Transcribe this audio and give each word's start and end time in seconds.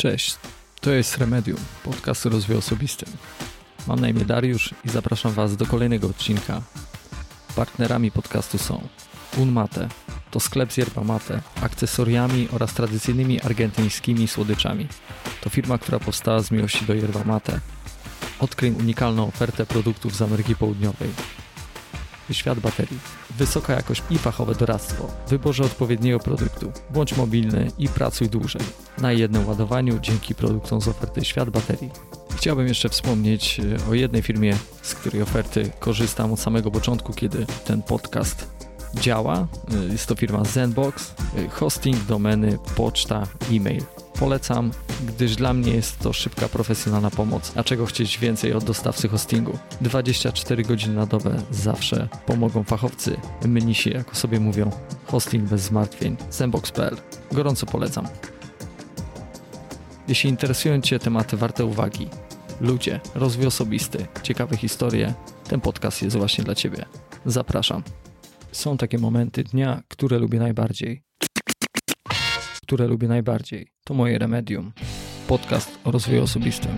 Cześć, 0.00 0.36
to 0.80 0.90
jest 0.90 1.18
Remedium, 1.18 1.58
podcast 1.84 2.26
o 2.26 2.30
rozwoju 2.30 2.58
osobistym. 2.58 3.08
Mam 3.86 4.00
na 4.00 4.08
imię 4.08 4.24
Dariusz 4.24 4.74
i 4.84 4.88
zapraszam 4.88 5.32
Was 5.32 5.56
do 5.56 5.66
kolejnego 5.66 6.08
odcinka. 6.08 6.62
Partnerami 7.56 8.10
podcastu 8.10 8.58
są 8.58 8.88
Unmate, 9.36 9.88
to 10.30 10.40
sklep 10.40 10.72
z 10.72 10.76
yerba 10.76 11.04
mate, 11.04 11.42
akcesoriami 11.62 12.48
oraz 12.52 12.74
tradycyjnymi 12.74 13.40
argentyńskimi 13.40 14.28
słodyczami. 14.28 14.88
To 15.40 15.50
firma, 15.50 15.78
która 15.78 15.98
powstała 15.98 16.40
z 16.40 16.50
miłości 16.50 16.84
do 16.86 16.94
yerba 16.94 17.24
mate. 17.24 17.60
Odkryj 18.38 18.70
unikalną 18.70 19.28
ofertę 19.28 19.66
produktów 19.66 20.16
z 20.16 20.22
Ameryki 20.22 20.56
Południowej. 20.56 21.10
Świat 22.32 22.60
baterii. 22.60 22.98
Wysoka 23.40 23.72
jakość 23.72 24.02
i 24.10 24.18
fachowe 24.18 24.54
doradztwo. 24.54 25.06
Wyborze 25.28 25.64
odpowiedniego 25.64 26.18
produktu. 26.18 26.72
Bądź 26.90 27.16
mobilny 27.16 27.70
i 27.78 27.88
pracuj 27.88 28.28
dłużej. 28.28 28.62
Na 28.98 29.12
jednym 29.12 29.48
ładowaniu 29.48 29.98
dzięki 29.98 30.34
produktom 30.34 30.80
z 30.80 30.88
oferty 30.88 31.24
Świat 31.24 31.50
Baterii. 31.50 31.90
Chciałbym 32.36 32.68
jeszcze 32.68 32.88
wspomnieć 32.88 33.60
e, 33.60 33.90
o 33.90 33.94
jednej 33.94 34.22
firmie, 34.22 34.56
z 34.82 34.94
której 34.94 35.22
oferty 35.22 35.70
korzystam 35.78 36.32
od 36.32 36.40
samego 36.40 36.70
początku, 36.70 37.12
kiedy 37.12 37.46
ten 37.64 37.82
podcast 37.82 38.46
działa. 38.94 39.46
E, 39.74 39.92
Jest 39.92 40.06
to 40.06 40.14
firma 40.14 40.44
Zenbox, 40.44 41.14
e, 41.36 41.48
hosting, 41.48 42.04
domeny, 42.04 42.58
poczta, 42.76 43.26
e-mail. 43.52 43.82
Polecam, 44.20 44.70
gdyż 45.06 45.36
dla 45.36 45.54
mnie 45.54 45.72
jest 45.72 45.98
to 45.98 46.12
szybka, 46.12 46.48
profesjonalna 46.48 47.10
pomoc. 47.10 47.52
A 47.56 47.64
czego 47.64 47.86
chcieć 47.86 48.18
więcej 48.18 48.52
od 48.52 48.64
dostawcy 48.64 49.08
hostingu? 49.08 49.58
24 49.80 50.62
godziny 50.62 50.94
na 50.94 51.06
dobę 51.06 51.42
zawsze 51.50 52.08
pomogą 52.26 52.64
fachowcy, 52.64 53.16
mnisi, 53.44 53.90
jak 53.90 54.12
o 54.12 54.14
sobie 54.14 54.40
mówią. 54.40 54.70
Hosting 55.06 55.44
bez 55.44 55.62
zmartwień. 55.62 56.16
Zenbox.pl. 56.30 56.96
Gorąco 57.32 57.66
polecam. 57.66 58.06
Jeśli 60.08 60.30
interesują 60.30 60.80
Cię 60.80 60.98
tematy 60.98 61.36
warte 61.36 61.64
uwagi, 61.64 62.08
ludzie, 62.60 63.00
rozwój 63.14 63.46
osobisty, 63.46 64.06
ciekawe 64.22 64.56
historie, 64.56 65.14
ten 65.48 65.60
podcast 65.60 66.02
jest 66.02 66.16
właśnie 66.16 66.44
dla 66.44 66.54
Ciebie. 66.54 66.84
Zapraszam. 67.26 67.82
Są 68.52 68.76
takie 68.76 68.98
momenty 68.98 69.44
dnia, 69.44 69.82
które 69.88 70.18
lubię 70.18 70.38
najbardziej. 70.38 71.09
Które 72.70 72.86
lubię 72.86 73.08
najbardziej. 73.08 73.68
To 73.84 73.94
moje 73.94 74.18
remedium. 74.18 74.72
Podcast 75.28 75.78
o 75.84 75.90
rozwoju 75.90 76.22
osobistym. 76.22 76.70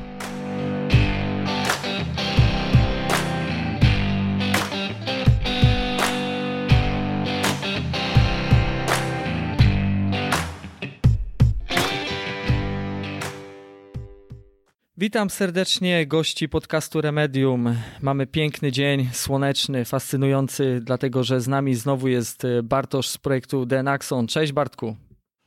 Witam 14.96 15.30
serdecznie 15.30 16.06
gości 16.06 16.48
podcastu 16.48 17.00
Remedium. 17.00 17.74
Mamy 18.02 18.26
piękny 18.26 18.72
dzień, 18.72 19.08
słoneczny, 19.12 19.84
fascynujący, 19.84 20.80
dlatego 20.84 21.24
że 21.24 21.40
z 21.40 21.48
nami 21.48 21.74
znowu 21.74 22.08
jest 22.08 22.42
Bartosz 22.62 23.08
z 23.08 23.18
projektu 23.18 23.66
Denaxon. 23.66 24.26
Cześć 24.26 24.52
Bartku. 24.52 24.96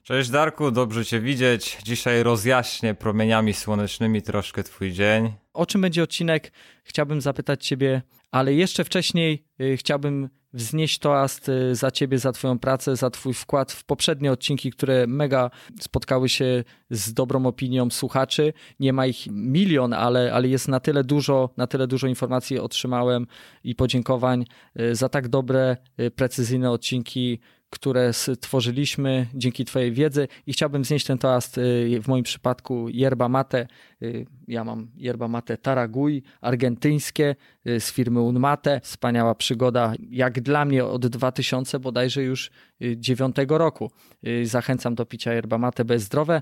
Cześć 0.07 0.29
Darku, 0.29 0.71
dobrze 0.71 1.05
Cię 1.05 1.19
widzieć. 1.19 1.77
Dzisiaj 1.83 2.23
rozjaśnię 2.23 2.93
promieniami 2.93 3.53
słonecznymi 3.53 4.21
troszkę 4.21 4.63
Twój 4.63 4.91
dzień. 4.91 5.33
O 5.53 5.65
czym 5.65 5.81
będzie 5.81 6.03
odcinek? 6.03 6.51
Chciałbym 6.83 7.21
zapytać 7.21 7.67
Ciebie, 7.67 8.01
ale 8.31 8.53
jeszcze 8.53 8.83
wcześniej 8.83 9.45
y, 9.61 9.77
chciałbym 9.77 10.29
wznieść 10.53 10.99
toast 10.99 11.49
y, 11.49 11.75
za 11.75 11.91
Ciebie, 11.91 12.19
za 12.19 12.31
Twoją 12.31 12.59
pracę, 12.59 12.95
za 12.95 13.09
Twój 13.09 13.33
wkład 13.33 13.71
w 13.71 13.83
poprzednie 13.83 14.31
odcinki, 14.31 14.71
które 14.71 15.07
mega 15.07 15.49
spotkały 15.79 16.29
się 16.29 16.63
z 16.89 17.13
dobrą 17.13 17.45
opinią 17.45 17.89
słuchaczy. 17.89 18.53
Nie 18.79 18.93
ma 18.93 19.05
ich 19.05 19.27
milion, 19.31 19.93
ale, 19.93 20.33
ale 20.33 20.47
jest 20.47 20.67
na 20.67 20.79
tyle 20.79 21.03
dużo, 21.03 21.49
na 21.57 21.67
tyle 21.67 21.87
dużo 21.87 22.07
informacji 22.07 22.59
otrzymałem 22.59 23.27
i 23.63 23.75
podziękowań 23.75 24.45
y, 24.79 24.95
za 24.95 25.09
tak 25.09 25.27
dobre, 25.27 25.77
precyzyjne 26.15 26.71
odcinki, 26.71 27.39
które 27.75 28.13
stworzyliśmy 28.13 29.28
dzięki 29.34 29.66
Twojej 29.66 29.91
wiedzy 29.91 30.28
i 30.47 30.53
chciałbym 30.53 30.86
znieść 30.86 31.06
ten 31.06 31.18
toast 31.18 31.58
y, 31.58 32.00
w 32.03 32.08
moim 32.08 32.24
przypadku 32.24 32.90
yerba 32.90 33.30
mate. 33.30 33.68
Y, 34.02 34.25
Ja 34.47 34.63
mam 34.63 34.88
yerba 34.97 35.28
mate 35.28 35.58
Taraguj, 35.58 36.24
argentyńskie 36.41 37.36
y, 37.68 37.80
z 37.80 37.91
firmy 37.91 38.22
Unmate. 38.22 38.81
Wspaniała 38.84 39.36
przygoda, 39.36 39.94
jak 40.09 40.41
dla 40.41 40.66
mnie 40.66 40.86
od 40.86 41.08
2000 41.08 41.80
bodajże 41.80 42.24
już 42.24 42.52
y, 42.81 42.96
9 42.97 43.36
roku. 43.50 43.92
Zachęcam 44.44 44.96
do 44.96 45.06
picia 45.06 45.34
yerba 45.34 45.57
mate 45.57 45.86
bezdrowe. 45.86 46.42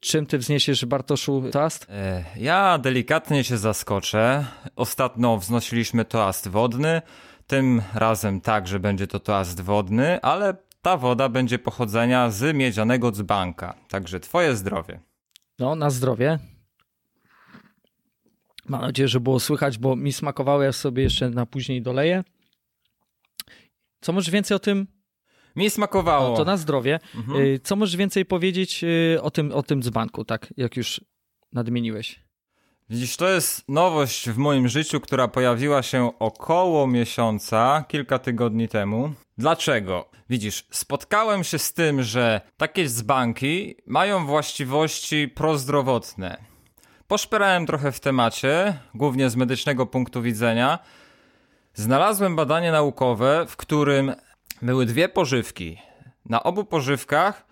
Czym 0.00 0.26
Ty 0.26 0.38
wzniesiesz, 0.38 0.84
Bartoszu, 0.84 1.42
toast? 1.52 1.86
E, 1.90 2.24
Ja 2.36 2.78
delikatnie 2.78 3.44
Cię 3.44 3.58
zaskoczę. 3.58 4.44
Ostatnio 4.76 5.38
wznosiliśmy 5.38 6.04
toast 6.04 6.48
wodny. 6.48 7.02
Tym 7.46 7.82
razem 7.94 8.40
także 8.40 8.80
będzie 8.80 9.06
to 9.06 9.20
toast 9.20 9.60
wodny, 9.60 10.20
ale 10.20 10.54
ta 10.86 10.96
woda 10.96 11.28
będzie 11.28 11.58
pochodzenia 11.58 12.30
z 12.30 12.56
miedzianego 12.56 13.12
dzbanka. 13.12 13.74
Także 13.88 14.20
Twoje 14.20 14.56
zdrowie. 14.56 15.00
No, 15.58 15.74
na 15.74 15.90
zdrowie. 15.90 16.38
Mam 18.68 18.80
nadzieję, 18.80 19.08
że 19.08 19.20
było 19.20 19.40
słychać, 19.40 19.78
bo 19.78 19.96
mi 19.96 20.12
smakowało, 20.12 20.62
ja 20.62 20.72
sobie 20.72 21.02
jeszcze 21.02 21.30
na 21.30 21.46
później 21.46 21.82
doleję. 21.82 22.24
Co 24.00 24.12
możesz 24.12 24.30
więcej 24.30 24.56
o 24.56 24.58
tym? 24.58 24.86
Mi 25.56 25.70
smakowało. 25.70 26.30
No, 26.30 26.36
to 26.36 26.44
na 26.44 26.56
zdrowie. 26.56 27.00
Mhm. 27.14 27.40
Y, 27.40 27.60
Co 27.64 27.76
możesz 27.76 27.96
więcej 27.96 28.24
powiedzieć 28.24 28.84
y, 28.84 29.22
o 29.22 29.30
tym, 29.30 29.52
o 29.52 29.62
tym 29.62 29.82
dzbanku, 29.82 30.24
tak 30.24 30.54
jak 30.56 30.76
już 30.76 31.00
nadmieniłeś? 31.52 32.20
Widzisz, 32.90 33.16
to 33.16 33.28
jest 33.28 33.68
nowość 33.68 34.30
w 34.30 34.36
moim 34.36 34.68
życiu, 34.68 35.00
która 35.00 35.28
pojawiła 35.28 35.82
się 35.82 36.18
około 36.18 36.86
miesiąca, 36.86 37.84
kilka 37.88 38.18
tygodni 38.18 38.68
temu. 38.68 39.14
Dlaczego? 39.38 40.08
Widzisz, 40.30 40.66
spotkałem 40.70 41.44
się 41.44 41.58
z 41.58 41.72
tym, 41.72 42.02
że 42.02 42.40
takie 42.56 42.88
dzbanki 42.88 43.76
mają 43.86 44.26
właściwości 44.26 45.28
prozdrowotne. 45.28 46.36
Poszperałem 47.08 47.66
trochę 47.66 47.92
w 47.92 48.00
temacie, 48.00 48.78
głównie 48.94 49.30
z 49.30 49.36
medycznego 49.36 49.86
punktu 49.86 50.22
widzenia. 50.22 50.78
Znalazłem 51.74 52.36
badanie 52.36 52.72
naukowe, 52.72 53.46
w 53.48 53.56
którym 53.56 54.14
były 54.62 54.86
dwie 54.86 55.08
pożywki. 55.08 55.78
Na 56.24 56.42
obu 56.42 56.64
pożywkach 56.64 57.46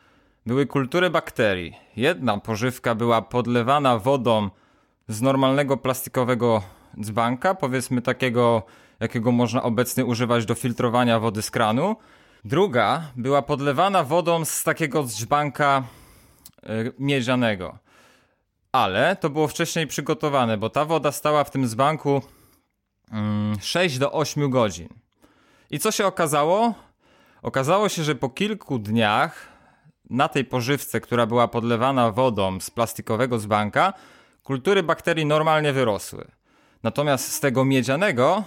były 0.47 0.67
kultury 0.67 1.11
bakterii. 1.11 1.77
Jedna 1.97 2.39
pożywka 2.39 2.95
była 2.95 3.23
podlewana 3.23 3.99
wodą 3.99 4.51
z 5.09 5.23
normalnego 5.23 5.77
plastikowego 5.77 6.63
dzbanka, 7.01 7.55
powiedzmy 7.55 8.03
takiego, 8.03 8.63
jakiego 9.01 9.33
można 9.33 9.63
obecnie 9.63 10.05
używać 10.05 10.47
do 10.47 10.55
filtrowania 10.55 11.21
wody 11.21 11.43
z 11.43 11.51
kranu. 11.51 11.97
Druga 12.45 13.03
była 13.17 13.43
podlewana 13.43 14.05
wodą 14.05 14.45
z 14.45 14.63
takiego 14.63 15.03
dzbanka 15.03 15.83
y, 16.63 16.93
miedzianego. 16.99 17.79
Ale 18.73 19.17
to 19.17 19.31
było 19.31 19.49
wcześniej 19.49 19.87
przygotowane, 19.87 20.59
bo 20.59 20.71
ta 20.71 20.85
woda 20.85 21.13
stała 21.13 21.45
w 21.45 21.51
tym 21.51 21.67
dzbanku 21.69 22.23
mm, 23.11 23.57
6 23.61 23.99
do 23.99 24.13
8 24.13 24.51
godzin. 24.51 24.89
I 25.71 25.79
co 25.79 25.91
się 25.91 26.07
okazało? 26.07 26.75
Okazało 27.43 27.89
się, 27.89 28.05
że 28.05 28.15
po 28.15 28.29
kilku 28.29 28.79
dniach 28.79 29.49
na 30.11 30.29
tej 30.29 30.45
pożywce, 30.45 31.01
która 31.01 31.27
była 31.27 31.49
podlewana 31.49 32.11
wodą 32.11 32.61
z 32.61 32.71
plastikowego 32.71 33.39
dzbanka, 33.39 33.93
kultury 34.43 34.83
bakterii 34.83 35.27
normalnie 35.27 35.73
wyrosły. 35.73 36.25
Natomiast 36.83 37.33
z 37.33 37.41
tego 37.41 37.65
miedzianego 37.65 38.45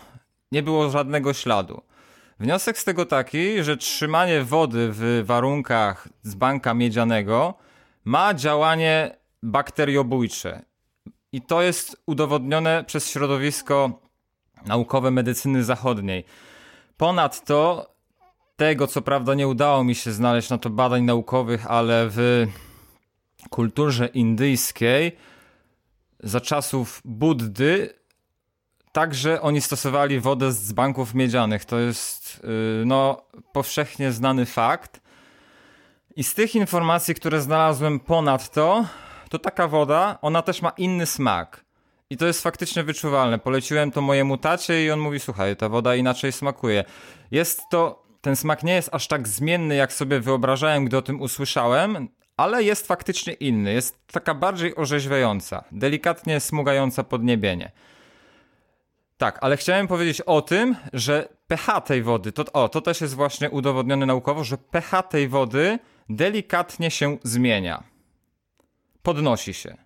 nie 0.51 0.63
było 0.63 0.89
żadnego 0.89 1.33
śladu. 1.33 1.81
Wniosek 2.39 2.77
z 2.77 2.83
tego 2.83 3.05
taki, 3.05 3.63
że 3.63 3.77
trzymanie 3.77 4.43
wody 4.43 4.89
w 4.91 5.23
warunkach 5.25 6.07
dzbanka 6.27 6.73
miedzianego 6.73 7.53
ma 8.05 8.33
działanie 8.33 9.17
bakteriobójcze. 9.43 10.65
I 11.31 11.41
to 11.41 11.61
jest 11.61 12.01
udowodnione 12.05 12.83
przez 12.87 13.09
środowisko 13.09 13.99
naukowe 14.65 15.11
medycyny 15.11 15.63
zachodniej. 15.63 16.25
Ponadto 16.97 17.89
tego, 18.55 18.87
co 18.87 19.01
prawda 19.01 19.33
nie 19.33 19.47
udało 19.47 19.83
mi 19.83 19.95
się 19.95 20.11
znaleźć 20.11 20.49
na 20.49 20.57
to 20.57 20.69
badań 20.69 21.03
naukowych, 21.03 21.71
ale 21.71 22.07
w 22.09 22.47
kulturze 23.49 24.07
indyjskiej 24.07 25.17
za 26.19 26.41
czasów 26.41 27.01
Buddy 27.05 27.93
także 28.91 29.41
oni 29.41 29.61
stosowali 29.61 30.19
wodę 30.19 30.51
z 30.51 30.73
banków 30.73 31.13
miedzianych. 31.13 31.65
To 31.65 31.79
jest 31.79 32.41
yy, 32.43 32.83
no, 32.85 33.21
powszechnie 33.53 34.11
znany 34.11 34.45
fakt. 34.45 35.01
I 36.15 36.23
z 36.23 36.33
tych 36.33 36.55
informacji, 36.55 37.15
które 37.15 37.41
znalazłem 37.41 37.99
ponadto, 37.99 38.85
to 39.29 39.39
taka 39.39 39.67
woda, 39.67 40.17
ona 40.21 40.41
też 40.41 40.61
ma 40.61 40.69
inny 40.69 41.05
smak. 41.05 41.65
I 42.09 42.17
to 42.17 42.25
jest 42.25 42.43
faktycznie 42.43 42.83
wyczuwalne. 42.83 43.39
Poleciłem 43.39 43.91
to 43.91 44.01
mojemu 44.01 44.37
tacie 44.37 44.85
i 44.85 44.91
on 44.91 44.99
mówi, 44.99 45.19
słuchaj, 45.19 45.55
ta 45.55 45.69
woda 45.69 45.95
inaczej 45.95 46.31
smakuje. 46.31 46.83
Jest 47.31 47.61
to, 47.71 48.03
ten 48.21 48.35
smak 48.35 48.63
nie 48.63 48.73
jest 48.73 48.89
aż 48.91 49.07
tak 49.07 49.27
zmienny, 49.27 49.75
jak 49.75 49.93
sobie 49.93 50.19
wyobrażałem, 50.19 50.85
gdy 50.85 50.97
o 50.97 51.01
tym 51.01 51.21
usłyszałem, 51.21 52.07
ale 52.37 52.63
jest 52.63 52.87
faktycznie 52.87 53.33
inny. 53.33 53.73
Jest 53.73 54.07
taka 54.11 54.33
bardziej 54.33 54.75
orzeźwiająca, 54.75 55.63
delikatnie 55.71 56.39
smugająca 56.39 57.03
podniebienie. 57.03 57.71
Tak, 59.17 59.37
ale 59.41 59.57
chciałem 59.57 59.87
powiedzieć 59.87 60.21
o 60.21 60.41
tym, 60.41 60.75
że 60.93 61.29
pH 61.47 61.81
tej 61.81 62.03
wody, 62.03 62.31
to, 62.31 62.45
o, 62.53 62.69
to 62.69 62.81
też 62.81 63.01
jest 63.01 63.15
właśnie 63.15 63.49
udowodnione 63.49 64.05
naukowo, 64.05 64.43
że 64.43 64.57
pH 64.57 65.03
tej 65.03 65.27
wody 65.27 65.79
delikatnie 66.09 66.91
się 66.91 67.17
zmienia. 67.23 67.83
Podnosi 69.03 69.53
się. 69.53 69.77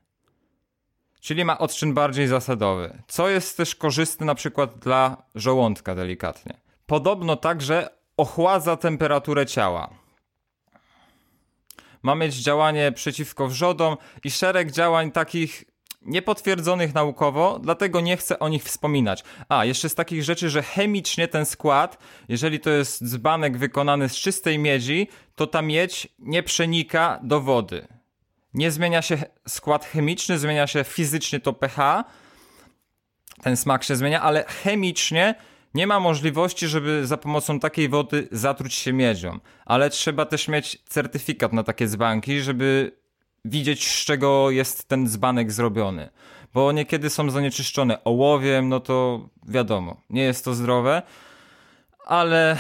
Czyli 1.21 1.45
ma 1.45 1.57
odczyn 1.57 1.93
bardziej 1.93 2.27
zasadowy, 2.27 3.03
co 3.07 3.29
jest 3.29 3.57
też 3.57 3.75
korzystne 3.75 4.25
na 4.25 4.35
przykład 4.35 4.79
dla 4.79 5.23
żołądka 5.35 5.95
delikatnie. 5.95 6.53
Podobno 6.85 7.35
także 7.35 7.89
ochładza 8.17 8.77
temperaturę 8.77 9.45
ciała. 9.45 9.89
Ma 12.03 12.15
mieć 12.15 12.35
działanie 12.35 12.91
przeciwko 12.91 13.47
wrzodom 13.47 13.97
i 14.23 14.31
szereg 14.31 14.71
działań 14.71 15.11
takich 15.11 15.63
niepotwierdzonych 16.01 16.93
naukowo, 16.93 17.59
dlatego 17.59 18.01
nie 18.01 18.17
chcę 18.17 18.39
o 18.39 18.49
nich 18.49 18.63
wspominać. 18.63 19.23
A, 19.49 19.65
jeszcze 19.65 19.89
z 19.89 19.95
takich 19.95 20.23
rzeczy, 20.23 20.49
że 20.49 20.63
chemicznie 20.63 21.27
ten 21.27 21.45
skład, 21.45 21.97
jeżeli 22.29 22.59
to 22.59 22.69
jest 22.69 23.03
dzbanek 23.03 23.57
wykonany 23.57 24.09
z 24.09 24.15
czystej 24.15 24.59
miedzi, 24.59 25.07
to 25.35 25.47
ta 25.47 25.61
miedź 25.61 26.07
nie 26.19 26.43
przenika 26.43 27.19
do 27.23 27.41
wody. 27.41 27.87
Nie 28.53 28.71
zmienia 28.71 29.01
się 29.01 29.23
skład 29.47 29.85
chemiczny, 29.85 30.39
zmienia 30.39 30.67
się 30.67 30.83
fizycznie 30.83 31.39
to 31.39 31.53
pH, 31.53 32.03
ten 33.41 33.57
smak 33.57 33.83
się 33.83 33.95
zmienia, 33.95 34.21
ale 34.21 34.43
chemicznie 34.43 35.35
nie 35.73 35.87
ma 35.87 35.99
możliwości, 35.99 36.67
żeby 36.67 37.07
za 37.07 37.17
pomocą 37.17 37.59
takiej 37.59 37.89
wody 37.89 38.27
zatruć 38.31 38.73
się 38.73 38.93
miedzią. 38.93 39.39
Ale 39.65 39.89
trzeba 39.89 40.25
też 40.25 40.47
mieć 40.47 40.77
certyfikat 40.85 41.53
na 41.53 41.63
takie 41.63 41.87
dzbanki, 41.87 42.41
żeby 42.41 43.00
widzieć, 43.45 43.87
z 43.87 44.05
czego 44.05 44.51
jest 44.51 44.87
ten 44.87 45.07
dzbanek 45.07 45.51
zrobiony. 45.51 46.09
Bo 46.53 46.71
niekiedy 46.71 47.09
są 47.09 47.29
zanieczyszczone 47.29 48.03
ołowiem, 48.03 48.69
no 48.69 48.79
to 48.79 49.29
wiadomo, 49.47 50.01
nie 50.09 50.23
jest 50.23 50.45
to 50.45 50.53
zdrowe, 50.53 51.01
ale 52.05 52.57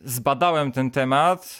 zbadałem 0.00 0.72
ten 0.72 0.90
temat, 0.90 1.58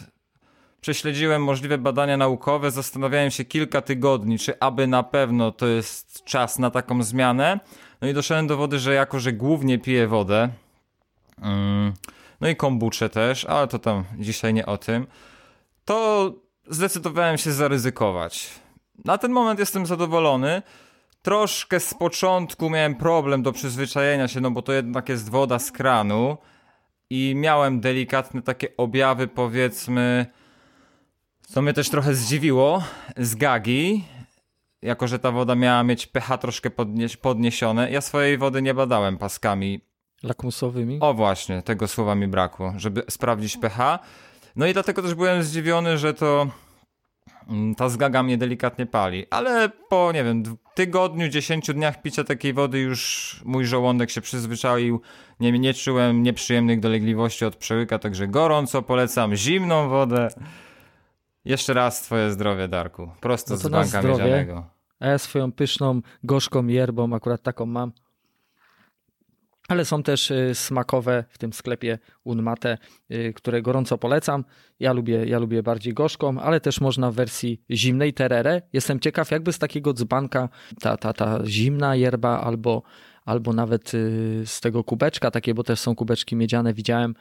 prześledziłem 0.81 1.45
możliwe 1.45 1.79
badania 1.79 2.17
naukowe, 2.17 2.71
zastanawiałem 2.71 3.31
się 3.31 3.45
kilka 3.45 3.83
tygodni, 3.83 4.39
czy 4.39 4.61
aby 4.61 4.87
na 4.87 5.03
pewno 5.03 5.53
to 5.53 5.67
jest 5.67 6.25
czas 6.25 6.59
na 6.59 6.71
taką 6.71 7.03
zmianę. 7.03 7.61
No 8.01 8.09
i 8.09 8.15
doszedłem 8.15 8.47
do 8.47 8.57
wody, 8.57 8.79
że 8.79 8.95
jako, 8.95 9.21
że 9.21 9.33
głównie 9.33 9.79
piję 9.79 10.09
wodę, 10.09 10.49
mm, 11.43 11.93
no 12.41 12.49
i 12.49 12.57
kombucze 12.57 13.09
też, 13.09 13.45
ale 13.45 13.69
to 13.69 13.79
tam 13.79 14.05
dzisiaj 14.19 14.55
nie 14.55 14.67
o 14.67 14.79
tym, 14.79 15.07
to 15.85 16.33
zdecydowałem 16.71 17.39
się 17.39 17.53
zaryzykować. 17.53 18.51
Na 19.05 19.19
ten 19.19 19.33
moment 19.33 19.61
jestem 19.61 19.87
zadowolony. 19.87 20.63
Troszkę 21.23 21.81
z 21.81 21.95
początku 21.95 22.71
miałem 22.71 22.95
problem 22.95 23.43
do 23.43 23.53
przyzwyczajenia 23.53 24.29
się, 24.29 24.41
no 24.41 24.51
bo 24.51 24.63
to 24.63 24.73
jednak 24.73 25.09
jest 25.09 25.31
woda 25.31 25.59
z 25.59 25.73
kranu 25.73 26.37
i 27.11 27.35
miałem 27.37 27.81
delikatne 27.81 28.43
takie 28.43 28.77
objawy, 28.77 29.29
powiedzmy, 29.29 30.27
co 31.49 31.63
mnie 31.63 31.73
też 31.73 31.91
trochę 31.91 32.15
zdziwiło, 32.15 32.83
z 33.17 33.35
gagi, 33.35 34.05
jako 34.83 35.09
że 35.09 35.19
ta 35.19 35.31
woda 35.31 35.55
miała 35.55 35.83
mieć 35.83 36.07
pH 36.07 36.39
troszkę 36.39 36.71
podnieś 36.71 37.17
podniesione. 37.17 37.91
Ja 37.91 38.01
swojej 38.01 38.39
wody 38.39 38.63
nie 38.63 38.75
badałem 38.75 39.19
paskami 39.19 39.81
lakmusowymi. 40.23 40.99
O 41.01 41.15
właśnie, 41.15 41.63
tego 41.63 41.89
słowa 41.89 42.15
mi 42.15 42.29
brakło, 42.29 42.75
żeby 42.77 43.03
sprawdzić 43.11 43.57
pH. 43.57 43.99
No 44.57 44.67
i 44.67 44.73
dlatego 44.73 45.03
też 45.03 45.15
byłem 45.15 45.43
zdziwiony, 45.43 45.99
że 45.99 46.15
to 46.15 46.47
mm, 47.49 47.75
ta 47.75 47.89
zgaga 47.89 48.23
mnie 48.23 48.39
delikatnie 48.39 48.87
pali. 48.87 49.27
Ale 49.31 49.69
po, 49.89 50.13
nie 50.15 50.25
wiem, 50.25 50.43
tygodniu, 50.75 51.29
dziesięciu 51.29 51.75
dniach 51.75 52.03
picia 52.03 52.25
takiej 52.25 52.53
wody 52.53 52.79
już 52.79 53.43
mój 53.45 53.67
żołądek 53.67 54.11
się 54.11 54.21
przyzwyczaił. 54.21 55.01
Nie, 55.41 55.53
nie 55.53 55.75
czułem 55.75 56.23
nieprzyjemnych 56.23 56.81
dolegliwości 56.81 57.45
od 57.45 57.57
przełyka, 57.57 57.99
także 57.99 58.29
gorąco 58.29 58.83
polecam 58.83 59.35
zimną 59.35 59.89
wodę. 59.89 60.29
Jeszcze 61.45 61.75
raz 61.75 62.03
twoje 62.03 62.31
zdrowie, 62.31 62.69
Darku. 62.69 63.11
Prosto 63.21 63.55
no 63.55 63.57
z 63.57 63.69
banka 63.69 64.03
miedzianego. 64.03 64.67
A 65.01 65.07
ja 65.07 65.19
swoją 65.19 65.53
pyszną, 65.53 66.01
gorzką 66.25 66.67
yerbą, 66.67 67.15
akurat 67.15 67.43
taką 67.43 67.67
mam, 67.67 67.93
ale 69.69 69.85
są 69.85 70.03
też 70.03 70.31
y, 70.31 70.51
smakowe 70.55 71.25
w 71.29 71.39
tym 71.39 71.53
sklepie 71.53 71.99
Unmate, 72.25 72.79
y, 73.13 73.33
które 73.37 73.63
gorąco 73.63 73.99
polecam. 73.99 74.45
Ja 74.81 74.93
lubię, 74.93 75.25
ja 75.27 75.39
lubię 75.39 75.63
bardziej 75.63 75.95
gorzką, 75.95 76.41
ale 76.41 76.61
też 76.61 76.81
można 76.81 77.11
w 77.11 77.15
wersji 77.15 77.63
zimnej 77.71 78.13
terere. 78.15 78.63
Jestem 78.73 79.01
ciekaw, 79.01 79.31
jakby 79.31 79.53
z 79.53 79.59
takiego 79.59 79.93
dzbanka 79.93 80.49
ta, 80.81 80.97
ta, 80.97 81.13
ta 81.13 81.47
zimna 81.47 81.97
yerba 81.97 82.41
albo, 82.41 82.83
albo 83.25 83.53
nawet 83.53 83.95
y, 83.95 84.43
z 84.47 84.61
tego 84.61 84.85
kubeczka, 84.85 85.31
takie, 85.31 85.55
bo 85.55 85.65
też 85.65 85.81
są 85.81 85.95
kubeczki 85.95 86.37
miedziane, 86.37 86.75
widziałem, 86.75 87.15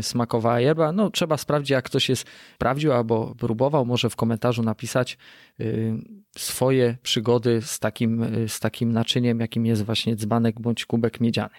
smakowała 0.00 0.60
yerba. 0.60 0.92
No, 0.92 1.10
trzeba 1.10 1.36
sprawdzić, 1.36 1.70
jak 1.70 1.84
ktoś 1.84 2.08
jest 2.08 2.26
sprawdził 2.54 2.92
albo 2.92 3.34
próbował, 3.34 3.86
może 3.86 4.10
w 4.10 4.16
komentarzu 4.16 4.62
napisać 4.62 5.18
swoje 6.38 6.96
przygody 7.02 7.62
z 7.62 7.78
takim, 7.78 8.26
z 8.48 8.60
takim 8.60 8.92
naczyniem, 8.92 9.40
jakim 9.40 9.66
jest 9.66 9.84
właśnie 9.84 10.16
dzbanek 10.16 10.60
bądź 10.60 10.86
kubek 10.86 11.20
miedziany. 11.20 11.54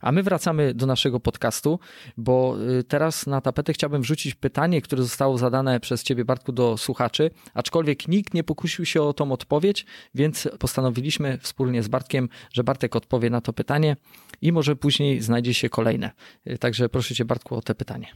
A 0.00 0.12
my 0.12 0.22
wracamy 0.22 0.74
do 0.74 0.86
naszego 0.86 1.20
podcastu, 1.20 1.78
bo 2.16 2.56
y, 2.78 2.84
teraz 2.84 3.26
na 3.26 3.40
tapetę 3.40 3.72
chciałbym 3.72 4.02
wrzucić 4.02 4.34
pytanie, 4.34 4.82
które 4.82 5.02
zostało 5.02 5.38
zadane 5.38 5.80
przez 5.80 6.02
Ciebie, 6.02 6.24
Bartku, 6.24 6.52
do 6.52 6.76
słuchaczy, 6.76 7.30
aczkolwiek 7.54 8.08
nikt 8.08 8.34
nie 8.34 8.44
pokusił 8.44 8.84
się 8.84 9.02
o 9.02 9.12
tą 9.12 9.32
odpowiedź, 9.32 9.86
więc 10.14 10.48
postanowiliśmy 10.58 11.38
wspólnie 11.38 11.82
z 11.82 11.88
Bartkiem, 11.88 12.28
że 12.52 12.64
Bartek 12.64 12.96
odpowie 12.96 13.30
na 13.30 13.40
to 13.40 13.52
pytanie 13.52 13.96
i 14.42 14.52
może 14.52 14.76
później 14.76 15.20
znajdzie 15.20 15.54
się 15.54 15.68
kolejne. 15.68 16.10
Y, 16.46 16.58
także 16.58 16.88
proszę 16.88 17.14
Cię, 17.14 17.24
Bartku, 17.24 17.56
o 17.56 17.62
te 17.62 17.74
pytanie. 17.74 18.06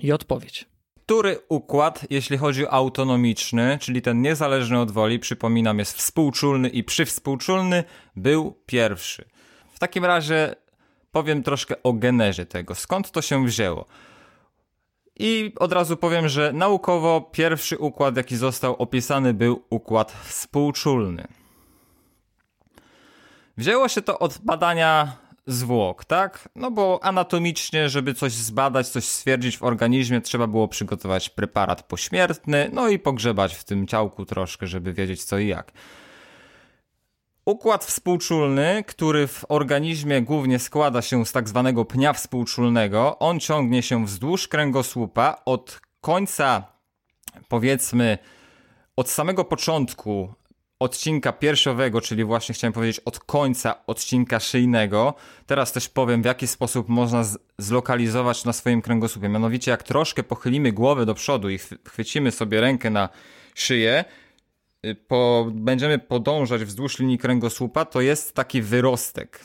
I 0.00 0.12
odpowiedź. 0.12 0.72
Który 1.04 1.38
układ, 1.48 2.06
jeśli 2.10 2.38
chodzi 2.38 2.66
o 2.66 2.72
autonomiczny, 2.72 3.78
czyli 3.80 4.02
ten 4.02 4.22
niezależny 4.22 4.80
od 4.80 4.90
woli, 4.90 5.18
przypominam, 5.18 5.78
jest 5.78 5.96
współczulny 5.96 6.68
i 6.68 6.84
przywspółczulny, 6.84 7.84
był 8.16 8.62
pierwszy? 8.66 9.24
Takim 9.82 10.04
razie 10.04 10.54
powiem 11.12 11.42
troszkę 11.42 11.82
o 11.82 11.92
genezie 11.92 12.46
tego, 12.46 12.74
skąd 12.74 13.10
to 13.10 13.22
się 13.22 13.46
wzięło. 13.46 13.86
I 15.16 15.52
od 15.58 15.72
razu 15.72 15.96
powiem, 15.96 16.28
że 16.28 16.52
naukowo 16.52 17.20
pierwszy 17.20 17.78
układ, 17.78 18.16
jaki 18.16 18.36
został 18.36 18.76
opisany, 18.76 19.34
był 19.34 19.62
układ 19.70 20.12
współczulny. 20.12 21.28
Wzięło 23.56 23.88
się 23.88 24.02
to 24.02 24.18
od 24.18 24.38
badania 24.38 25.16
zwłok, 25.46 26.04
tak? 26.04 26.48
No 26.54 26.70
bo 26.70 27.00
anatomicznie, 27.02 27.88
żeby 27.88 28.14
coś 28.14 28.32
zbadać, 28.32 28.88
coś 28.88 29.04
stwierdzić 29.04 29.58
w 29.58 29.62
organizmie, 29.62 30.20
trzeba 30.20 30.46
było 30.46 30.68
przygotować 30.68 31.28
preparat 31.28 31.82
pośmiertny, 31.82 32.70
no 32.72 32.88
i 32.88 32.98
pogrzebać 32.98 33.54
w 33.54 33.64
tym 33.64 33.86
ciałku 33.86 34.26
troszkę, 34.26 34.66
żeby 34.66 34.92
wiedzieć 34.92 35.24
co 35.24 35.38
i 35.38 35.48
jak. 35.48 35.72
Układ 37.44 37.84
współczulny, 37.84 38.84
który 38.86 39.26
w 39.26 39.44
organizmie 39.48 40.22
głównie 40.22 40.58
składa 40.58 41.02
się 41.02 41.26
z 41.26 41.32
tak 41.32 41.48
zwanego 41.48 41.84
pnia 41.84 42.12
współczulnego, 42.12 43.18
on 43.18 43.40
ciągnie 43.40 43.82
się 43.82 44.04
wzdłuż 44.04 44.48
kręgosłupa 44.48 45.42
od 45.44 45.80
końca, 46.00 46.64
powiedzmy, 47.48 48.18
od 48.96 49.10
samego 49.10 49.44
początku 49.44 50.34
odcinka 50.78 51.32
piersiowego, 51.32 52.00
czyli 52.00 52.24
właśnie 52.24 52.54
chciałem 52.54 52.72
powiedzieć 52.72 53.00
od 53.00 53.18
końca 53.18 53.86
odcinka 53.86 54.40
szyjnego. 54.40 55.14
Teraz 55.46 55.72
też 55.72 55.88
powiem, 55.88 56.22
w 56.22 56.24
jaki 56.24 56.46
sposób 56.46 56.88
można 56.88 57.24
zlokalizować 57.58 58.44
na 58.44 58.52
swoim 58.52 58.82
kręgosłupie. 58.82 59.28
Mianowicie, 59.28 59.70
jak 59.70 59.82
troszkę 59.82 60.22
pochylimy 60.22 60.72
głowę 60.72 61.06
do 61.06 61.14
przodu 61.14 61.50
i 61.50 61.58
chwycimy 61.88 62.30
sobie 62.30 62.60
rękę 62.60 62.90
na 62.90 63.08
szyję, 63.54 64.04
po, 65.08 65.46
będziemy 65.52 65.98
podążać 65.98 66.64
wzdłuż 66.64 66.98
linii 66.98 67.18
kręgosłupa, 67.18 67.84
to 67.84 68.00
jest 68.00 68.34
taki 68.34 68.62
wyrostek. 68.62 69.44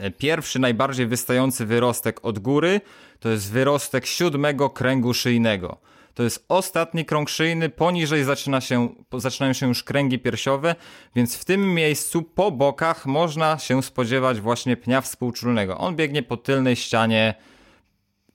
Y, 0.00 0.10
pierwszy, 0.10 0.58
najbardziej 0.58 1.06
wystający 1.06 1.66
wyrostek 1.66 2.24
od 2.24 2.38
góry 2.38 2.80
to 3.20 3.28
jest 3.28 3.52
wyrostek 3.52 4.06
siódmego 4.06 4.70
kręgu 4.70 5.14
szyjnego. 5.14 5.78
To 6.14 6.22
jest 6.22 6.44
ostatni 6.48 7.04
krąg 7.04 7.28
szyjny, 7.28 7.68
poniżej 7.68 8.24
zaczyna 8.24 8.60
się, 8.60 8.88
zaczynają 9.12 9.52
się 9.52 9.68
już 9.68 9.82
kręgi 9.82 10.18
piersiowe, 10.18 10.74
więc 11.16 11.36
w 11.36 11.44
tym 11.44 11.74
miejscu 11.74 12.22
po 12.22 12.50
bokach 12.50 13.06
można 13.06 13.58
się 13.58 13.82
spodziewać 13.82 14.40
właśnie 14.40 14.76
pnia 14.76 15.00
współczulnego. 15.00 15.78
On 15.78 15.96
biegnie 15.96 16.22
po 16.22 16.36
tylnej 16.36 16.76
ścianie 16.76 17.34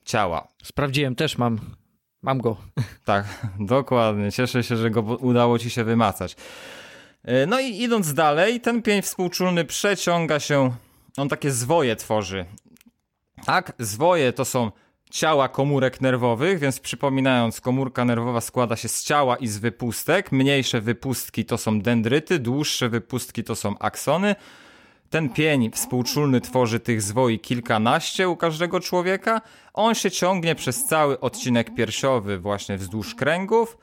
ciała. 0.04 0.48
Sprawdziłem 0.62 1.14
też, 1.14 1.38
mam 1.38 1.60
Mam 2.22 2.38
go. 2.38 2.56
Tak, 3.04 3.24
dokładnie. 3.60 4.32
Cieszę 4.32 4.64
się, 4.64 4.76
że 4.76 4.90
go 4.90 5.00
udało 5.00 5.58
ci 5.58 5.70
się 5.70 5.84
wymacać. 5.84 6.36
E, 7.24 7.46
no 7.46 7.60
i 7.60 7.82
idąc 7.82 8.14
dalej, 8.14 8.60
ten 8.60 8.82
pień 8.82 9.02
współczulny 9.02 9.64
przeciąga 9.64 10.40
się, 10.40 10.74
on 11.16 11.28
takie 11.28 11.50
zwoje 11.50 11.96
tworzy. 11.96 12.44
Tak, 13.44 13.72
zwoje 13.78 14.32
to 14.32 14.44
są 14.44 14.70
ciała 15.10 15.48
komórek 15.48 16.00
nerwowych, 16.00 16.58
więc 16.58 16.80
przypominając, 16.80 17.60
komórka 17.60 18.04
nerwowa 18.04 18.40
składa 18.40 18.76
się 18.76 18.88
z 18.88 19.04
ciała 19.04 19.36
i 19.36 19.48
z 19.48 19.58
wypustek. 19.58 20.32
Mniejsze 20.32 20.80
wypustki 20.80 21.44
to 21.44 21.58
są 21.58 21.80
dendryty, 21.80 22.38
dłuższe 22.38 22.88
wypustki 22.88 23.44
to 23.44 23.56
są 23.56 23.78
aksony. 23.78 24.34
Ten 25.10 25.28
pień 25.28 25.70
współczulny 25.70 26.40
tworzy 26.40 26.80
tych 26.80 27.02
zwoi 27.02 27.38
kilkanaście 27.38 28.28
u 28.28 28.36
każdego 28.36 28.80
człowieka. 28.80 29.40
On 29.74 29.94
się 29.94 30.10
ciągnie 30.10 30.54
przez 30.54 30.84
cały 30.84 31.20
odcinek 31.20 31.74
piersiowy 31.74 32.38
właśnie 32.38 32.76
wzdłuż 32.76 33.14
kręgów 33.14 33.76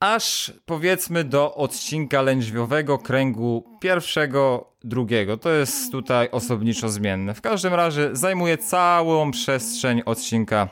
aż 0.00 0.52
powiedzmy 0.66 1.24
do 1.24 1.54
odcinka 1.54 2.22
lędźwiowego 2.22 2.98
kręgu 2.98 3.78
pierwszego, 3.80 4.72
drugiego. 4.82 5.36
To 5.36 5.50
jest 5.50 5.92
tutaj 5.92 6.28
osobniczo 6.30 6.88
zmienne. 6.88 7.34
W 7.34 7.40
każdym 7.40 7.74
razie 7.74 8.10
zajmuje 8.12 8.58
całą 8.58 9.30
przestrzeń 9.30 10.02
odcinka 10.06 10.68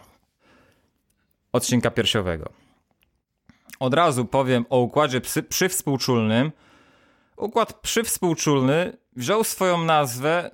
odcinka 1.52 1.90
piersiowego. 1.90 2.52
Od 3.80 3.94
razu 3.94 4.24
powiem 4.24 4.66
o 4.70 4.78
układzie 4.78 5.20
przywspółczulnym. 5.48 6.52
Układ 7.42 7.74
przywspółczulny 7.74 8.96
wziął 9.16 9.44
swoją 9.44 9.84
nazwę 9.84 10.50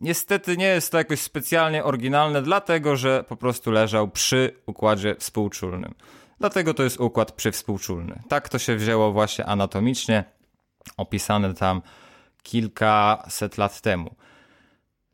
Niestety 0.00 0.56
nie 0.56 0.66
jest 0.66 0.92
to 0.92 0.98
jakoś 0.98 1.20
specjalnie 1.20 1.84
oryginalne, 1.84 2.42
dlatego 2.42 2.96
że 2.96 3.24
po 3.28 3.36
prostu 3.36 3.70
leżał 3.70 4.08
przy 4.08 4.62
układzie 4.66 5.14
współczulnym. 5.14 5.94
Dlatego 6.38 6.74
to 6.74 6.82
jest 6.82 7.00
układ 7.00 7.32
przywspółczulny. 7.32 8.22
Tak 8.28 8.48
to 8.48 8.58
się 8.58 8.76
wzięło 8.76 9.12
właśnie 9.12 9.46
anatomicznie, 9.46 10.24
opisane 10.96 11.54
tam 11.54 11.82
kilkaset 12.42 13.58
lat 13.58 13.80
temu. 13.80 14.14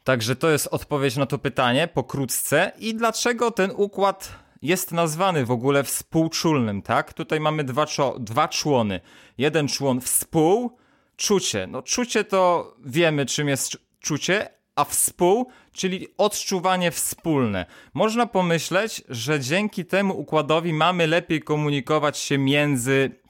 Także 0.04 0.36
to 0.36 0.50
jest 0.50 0.66
odpowiedź 0.66 1.16
na 1.16 1.26
to 1.26 1.38
pytanie 1.38 1.88
pokrótce. 1.88 2.72
I 2.78 2.94
dlaczego 2.94 3.50
ten 3.50 3.72
układ 3.76 4.41
jest 4.62 4.92
nazwany 4.92 5.47
w 5.47 5.50
ogóle 5.50 5.85
współczulnym, 5.85 6.83
tak? 6.83 7.12
Tutaj 7.12 7.40
mamy 7.40 7.64
dwa, 7.64 7.87
dwa 8.19 8.49
człony. 8.49 9.00
Jeden 9.38 9.69
człon 9.69 10.00
współ, 10.00 10.76
czucie. 11.16 11.66
No 11.66 11.83
czucie 11.83 12.25
to 12.25 12.75
wiemy 12.85 13.26
czym 13.26 13.49
jest 13.49 13.76
czucie, 14.00 14.49
a 14.75 14.85
współ, 14.85 15.50
czyli 15.73 16.09
odczuwanie 16.19 16.90
wspólne. 16.90 17.66
Można 17.95 18.26
pomyśleć, 18.26 19.02
że 19.09 19.40
dzięki 19.40 19.85
temu 19.85 20.21
układowi 20.21 20.73
mamy 20.73 21.07
lepiej 21.07 21.40
komunikować 21.42 22.19
się 22.19 22.38
między 22.38 23.23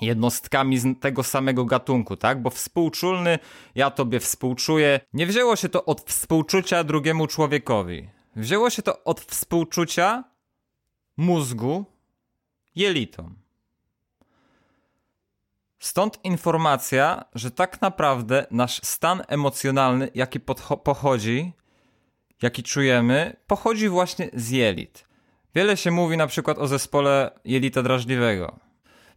jednostkami 0.00 0.78
z 0.78 1.00
tego 1.00 1.22
samego 1.22 1.64
gatunku, 1.64 2.16
tak? 2.16 2.42
Bo 2.42 2.50
współczulny, 2.50 3.38
ja 3.74 3.90
tobie 3.90 4.20
współczuję. 4.20 5.00
Nie 5.12 5.26
wzięło 5.26 5.56
się 5.56 5.68
to 5.68 5.84
od 5.84 6.00
współczucia 6.00 6.84
drugiemu 6.84 7.26
człowiekowi. 7.26 8.08
Wzięło 8.36 8.70
się 8.70 8.82
to 8.82 9.04
od 9.04 9.20
współczucia 9.20 10.24
mózgu 11.20 11.84
jelitom. 12.74 13.34
Stąd 15.78 16.24
informacja, 16.24 17.24
że 17.34 17.50
tak 17.50 17.80
naprawdę 17.80 18.46
nasz 18.50 18.80
stan 18.82 19.22
emocjonalny, 19.28 20.10
jaki 20.14 20.40
pochodzi, 20.84 21.52
jaki 22.42 22.62
czujemy, 22.62 23.36
pochodzi 23.46 23.88
właśnie 23.88 24.30
z 24.34 24.50
jelit. 24.50 25.04
Wiele 25.54 25.76
się 25.76 25.90
mówi 25.90 26.16
na 26.16 26.26
przykład 26.26 26.58
o 26.58 26.66
zespole 26.66 27.30
jelita 27.44 27.82
drażliwego. 27.82 28.58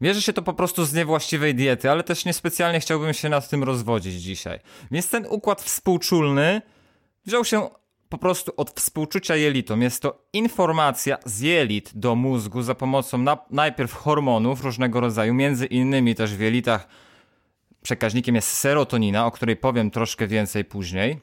Bierze 0.01 0.21
się 0.21 0.33
to 0.33 0.41
po 0.41 0.53
prostu 0.53 0.85
z 0.85 0.93
niewłaściwej 0.93 1.55
diety, 1.55 1.91
ale 1.91 2.03
też 2.03 2.25
niespecjalnie 2.25 2.79
chciałbym 2.79 3.13
się 3.13 3.29
nad 3.29 3.49
tym 3.49 3.63
rozwodzić 3.63 4.13
dzisiaj. 4.13 4.59
Więc 4.91 5.09
ten 5.09 5.25
układ 5.29 5.61
współczulny 5.61 6.61
wziął 7.25 7.45
się 7.45 7.69
po 8.13 8.17
prostu 8.17 8.53
od 8.57 8.71
współczucia 8.71 9.35
jelitom. 9.35 9.81
Jest 9.81 10.01
to 10.01 10.25
informacja 10.33 11.17
z 11.25 11.39
jelit 11.39 11.91
do 11.95 12.15
mózgu 12.15 12.61
za 12.61 12.75
pomocą 12.75 13.17
na, 13.17 13.37
najpierw 13.49 13.93
hormonów 13.93 14.63
różnego 14.63 14.99
rodzaju, 14.99 15.33
między 15.33 15.65
innymi 15.65 16.15
też 16.15 16.35
w 16.35 16.39
jelitach 16.39 16.87
przekaźnikiem 17.81 18.35
jest 18.35 18.47
serotonina, 18.47 19.25
o 19.25 19.31
której 19.31 19.55
powiem 19.55 19.91
troszkę 19.91 20.27
więcej 20.27 20.65
później. 20.65 21.19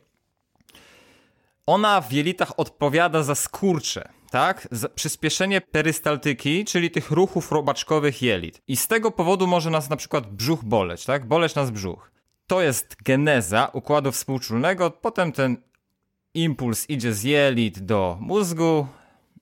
Ona 1.66 2.00
w 2.00 2.12
jelitach 2.12 2.58
odpowiada 2.58 3.22
za 3.22 3.34
skurcze, 3.34 4.08
tak? 4.30 4.68
Za 4.70 4.88
przyspieszenie 4.88 5.60
perystaltyki, 5.60 6.64
czyli 6.64 6.90
tych 6.90 7.10
ruchów 7.10 7.52
robaczkowych 7.52 8.22
jelit. 8.22 8.62
I 8.68 8.76
z 8.76 8.86
tego 8.86 9.10
powodu 9.10 9.46
może 9.46 9.70
nas 9.70 9.90
na 9.90 9.96
przykład 9.96 10.32
brzuch 10.32 10.64
boleć, 10.64 11.04
tak? 11.04 11.26
Boleć 11.26 11.54
nas 11.54 11.70
brzuch. 11.70 12.10
To 12.46 12.60
jest 12.60 12.96
geneza 13.04 13.70
układu 13.72 14.12
współczulnego, 14.12 14.90
potem 14.90 15.32
ten 15.32 15.69
impuls 16.34 16.90
idzie 16.90 17.14
z 17.14 17.22
jelit 17.22 17.78
do 17.78 18.18
mózgu. 18.20 18.86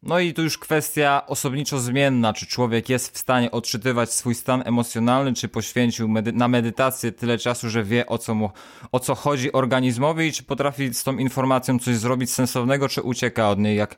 No 0.02 0.18
i 0.18 0.34
tu 0.34 0.42
już 0.42 0.58
kwestia 0.58 1.22
osobniczo 1.26 1.78
zmienna, 1.78 2.32
czy 2.32 2.46
człowiek 2.46 2.88
jest 2.88 3.14
w 3.14 3.18
stanie 3.18 3.50
odczytywać 3.50 4.12
swój 4.12 4.34
stan 4.34 4.62
emocjonalny, 4.66 5.34
czy 5.34 5.48
poświęcił 5.48 6.08
medy 6.08 6.32
na 6.32 6.48
medytację 6.48 7.12
tyle 7.12 7.38
czasu, 7.38 7.70
że 7.70 7.84
wie 7.84 8.06
o 8.06 8.18
co, 8.18 8.34
mu, 8.34 8.50
o 8.92 9.00
co 9.00 9.14
chodzi 9.14 9.52
organizmowi 9.52 10.26
i 10.26 10.32
czy 10.32 10.42
potrafi 10.42 10.94
z 10.94 11.04
tą 11.04 11.16
informacją 11.16 11.78
coś 11.78 11.96
zrobić 11.96 12.30
sensownego, 12.30 12.88
czy 12.88 13.02
ucieka 13.02 13.50
od 13.50 13.58
niej 13.58 13.76
jak 13.76 13.96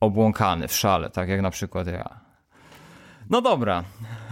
obłąkany 0.00 0.68
w 0.68 0.72
szale, 0.72 1.10
tak 1.10 1.28
jak 1.28 1.42
na 1.42 1.50
przykład 1.50 1.86
ja. 1.86 2.27
No 3.30 3.42
dobra. 3.42 3.84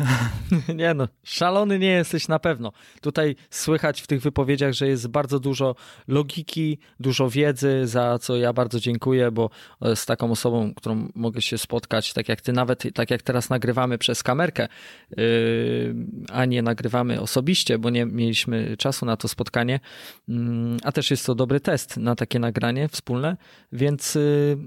nie 0.75 0.95
no, 0.95 1.09
szalony 1.25 1.79
nie 1.79 1.89
jesteś 1.89 2.29
na 2.29 2.39
pewno. 2.39 2.73
Tutaj 3.01 3.37
słychać 3.51 4.01
w 4.03 4.07
tych 4.07 4.21
wypowiedziach, 4.21 4.73
że 4.73 4.89
jest 4.89 5.09
bardzo 5.09 5.41
dużo 5.41 5.75
logiki, 6.09 6.79
dużo 7.01 7.31
wiedzy, 7.31 7.87
za 7.87 8.19
co 8.19 8.37
ja 8.37 8.53
bardzo 8.53 8.81
dziękuję, 8.81 9.31
bo 9.31 9.51
e, 9.83 9.97
z 9.97 10.07
taką 10.07 10.31
osobą, 10.31 10.75
którą 10.75 11.09
mogę 11.15 11.43
się 11.43 11.59
spotkać, 11.59 12.13
tak 12.13 12.29
jak 12.29 12.41
ty 12.41 12.53
nawet, 12.53 12.83
tak 12.95 13.11
jak 13.11 13.23
teraz 13.23 13.51
nagrywamy 13.51 13.99
przez 13.99 14.23
kamerkę, 14.23 14.69
yy, 15.17 15.95
a 16.33 16.45
nie 16.45 16.63
nagrywamy 16.63 17.21
osobiście, 17.21 17.79
bo 17.79 17.91
nie 17.91 18.07
mieliśmy 18.07 18.77
czasu 18.77 19.07
na 19.07 19.17
to 19.17 19.29
spotkanie, 19.29 19.81
yy, 20.29 20.37
a 20.85 20.93
też 20.93 21.11
jest 21.11 21.27
to 21.27 21.35
dobry 21.35 21.61
test 21.61 21.97
na 21.97 22.15
takie 22.15 22.39
nagranie 22.39 22.89
wspólne, 22.89 23.37
więc 23.73 24.15
yy, 24.15 24.59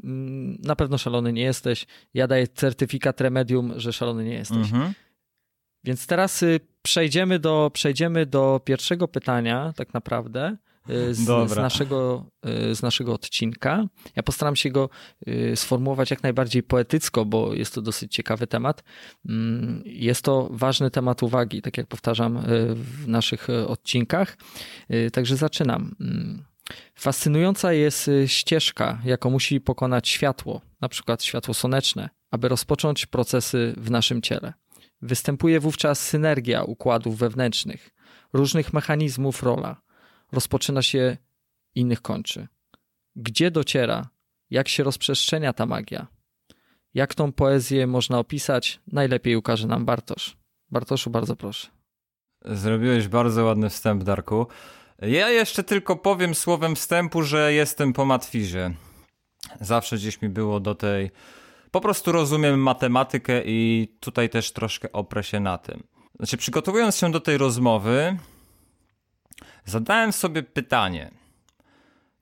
na 0.64 0.76
pewno 0.76 0.98
szalony 0.98 1.34
nie 1.34 1.44
jesteś. 1.44 1.88
Ja 2.14 2.28
daję 2.28 2.48
certyfikat 2.48 3.22
Remedium, 3.22 3.74
że 3.76 3.94
szalony 3.94 4.19
nie 4.24 4.34
jesteś. 4.34 4.58
Mhm. 4.58 4.94
Więc 5.84 6.08
teraz 6.08 6.44
y, 6.44 6.60
przejdziemy 6.82 7.40
do, 7.40 7.72
przejdziemy 7.74 8.26
do 8.26 8.62
pierwszego 8.66 9.08
pytania, 9.08 9.74
tak 9.76 9.94
naprawdę. 9.94 10.58
Y, 10.90 11.14
z, 11.14 11.50
z, 11.50 11.56
naszego, 11.56 12.26
y, 12.72 12.76
z 12.76 12.82
naszego 12.82 13.14
odcinka. 13.14 13.86
Ja 14.16 14.24
postaram 14.24 14.56
się 14.56 14.70
go 14.70 14.90
sformułować 15.56 16.12
jak 16.12 16.24
najbardziej 16.24 16.64
poetycko, 16.64 17.26
bo 17.26 17.54
jest 17.54 17.74
to 17.74 17.82
dosyć 17.82 18.16
ciekawy 18.16 18.48
temat. 18.48 18.84
Mm, 19.26 19.82
jest 19.86 20.22
to 20.22 20.50
ważny 20.52 20.92
temat 20.92 21.24
uwagi, 21.24 21.62
tak 21.62 21.78
jak 21.78 21.88
powtarzam 21.88 22.44
w 22.74 23.08
naszych 23.08 23.48
odcinkach. 23.68 24.38
Także 25.14 25.36
zaczynam. 25.36 25.96
Mm, 26.00 26.44
fascynująca 26.96 27.74
jest 27.74 28.10
ścieżka, 28.26 29.02
jaką 29.06 29.30
musi 29.30 29.62
pokonać 29.62 30.10
światło, 30.10 30.62
na 30.82 30.90
przykład 30.90 31.24
światło 31.24 31.54
słoneczne, 31.54 32.10
aby 32.32 32.50
rozpocząć 32.50 33.06
procesy 33.06 33.74
w 33.78 33.92
naszym 33.92 34.22
ciele. 34.22 34.54
Występuje 35.02 35.60
wówczas 35.60 36.08
synergia 36.08 36.64
układów 36.64 37.18
wewnętrznych, 37.18 37.90
różnych 38.34 38.74
mechanizmów 38.74 39.44
rola. 39.44 39.82
Rozpoczyna 40.32 40.82
się, 40.82 41.18
innych 41.76 42.02
kończy. 42.02 42.48
Gdzie 43.16 43.52
dociera, 43.52 44.10
jak 44.50 44.68
się 44.68 44.84
rozprzestrzenia 44.84 45.54
ta 45.54 45.66
magia? 45.66 46.08
Jak 46.94 47.16
tą 47.16 47.32
poezję 47.32 47.88
można 47.88 48.20
opisać, 48.20 48.80
najlepiej 48.88 49.36
ukaże 49.36 49.68
nam 49.68 49.86
Bartosz. 49.86 50.38
Bartoszu, 50.72 51.10
bardzo 51.10 51.36
proszę. 51.36 51.68
Zrobiłeś 52.46 53.08
bardzo 53.08 53.46
ładny 53.46 53.70
wstęp, 53.70 54.04
Darku. 54.04 54.48
Ja 55.02 55.30
jeszcze 55.30 55.64
tylko 55.64 55.96
powiem 55.96 56.36
słowem 56.36 56.76
wstępu, 56.76 57.24
że 57.24 57.54
jestem 57.54 57.94
po 57.94 58.06
matwizie. 58.06 58.74
Zawsze 59.62 59.96
gdzieś 59.96 60.22
mi 60.22 60.30
było 60.30 60.60
do 60.60 60.76
tej 60.76 61.12
po 61.72 61.82
prostu 61.82 62.12
rozumiem 62.12 62.60
matematykę 62.60 63.42
i 63.46 63.88
tutaj 64.00 64.30
też 64.30 64.52
troszkę 64.52 64.92
oprę 64.92 65.24
się 65.24 65.40
na 65.40 65.58
tym. 65.58 65.84
Znaczy, 66.18 66.38
przygotowując 66.38 66.98
się 66.98 67.12
do 67.12 67.20
tej 67.20 67.38
rozmowy, 67.38 68.18
zadałem 69.66 70.14
sobie 70.14 70.44
pytanie: 70.44 71.12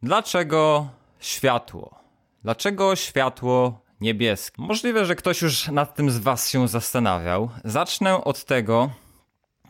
dlaczego 0.04 0.90
światło? 1.20 2.00
Dlaczego 2.44 2.96
światło 2.96 3.82
niebieskie? 4.02 4.62
Możliwe, 4.62 5.06
że 5.06 5.16
ktoś 5.16 5.42
już 5.42 5.68
nad 5.68 5.96
tym 5.96 6.12
z 6.12 6.18
Was 6.18 6.50
się 6.50 6.68
zastanawiał. 6.68 7.50
Zacznę 7.64 8.24
od 8.24 8.46
tego, 8.46 8.90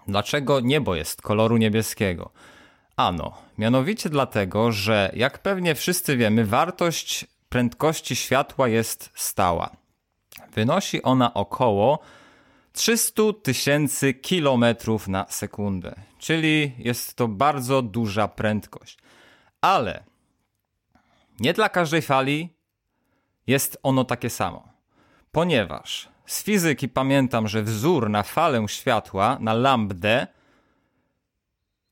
dlaczego 0.08 0.60
niebo 0.60 0.96
jest 0.96 1.22
koloru 1.22 1.58
niebieskiego. 1.58 2.32
Ano, 2.96 3.38
mianowicie 3.58 4.10
dlatego, 4.10 4.72
że 4.72 5.12
jak 5.16 5.40
pewnie 5.40 5.76
wszyscy 5.76 6.18
wiemy, 6.18 6.46
wartość 6.46 7.26
prędkości 7.50 8.16
światła 8.16 8.68
jest 8.68 9.10
stała. 9.16 9.70
Wynosi 10.54 11.04
ona 11.04 11.34
około 11.34 12.00
300 12.74 13.24
tysięcy 13.44 14.14
kilometrów 14.14 15.08
na 15.08 15.26
sekundę, 15.30 15.96
czyli 16.18 16.72
jest 16.78 17.16
to 17.16 17.28
bardzo 17.28 17.82
duża 17.82 18.28
prędkość. 18.28 18.98
Ale 19.62 20.04
Nie 21.40 21.54
dla 21.54 21.70
każdej 21.70 22.02
fali 22.02 22.50
jest 23.48 23.78
ono 23.84 24.04
takie 24.04 24.30
samo, 24.30 24.70
ponieważ 25.32 26.10
z 26.26 26.44
fizyki 26.44 26.90
pamiętam, 26.90 27.48
że 27.48 27.64
wzór 27.64 28.10
na 28.10 28.24
falę 28.24 28.66
światła, 28.68 29.38
na 29.40 29.54
lambdę, 29.54 30.28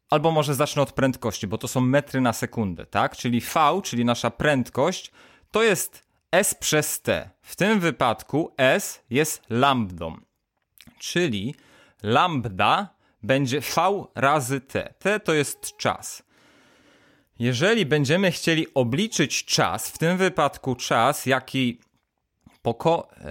albo 0.10 0.32
może 0.32 0.56
zacznę 0.56 0.82
od 0.82 0.92
prędkości, 0.92 1.48
bo 1.48 1.58
to 1.58 1.68
są 1.68 1.82
metry 1.82 2.22
na 2.22 2.34
sekundę, 2.34 2.86
tak? 2.86 3.18
Czyli 3.18 3.42
V, 3.42 3.82
czyli 3.84 4.06
nasza 4.06 4.32
prędkość, 4.32 5.12
to 5.56 5.64
jest 5.64 6.04
S 6.32 6.54
przez 6.54 7.02
T. 7.02 7.30
W 7.42 7.56
tym 7.56 7.80
wypadku 7.80 8.54
S 8.58 9.04
jest 9.10 9.44
lambdą, 9.50 10.18
czyli 11.00 11.56
lambda 12.04 12.90
będzie 13.24 13.62
V 13.62 14.06
razy 14.16 14.62
T. 14.62 14.94
T 15.00 15.20
to 15.20 15.34
jest 15.34 15.78
czas. 15.78 16.24
Jeżeli 17.40 17.86
będziemy 17.86 18.32
chcieli 18.32 18.74
obliczyć 18.74 19.46
czas, 19.46 19.90
w 19.90 19.98
tym 19.98 20.18
wypadku 20.18 20.76
czas, 20.76 21.26
jaki 21.26 21.80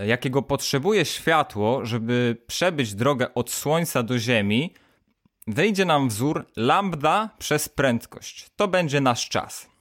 jakiego 0.06 0.42
potrzebuje 0.42 1.04
światło, 1.04 1.86
żeby 1.86 2.36
przebyć 2.46 2.94
drogę 2.94 3.34
od 3.34 3.50
Słońca 3.50 4.02
do 4.02 4.18
Ziemi, 4.18 4.74
wyjdzie 5.46 5.84
nam 5.84 6.08
wzór 6.08 6.46
lambda 6.56 7.30
przez 7.38 7.68
prędkość. 7.68 8.50
To 8.56 8.68
będzie 8.68 9.00
nasz 9.00 9.28
czas. 9.28 9.73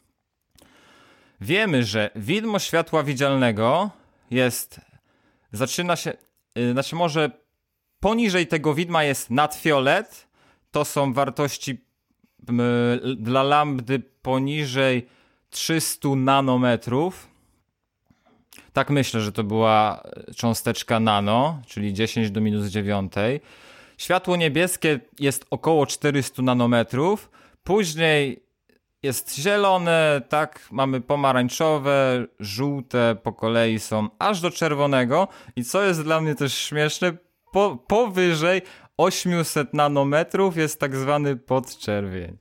Wiemy, 1.42 1.84
że 1.84 2.10
widmo 2.16 2.60
światła 2.60 3.04
widzialnego 3.04 3.90
jest, 4.32 4.82
zaczyna 5.52 5.96
się, 5.96 6.14
yy, 6.56 6.72
znaczy 6.72 6.96
może 6.96 7.32
poniżej 8.00 8.48
tego 8.48 8.74
widma 8.74 9.04
jest 9.04 9.30
nadfiolet, 9.30 10.28
to 10.72 10.86
są 10.86 11.14
wartości 11.14 11.86
dla 13.18 13.44
lambdy 13.44 14.00
poniżej 14.22 15.08
300 15.50 16.10
nanometrów. 16.16 17.28
Tak 18.74 18.90
myślę, 18.90 19.22
że 19.22 19.32
to 19.32 19.44
była 19.44 20.04
cząsteczka 20.36 21.00
nano, 21.00 21.62
czyli 21.68 21.94
10 21.94 22.32
do 22.32 22.42
minus 22.42 22.68
9. 22.68 23.14
Światło 23.98 24.36
niebieskie 24.36 25.00
jest 25.20 25.46
około 25.50 25.86
400 25.86 26.42
nanometrów. 26.42 27.30
Później 27.64 28.43
jest 29.04 29.36
zielone, 29.36 30.22
tak, 30.30 30.68
mamy 30.72 31.02
pomarańczowe, 31.02 32.26
żółte 32.40 33.16
po 33.24 33.34
kolei 33.34 33.80
są 33.80 34.10
aż 34.20 34.42
do 34.42 34.52
czerwonego 34.52 35.28
i 35.56 35.64
co 35.64 35.82
jest 35.82 36.04
dla 36.04 36.22
mnie 36.22 36.36
też 36.36 36.58
śmieszne, 36.58 37.14
po, 37.52 37.78
powyżej 37.88 38.62
800 38.98 39.74
nanometrów 39.74 40.58
jest 40.58 40.80
tak 40.80 40.96
zwany 40.96 41.36
podczerwień. 41.36 42.38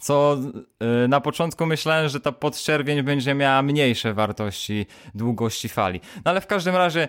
Co 0.00 0.38
yy, 0.80 1.08
na 1.08 1.20
początku 1.20 1.66
myślałem, 1.66 2.08
że 2.08 2.20
ta 2.20 2.32
podczerwień 2.32 3.02
będzie 3.02 3.34
miała 3.34 3.62
mniejsze 3.62 4.14
wartości 4.14 4.86
długości 5.14 5.68
fali. 5.68 6.00
No 6.24 6.30
ale 6.30 6.40
w 6.40 6.46
każdym 6.46 6.76
razie, 6.76 7.08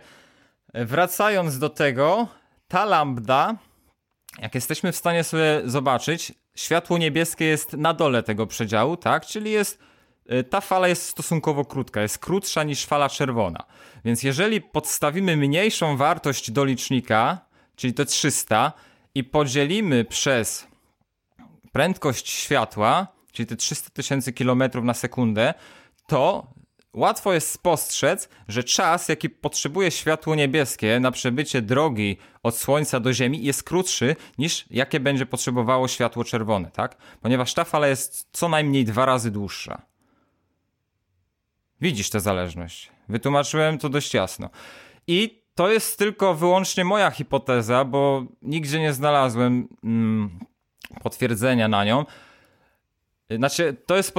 wracając 0.74 1.60
do 1.60 1.70
tego, 1.70 2.28
ta 2.68 2.86
lambda, 2.86 3.56
jak 4.42 4.56
jesteśmy 4.56 4.92
w 4.92 4.96
stanie 4.96 5.24
sobie 5.24 5.62
zobaczyć, 5.66 6.34
światło 6.58 6.98
niebieskie 6.98 7.46
jest 7.46 7.74
na 7.74 7.94
dole 7.94 8.24
tego 8.24 8.48
przedziału, 8.48 8.98
tak? 8.98 9.26
Czyli 9.26 9.52
jest 9.52 9.80
y, 10.32 10.44
ta 10.44 10.62
fala 10.62 10.88
jest 10.88 11.04
stosunkowo 11.04 11.66
krótka, 11.66 12.02
jest 12.02 12.18
krótsza 12.18 12.64
niż 12.64 12.86
fala 12.86 13.10
czerwona. 13.10 13.64
Więc 14.06 14.24
jeżeli 14.24 14.62
podstawimy 14.62 15.38
mniejszą 15.38 15.98
wartość 15.98 16.52
do 16.52 16.66
licznika, 16.66 17.40
czyli 17.76 17.94
to 17.94 18.06
300 18.06 18.74
i 19.16 19.24
podzielimy 19.24 20.06
przez 20.06 20.68
prędkość 21.72 22.30
światła, 22.30 23.08
czyli 23.32 23.48
te 23.48 23.56
300 23.56 23.90
tysięcy 23.90 24.34
kilometrów 24.34 24.86
na 24.86 24.94
sekundę, 24.94 25.54
to 26.08 26.48
Łatwo 26.98 27.34
jest 27.34 27.52
spostrzec, 27.52 28.30
że 28.48 28.64
czas, 28.64 29.10
jaki 29.10 29.30
potrzebuje 29.30 29.92
światło 29.92 30.36
niebieskie 30.36 31.00
na 31.00 31.12
przebycie 31.12 31.62
drogi 31.62 32.18
od 32.44 32.58
Słońca 32.58 33.00
do 33.00 33.14
Ziemi 33.14 33.44
jest 33.44 33.64
krótszy 33.64 34.16
niż 34.38 34.66
jakie 34.72 35.00
będzie 35.00 35.26
potrzebowało 35.26 35.88
światło 35.88 36.24
czerwone, 36.24 36.72
tak? 36.72 36.98
Ponieważ 37.22 37.54
ta 37.54 37.64
fala 37.64 37.88
jest 37.88 38.28
co 38.32 38.50
najmniej 38.50 38.86
dwa 38.86 39.06
razy 39.06 39.32
dłuższa. 39.32 39.82
Widzisz 41.82 42.10
tę 42.10 42.20
zależność. 42.20 42.92
Wytłumaczyłem 43.10 43.78
to 43.78 43.90
dość 43.90 44.14
jasno. 44.14 44.50
I 45.08 45.44
to 45.56 45.70
jest 45.72 46.00
tylko 46.00 46.34
wyłącznie 46.34 46.86
moja 46.86 47.12
hipoteza, 47.12 47.86
bo 47.86 48.26
nigdzie 48.42 48.80
nie 48.80 48.94
znalazłem 48.94 49.68
mm, 49.84 50.40
potwierdzenia 51.04 51.68
na 51.68 51.86
nią, 51.86 52.06
znaczy, 53.36 53.76
to 53.86 53.98
jest 53.98 54.14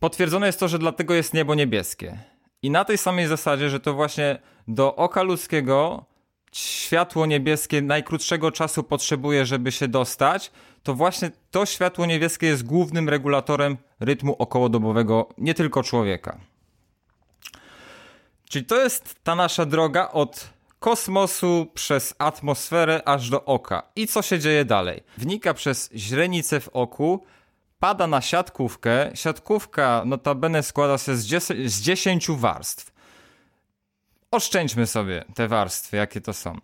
potwierdzone 0.00 0.46
jest 0.46 0.60
to, 0.60 0.68
że 0.68 0.78
dlatego 0.78 1.14
jest 1.14 1.34
niebo 1.34 1.54
niebieskie. 1.54 2.18
I 2.62 2.70
na 2.70 2.84
tej 2.84 2.98
samej 2.98 3.26
zasadzie, 3.26 3.70
że 3.70 3.80
to 3.80 3.94
właśnie 3.94 4.38
do 4.68 4.96
oka 4.96 5.22
ludzkiego 5.22 6.04
światło 6.52 7.26
niebieskie 7.26 7.82
najkrótszego 7.82 8.52
czasu 8.52 8.82
potrzebuje, 8.82 9.46
żeby 9.46 9.72
się 9.72 9.88
dostać, 9.88 10.50
to 10.82 10.94
właśnie 10.94 11.30
to 11.50 11.66
światło 11.66 12.06
niebieskie 12.06 12.46
jest 12.46 12.66
głównym 12.66 13.08
regulatorem 13.08 13.76
rytmu 14.00 14.36
okołodobowego 14.38 15.28
nie 15.38 15.54
tylko 15.54 15.82
człowieka. 15.82 16.40
Czyli 18.48 18.64
to 18.64 18.82
jest 18.82 19.14
ta 19.22 19.34
nasza 19.34 19.66
droga 19.66 20.08
od 20.08 20.50
kosmosu 20.78 21.66
przez 21.74 22.14
atmosferę 22.18 23.02
aż 23.04 23.30
do 23.30 23.44
oka. 23.44 23.82
I 23.96 24.06
co 24.06 24.22
się 24.22 24.38
dzieje 24.38 24.64
dalej? 24.64 25.02
Wnika 25.18 25.54
przez 25.54 25.90
źrenicę 25.94 26.60
w 26.60 26.68
oku, 26.68 27.24
pada 27.80 28.06
na 28.06 28.20
siatkówkę. 28.20 29.10
Siatkówka 29.14 30.02
notabene 30.06 30.62
składa 30.62 30.98
się 30.98 31.16
z, 31.16 31.46
z 31.72 31.80
10 31.80 32.30
warstw. 32.30 32.92
Oszczędźmy 34.30 34.86
sobie 34.86 35.24
te 35.34 35.48
warstwy, 35.48 35.96
jakie 35.96 36.20
to 36.20 36.32
są. 36.32 36.58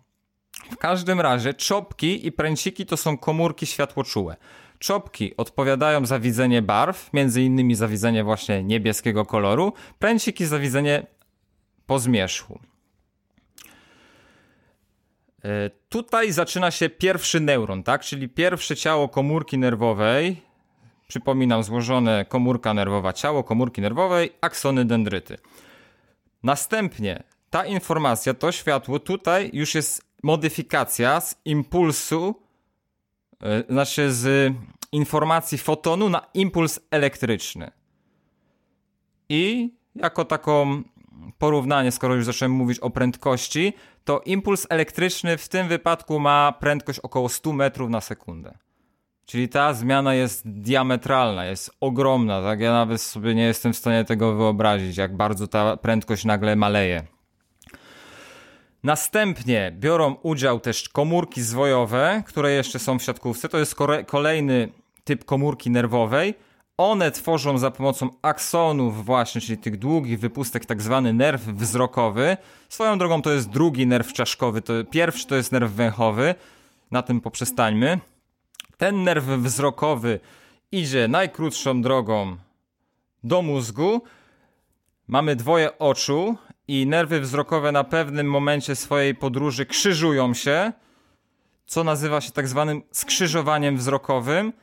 W 0.71 0.77
każdym 0.77 1.21
razie 1.21 1.53
czopki 1.53 2.27
i 2.27 2.31
pręciki 2.31 2.85
to 2.85 2.97
są 2.97 3.17
komórki 3.17 3.65
światłoczułe. 3.65 4.35
Czopki 4.79 5.37
odpowiadają 5.37 6.05
za 6.05 6.19
widzenie 6.19 6.61
barw, 6.61 7.13
między 7.13 7.41
innymi 7.41 7.75
za 7.75 7.87
widzenie 7.87 8.23
właśnie 8.23 8.63
niebieskiego 8.63 9.25
koloru, 9.25 9.73
pręciki 9.99 10.45
za 10.45 10.59
widzenie 10.59 11.07
po 11.85 11.99
zmierzchu. 11.99 12.59
E, 15.45 15.69
tutaj 15.89 16.31
zaczyna 16.31 16.71
się 16.71 16.89
pierwszy 16.89 17.39
neuron, 17.39 17.83
tak? 17.83 18.01
czyli 18.01 18.29
pierwsze 18.29 18.75
ciało 18.75 19.09
komórki 19.09 19.57
nerwowej, 19.57 20.41
Przypominam, 21.07 21.63
złożone 21.63 22.25
komórka 22.25 22.73
nerwowa, 22.73 23.13
ciało 23.13 23.43
komórki 23.43 23.81
nerwowej, 23.81 24.31
aksony 24.41 24.85
dendryty. 24.85 25.37
Następnie 26.43 27.23
ta 27.49 27.65
informacja, 27.65 28.33
to 28.33 28.51
światło, 28.51 28.99
tutaj 28.99 29.49
już 29.53 29.75
jest 29.75 30.05
modyfikacja 30.23 31.21
z 31.21 31.35
impulsu, 31.45 32.35
yy, 33.41 33.63
znaczy 33.69 34.11
z 34.13 34.53
informacji 34.91 35.57
fotonu 35.57 36.09
na 36.09 36.21
impuls 36.33 36.79
elektryczny. 36.91 37.71
I 39.29 39.73
jako 39.95 40.25
taką 40.25 40.83
porównanie, 41.37 41.91
skoro 41.91 42.15
już 42.15 42.25
zacząłem 42.25 42.51
mówić 42.51 42.79
o 42.79 42.89
prędkości, 42.89 43.73
to 44.03 44.21
impuls 44.25 44.67
elektryczny 44.69 45.37
w 45.37 45.49
tym 45.49 45.67
wypadku 45.67 46.19
ma 46.19 46.51
prędkość 46.59 46.99
około 46.99 47.29
100 47.29 47.53
metrów 47.53 47.89
na 47.89 48.01
sekundę. 48.01 48.57
Czyli 49.27 49.49
ta 49.49 49.73
zmiana 49.73 50.13
jest 50.13 50.49
diametralna, 50.49 51.45
jest 51.45 51.71
ogromna, 51.81 52.41
tak? 52.41 52.59
Ja 52.59 52.71
nawet 52.71 53.01
sobie 53.01 53.35
nie 53.35 53.43
jestem 53.43 53.73
w 53.73 53.77
stanie 53.77 54.05
tego 54.05 54.35
wyobrazić, 54.35 54.97
jak 54.97 55.15
bardzo 55.17 55.47
ta 55.47 55.77
prędkość 55.77 56.25
nagle 56.25 56.55
maleje. 56.55 57.03
Następnie 58.83 59.71
biorą 59.79 60.15
udział 60.23 60.59
też 60.59 60.89
komórki 60.89 61.41
zwojowe, 61.41 62.23
które 62.25 62.51
jeszcze 62.51 62.79
są 62.79 62.99
w 62.99 63.03
siatkówce. 63.03 63.49
To 63.49 63.57
jest 63.57 63.75
kolejny 64.07 64.69
typ 65.03 65.25
komórki 65.25 65.69
nerwowej. 65.69 66.33
One 66.77 67.11
tworzą 67.11 67.57
za 67.57 67.71
pomocą 67.71 68.09
aksonów 68.21 69.05
właśnie, 69.05 69.41
czyli 69.41 69.57
tych 69.57 69.77
długich 69.77 70.19
wypustek, 70.19 70.65
tak 70.65 70.81
zwany 70.81 71.13
nerw 71.13 71.41
wzrokowy. 71.41 72.37
Swoją 72.69 72.97
drogą 72.97 73.21
to 73.21 73.31
jest 73.31 73.49
drugi 73.49 73.87
nerw 73.87 74.13
czaszkowy. 74.13 74.61
To 74.61 74.73
pierwszy 74.91 75.27
to 75.27 75.35
jest 75.35 75.51
nerw 75.51 75.71
węchowy. 75.71 76.35
Na 76.91 77.01
tym 77.01 77.21
poprzestańmy. 77.21 77.99
Ten 78.77 79.03
nerw 79.03 79.25
wzrokowy 79.25 80.19
idzie 80.71 81.07
najkrótszą 81.07 81.81
drogą 81.81 82.37
do 83.23 83.41
mózgu. 83.41 84.01
Mamy 85.07 85.35
dwoje 85.35 85.79
oczu 85.79 86.37
i 86.67 86.87
nerwy 86.87 87.21
wzrokowe 87.21 87.71
na 87.71 87.83
pewnym 87.83 88.29
momencie 88.29 88.75
swojej 88.75 89.15
podróży 89.15 89.65
krzyżują 89.65 90.33
się, 90.33 90.73
co 91.65 91.83
nazywa 91.83 92.21
się 92.21 92.31
tak 92.31 92.47
zwanym 92.47 92.81
skrzyżowaniem 92.91 93.77
wzrokowym. 93.77 94.53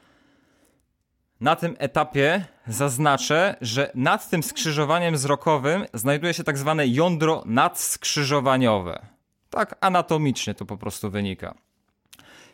Na 1.40 1.56
tym 1.56 1.76
etapie 1.78 2.44
zaznaczę, 2.66 3.56
że 3.60 3.90
nad 3.94 4.30
tym 4.30 4.42
skrzyżowaniem 4.42 5.14
wzrokowym 5.14 5.84
znajduje 5.94 6.34
się 6.34 6.44
tak 6.44 6.58
zwane 6.58 6.86
jądro 6.86 7.42
nadskrzyżowaniowe. 7.46 9.06
Tak 9.50 9.76
anatomicznie 9.80 10.54
to 10.54 10.64
po 10.64 10.76
prostu 10.76 11.10
wynika. 11.10 11.63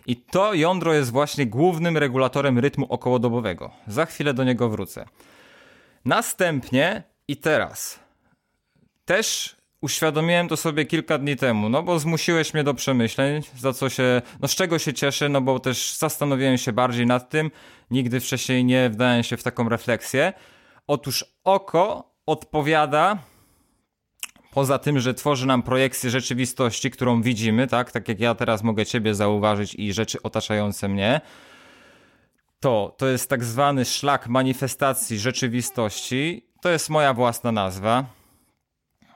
I 0.07 0.17
to 0.17 0.55
jądro 0.55 0.95
jest 0.95 1.11
właśnie 1.11 1.47
głównym 1.47 1.97
regulatorem 1.97 2.59
rytmu 2.59 2.87
okołodobowego. 2.89 3.71
Za 3.87 4.07
chwilę 4.07 4.35
do 4.35 4.45
niego 4.45 4.69
wrócę. 4.69 5.07
Następnie 6.05 7.03
i 7.29 7.37
teraz 7.37 8.01
też 9.05 9.57
uświadomiłem 9.81 10.49
to 10.49 10.57
sobie 10.57 10.85
kilka 10.85 11.19
dni 11.19 11.37
temu, 11.37 11.69
no 11.69 11.83
bo 11.83 11.99
zmusiłeś 11.99 12.55
mnie 12.55 12.65
do 12.65 12.75
przemyśleń, 12.75 13.43
za 13.59 13.73
co 13.73 13.89
się, 13.89 14.23
no 14.41 14.49
z 14.49 14.55
czego 14.55 14.79
się 14.79 14.93
cieszę, 14.93 15.29
no 15.29 15.41
bo 15.41 15.61
też 15.61 15.97
zastanowiłem 15.97 16.59
się 16.59 16.73
bardziej 16.73 17.07
nad 17.07 17.31
tym, 17.31 17.51
nigdy 17.91 18.21
wcześniej 18.21 18.65
nie 18.65 18.91
wdałem 18.91 19.23
się 19.23 19.37
w 19.37 19.43
taką 19.43 19.69
refleksję. 19.69 20.33
Otóż 20.87 21.25
oko 21.45 22.11
odpowiada 22.27 23.19
poza 24.51 24.79
tym, 24.79 25.01
że 25.01 25.15
tworzy 25.15 25.47
nam 25.47 25.63
projekcję 25.63 26.11
rzeczywistości, 26.11 26.91
którą 26.91 27.23
widzimy, 27.23 27.67
tak, 27.67 27.93
tak 27.93 28.09
jak 28.09 28.21
ja 28.21 28.35
teraz 28.35 28.63
mogę 28.63 28.87
ciebie 28.87 29.15
zauważyć 29.15 29.75
i 29.75 29.93
rzeczy 29.93 30.23
otaczające 30.23 30.89
mnie, 30.89 31.21
to 32.61 32.95
to 32.99 33.09
jest 33.09 33.29
tak 33.29 33.45
zwany 33.45 33.85
szlak 33.85 34.29
manifestacji 34.29 35.19
rzeczywistości. 35.19 36.47
To 36.61 36.69
jest 36.69 36.91
moja 36.91 37.15
własna 37.15 37.53
nazwa, 37.53 38.05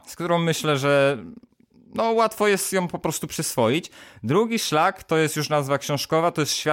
z 0.06 0.14
którą 0.14 0.38
myślę, 0.38 0.78
że 0.78 1.18
no, 1.94 2.12
łatwo 2.12 2.48
jest 2.48 2.72
ją 2.72 2.88
po 2.88 2.98
prostu 2.98 3.26
przyswoić. 3.26 3.90
Drugi 4.22 4.58
szlak 4.58 5.04
to 5.04 5.16
jest 5.16 5.36
już 5.36 5.48
nazwa 5.48 5.78
książkowa, 5.78 6.30
to 6.32 6.40
jest 6.40 6.66
e, 6.66 6.72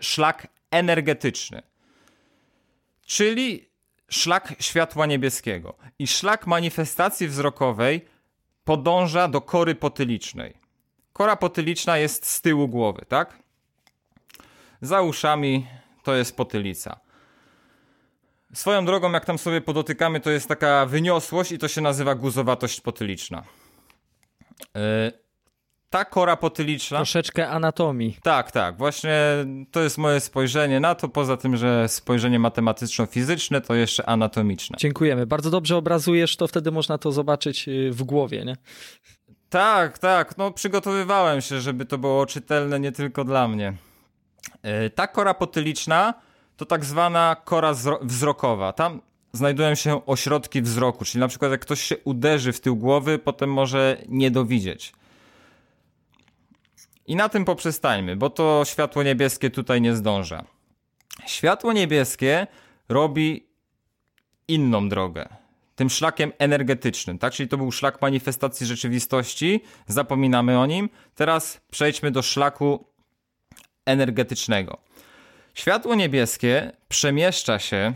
szlak 0.00 0.46
energetyczny. 0.70 1.62
Czyli 3.06 3.65
szlak 4.08 4.54
światła 4.60 5.06
niebieskiego. 5.06 5.74
I 5.98 6.06
szlak 6.06 6.46
manifestacji 6.46 7.28
wzrokowej 7.28 8.06
podąża 8.64 9.28
do 9.28 9.40
kory 9.40 9.74
potylicznej. 9.74 10.54
Kora 11.12 11.36
potyliczna 11.36 11.98
jest 11.98 12.26
z 12.26 12.40
tyłu 12.40 12.68
głowy, 12.68 13.04
tak? 13.08 13.38
Za 14.80 15.02
uszami 15.02 15.66
to 16.02 16.14
jest 16.14 16.36
potylica. 16.36 17.00
Swoją 18.54 18.84
drogą, 18.84 19.12
jak 19.12 19.24
tam 19.24 19.38
sobie 19.38 19.60
podotykamy, 19.60 20.20
to 20.20 20.30
jest 20.30 20.48
taka 20.48 20.86
wyniosłość 20.86 21.52
i 21.52 21.58
to 21.58 21.68
się 21.68 21.80
nazywa 21.80 22.14
guzowatość 22.14 22.80
potyliczna. 22.80 23.42
Yy, 24.74 24.80
ta 25.96 26.04
kora 26.04 26.36
potyliczna. 26.36 26.98
Troszeczkę 26.98 27.48
anatomii. 27.48 28.16
Tak, 28.22 28.50
tak. 28.50 28.76
Właśnie 28.76 29.20
to 29.70 29.82
jest 29.82 29.98
moje 29.98 30.20
spojrzenie 30.20 30.80
na 30.80 30.94
to. 30.94 31.08
Poza 31.08 31.36
tym, 31.36 31.56
że 31.56 31.88
spojrzenie 31.88 32.38
matematyczno-fizyczne, 32.38 33.60
to 33.60 33.74
jeszcze 33.74 34.08
anatomiczne. 34.08 34.76
Dziękujemy. 34.78 35.26
Bardzo 35.26 35.50
dobrze 35.50 35.76
obrazujesz, 35.76 36.36
to 36.36 36.48
wtedy 36.48 36.70
można 36.70 36.98
to 36.98 37.12
zobaczyć 37.12 37.68
y, 37.68 37.90
w 37.92 38.02
głowie, 38.02 38.44
nie? 38.44 38.56
Tak, 39.48 39.98
tak. 39.98 40.38
No, 40.38 40.50
przygotowywałem 40.50 41.40
się, 41.40 41.60
żeby 41.60 41.86
to 41.86 41.98
było 41.98 42.26
czytelne 42.26 42.80
nie 42.80 42.92
tylko 42.92 43.24
dla 43.24 43.48
mnie. 43.48 43.72
Yy, 44.64 44.90
ta 44.90 45.06
kora 45.06 45.34
potyliczna 45.34 46.14
to 46.56 46.64
tak 46.64 46.84
zwana 46.84 47.36
kora 47.44 47.74
wzrokowa. 48.02 48.72
Tam 48.72 49.00
znajdują 49.32 49.74
się 49.74 50.06
ośrodki 50.06 50.62
wzroku, 50.62 51.04
czyli 51.04 51.20
na 51.20 51.28
przykład 51.28 51.50
jak 51.50 51.60
ktoś 51.60 51.80
się 51.80 51.96
uderzy 52.04 52.52
w 52.52 52.60
tył 52.60 52.76
głowy, 52.76 53.18
potem 53.18 53.52
może 53.52 53.96
nie 54.08 54.30
dowidzieć. 54.30 54.92
I 57.06 57.16
na 57.16 57.28
tym 57.28 57.44
poprzestańmy, 57.44 58.16
bo 58.16 58.30
to 58.30 58.62
światło 58.64 59.02
niebieskie 59.02 59.50
tutaj 59.50 59.80
nie 59.80 59.96
zdąża. 59.96 60.44
Światło 61.26 61.72
niebieskie 61.72 62.46
robi 62.88 63.46
inną 64.48 64.88
drogę. 64.88 65.28
Tym 65.76 65.90
szlakiem 65.90 66.32
energetycznym, 66.38 67.18
tak? 67.18 67.32
Czyli 67.32 67.48
to 67.48 67.56
był 67.56 67.72
szlak 67.72 68.02
manifestacji 68.02 68.66
rzeczywistości, 68.66 69.60
zapominamy 69.86 70.58
o 70.58 70.66
nim. 70.66 70.88
Teraz 71.14 71.60
przejdźmy 71.70 72.10
do 72.10 72.22
szlaku 72.22 72.86
energetycznego. 73.86 74.78
Światło 75.54 75.94
niebieskie 75.94 76.72
przemieszcza 76.88 77.58
się 77.58 77.92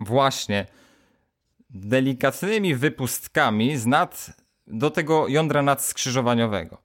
właśnie 0.00 0.66
delikatnymi 1.70 2.74
wypustkami 2.74 3.76
z 3.76 3.86
nad, 3.86 4.26
do 4.66 4.90
tego 4.90 5.28
jądra 5.28 5.62
nadskrzyżowaniowego. 5.62 6.82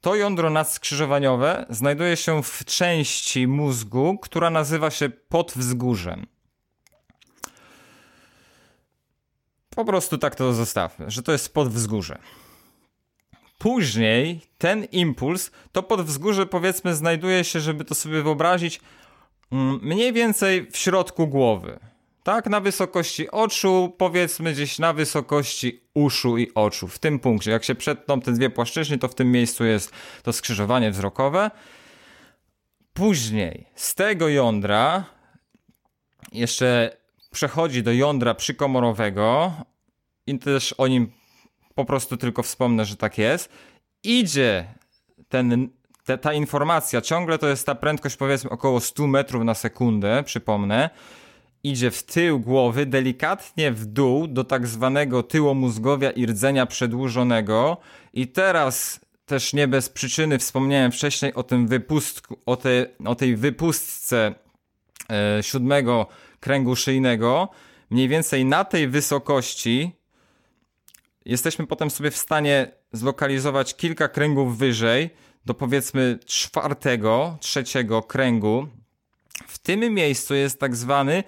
To 0.00 0.14
jądro 0.14 0.50
nadskrzyżowaniowe 0.50 1.66
znajduje 1.70 2.16
się 2.16 2.42
w 2.42 2.64
części 2.64 3.46
mózgu, 3.46 4.18
która 4.18 4.50
nazywa 4.50 4.90
się 4.90 5.08
podwzgórzem. 5.08 6.26
Po 9.70 9.84
prostu 9.84 10.18
tak 10.18 10.34
to 10.34 10.52
zostawmy, 10.52 11.10
że 11.10 11.22
to 11.22 11.32
jest 11.32 11.54
podwzgórze. 11.54 12.18
Później 13.58 14.40
ten 14.58 14.84
impuls, 14.84 15.50
to 15.72 15.82
podwzgórze 15.82 16.46
powiedzmy 16.46 16.94
znajduje 16.94 17.44
się, 17.44 17.60
żeby 17.60 17.84
to 17.84 17.94
sobie 17.94 18.22
wyobrazić, 18.22 18.80
mm, 19.52 19.80
mniej 19.82 20.12
więcej 20.12 20.70
w 20.70 20.76
środku 20.76 21.28
głowy. 21.28 21.78
Tak, 22.28 22.46
na 22.46 22.60
wysokości 22.60 23.30
oczu, 23.30 23.94
powiedzmy 23.98 24.52
gdzieś 24.52 24.78
na 24.78 24.92
wysokości 24.92 25.80
uszu 25.94 26.38
i 26.38 26.54
oczu. 26.54 26.88
W 26.88 26.98
tym 26.98 27.18
punkcie, 27.18 27.50
jak 27.50 27.64
się 27.64 27.74
przetną 27.74 28.20
te 28.20 28.32
dwie 28.32 28.50
płaszczyzny, 28.50 28.98
to 28.98 29.08
w 29.08 29.14
tym 29.14 29.32
miejscu 29.32 29.64
jest 29.64 29.92
to 30.22 30.32
skrzyżowanie 30.32 30.90
wzrokowe. 30.90 31.50
Później 32.92 33.66
z 33.74 33.94
tego 33.94 34.28
jądra 34.28 35.04
jeszcze 36.32 36.96
przechodzi 37.30 37.82
do 37.82 37.92
jądra 37.92 38.34
przykomorowego 38.34 39.52
i 40.26 40.38
też 40.38 40.72
o 40.72 40.86
nim 40.86 41.12
po 41.74 41.84
prostu 41.84 42.16
tylko 42.16 42.42
wspomnę, 42.42 42.84
że 42.84 42.96
tak 42.96 43.18
jest. 43.18 43.52
Idzie 44.02 44.74
ten, 45.28 45.68
te, 46.04 46.18
ta 46.18 46.32
informacja, 46.32 47.00
ciągle 47.00 47.38
to 47.38 47.48
jest 47.48 47.66
ta 47.66 47.74
prędkość 47.74 48.16
powiedzmy 48.16 48.50
około 48.50 48.80
100 48.80 49.06
metrów 49.06 49.44
na 49.44 49.54
sekundę, 49.54 50.22
przypomnę 50.22 50.90
idzie 51.64 51.90
w 51.90 52.02
tył 52.02 52.40
głowy, 52.40 52.86
delikatnie 52.86 53.72
w 53.72 53.86
dół 53.86 54.26
do 54.26 54.44
tak 54.44 54.66
zwanego 54.66 55.22
tyłomózgowia 55.22 56.10
i 56.10 56.26
rdzenia 56.26 56.66
przedłużonego. 56.66 57.76
I 58.12 58.26
teraz 58.26 59.00
też 59.26 59.52
nie 59.52 59.68
bez 59.68 59.88
przyczyny 59.88 60.38
wspomniałem 60.38 60.92
wcześniej 60.92 61.34
o 61.34 61.42
tym 61.42 61.66
wypustku, 61.66 62.38
o, 62.46 62.56
te, 62.56 62.86
o 63.04 63.14
tej 63.14 63.36
wypustce 63.36 64.34
e, 65.10 65.42
siódmego 65.42 66.06
kręgu 66.40 66.76
szyjnego. 66.76 67.48
Mniej 67.90 68.08
więcej 68.08 68.44
na 68.44 68.64
tej 68.64 68.88
wysokości 68.88 69.92
jesteśmy 71.24 71.66
potem 71.66 71.90
sobie 71.90 72.10
w 72.10 72.16
stanie 72.16 72.72
zlokalizować 72.92 73.76
kilka 73.76 74.08
kręgów 74.08 74.58
wyżej 74.58 75.10
do 75.44 75.54
powiedzmy 75.54 76.18
czwartego, 76.26 77.38
trzeciego 77.40 78.02
kręgu. 78.02 78.68
W 79.46 79.58
tym 79.58 79.94
miejscu 79.94 80.34
jest 80.34 80.60
tak 80.60 80.76
zwany 80.76 81.24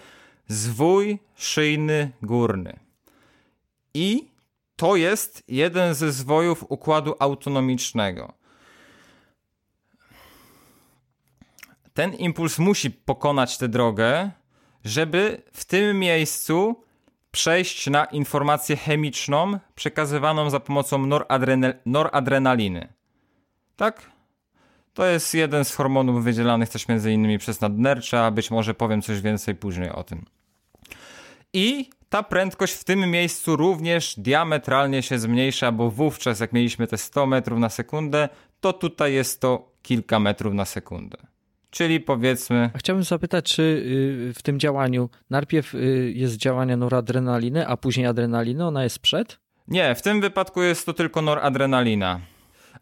zwój 0.51 1.19
szyjny 1.37 2.11
górny. 2.23 2.79
I 3.95 4.29
to 4.77 4.97
jest 4.97 5.43
jeden 5.49 5.95
ze 5.95 6.13
zwojów 6.13 6.65
układu 6.69 7.15
autonomicznego. 7.19 8.33
Ten 11.95 12.15
impuls 12.15 12.59
musi 12.59 12.91
pokonać 12.91 13.59
tę 13.59 13.69
drogę, 13.69 14.31
żeby 14.85 15.43
w 15.53 15.65
tym 15.65 15.99
miejscu 15.99 16.85
przejść 17.31 17.87
na 17.87 18.05
informację 18.05 18.77
chemiczną 18.77 19.59
przekazywaną 19.75 20.51
za 20.51 20.61
pomocą 20.61 21.07
noradrenaliny. 21.87 22.93
Tak? 23.77 24.11
To 24.95 25.07
jest 25.07 25.35
jeden 25.35 25.65
z 25.65 25.75
hormonów 25.75 26.25
wydzielanych 26.25 26.69
też 26.69 26.89
między 26.89 27.13
innymi 27.13 27.39
przez 27.39 27.61
nadnercza, 27.61 28.27
a 28.27 28.31
być 28.31 28.51
może 28.51 28.75
powiem 28.75 29.03
coś 29.03 29.21
więcej 29.21 29.55
później 29.55 29.91
o 29.91 30.05
tym. 30.05 30.27
I 31.53 31.91
ta 32.09 32.23
prędkość 32.23 32.75
w 32.75 32.85
tym 32.85 33.11
miejscu 33.11 33.57
również 33.57 34.15
diametralnie 34.19 35.03
się 35.03 35.19
zmniejsza, 35.19 35.73
bo 35.73 35.91
wówczas 35.91 36.41
jak 36.41 36.53
mieliśmy 36.53 36.87
te 36.87 36.99
100 36.99 37.27
metrów 37.27 37.59
na 37.59 37.69
sekundę, 37.69 38.29
to 38.61 38.73
tutaj 38.73 39.15
jest 39.15 39.41
to 39.41 39.73
kilka 39.83 40.19
metrów 40.21 40.55
na 40.55 40.65
sekundę. 40.65 41.17
Czyli 41.71 42.01
powiedzmy. 42.01 42.71
A 42.75 42.79
chciałbym 42.79 43.05
zapytać, 43.05 43.55
czy 43.55 43.63
y, 43.63 44.35
w 44.35 44.43
tym 44.43 44.61
działaniu 44.61 45.11
najpierw 45.31 45.75
y, 45.75 46.13
jest 46.17 46.37
działanie 46.37 46.77
noradrenaliny, 46.77 47.69
a 47.69 47.77
później 47.77 48.07
adrenaliny? 48.07 48.67
Ona 48.67 48.85
jest 48.85 48.99
przed? 48.99 49.39
Nie, 49.69 49.95
w 49.95 50.03
tym 50.03 50.21
wypadku 50.21 50.63
jest 50.63 50.87
to 50.87 50.93
tylko 50.93 51.23
noradrenalina. 51.23 52.21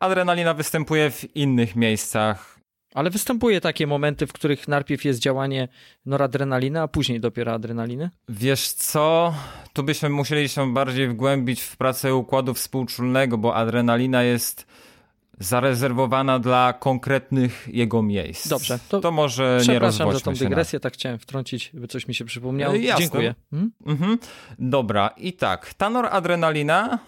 Adrenalina 0.01 0.55
występuje 0.55 1.11
w 1.11 1.37
innych 1.37 1.77
miejscach 1.77 2.58
ale 2.95 3.11
występuje 3.11 3.61
takie 3.61 3.87
momenty, 3.87 4.27
w 4.27 4.33
których 4.33 4.69
najpierw 4.69 5.05
jest 5.05 5.21
działanie 5.21 5.69
noradrenaliny, 6.07 6.81
a 6.81 6.89
później 6.89 7.21
dopiero 7.21 7.53
adrenaliny? 7.53 8.11
Wiesz 8.29 8.73
co, 8.73 9.35
tu 9.73 9.83
byśmy 9.83 10.09
musieli 10.09 10.49
się 10.49 10.75
bardziej 10.75 11.09
wgłębić 11.09 11.61
w 11.61 11.77
pracę 11.77 12.15
układu 12.15 12.55
współczulnego, 12.55 13.39
bo 13.39 13.55
adrenalina 13.55 14.23
jest 14.23 14.67
zarezerwowana 15.41 16.39
dla 16.39 16.73
konkretnych 16.73 17.69
jego 17.73 18.03
miejsc. 18.03 18.49
Dobrze. 18.49 18.79
To, 18.89 19.01
to 19.01 19.11
może 19.11 19.57
nie 19.59 19.63
Przepraszam 19.63 20.13
za 20.13 20.21
tą 20.21 20.33
dygresję, 20.33 20.81
tak 20.81 20.95
chciałem 20.95 21.19
wtrącić, 21.19 21.71
by 21.75 21.89
coś 21.89 22.09
mi 22.09 22.15
się 22.15 22.25
przypomniało. 22.25 22.75
Jasne. 22.75 23.01
Dziękuję. 23.01 23.35
Hmm? 23.51 23.73
Mhm. 23.87 24.19
Dobra, 24.59 25.09
i 25.09 25.33
tak, 25.33 25.75
ta 25.75 25.91
noradrenalina, 25.91 26.99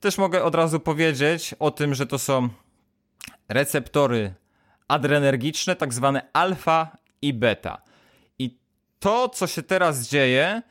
też 0.00 0.18
mogę 0.18 0.44
od 0.44 0.54
razu 0.54 0.80
powiedzieć 0.80 1.54
o 1.58 1.70
tym, 1.70 1.94
że 1.94 2.06
to 2.06 2.18
są 2.18 2.48
receptory 3.48 4.34
adrenergiczne, 4.88 5.76
tak 5.76 5.94
zwane 5.94 6.28
alfa 6.32 6.96
i 7.22 7.32
beta. 7.32 7.82
I 8.38 8.58
to, 8.98 9.28
co 9.28 9.46
się 9.46 9.62
teraz 9.62 10.08
dzieje, 10.08 10.62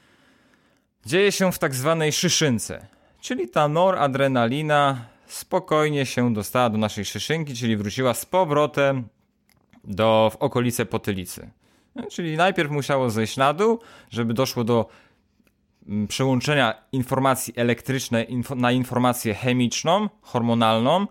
dzieje 1.06 1.32
się 1.32 1.52
w 1.52 1.60
tak 1.60 1.76
zwanej 1.76 2.12
szyszynce. 2.12 2.88
Czyli 3.21 3.49
ta 3.49 3.67
noradrenalina 3.67 5.06
spokojnie 5.28 6.06
się 6.06 6.34
dostała 6.34 6.69
do 6.69 6.78
naszej 6.78 7.06
szyszynki, 7.06 7.56
czyli 7.56 7.78
wróciła 7.78 8.13
z 8.13 8.26
powrotem 8.26 9.08
do, 9.84 10.32
w 10.34 10.36
okolice 10.36 10.86
potylicy. 10.86 11.49
No, 11.95 12.04
czyli 12.12 12.38
najpierw 12.38 12.71
musiało 12.71 13.10
zejść 13.10 13.38
na 13.38 13.54
dół, 13.54 13.80
żeby 14.10 14.34
doszło 14.34 14.63
do 14.63 14.89
mm, 15.88 16.08
przełączenia 16.08 16.73
informacji 16.91 17.54
elektrycznej 17.56 18.28
na 18.56 18.71
informację 18.71 19.34
chemiczną, 19.34 20.10
hormonalną. 20.21 21.08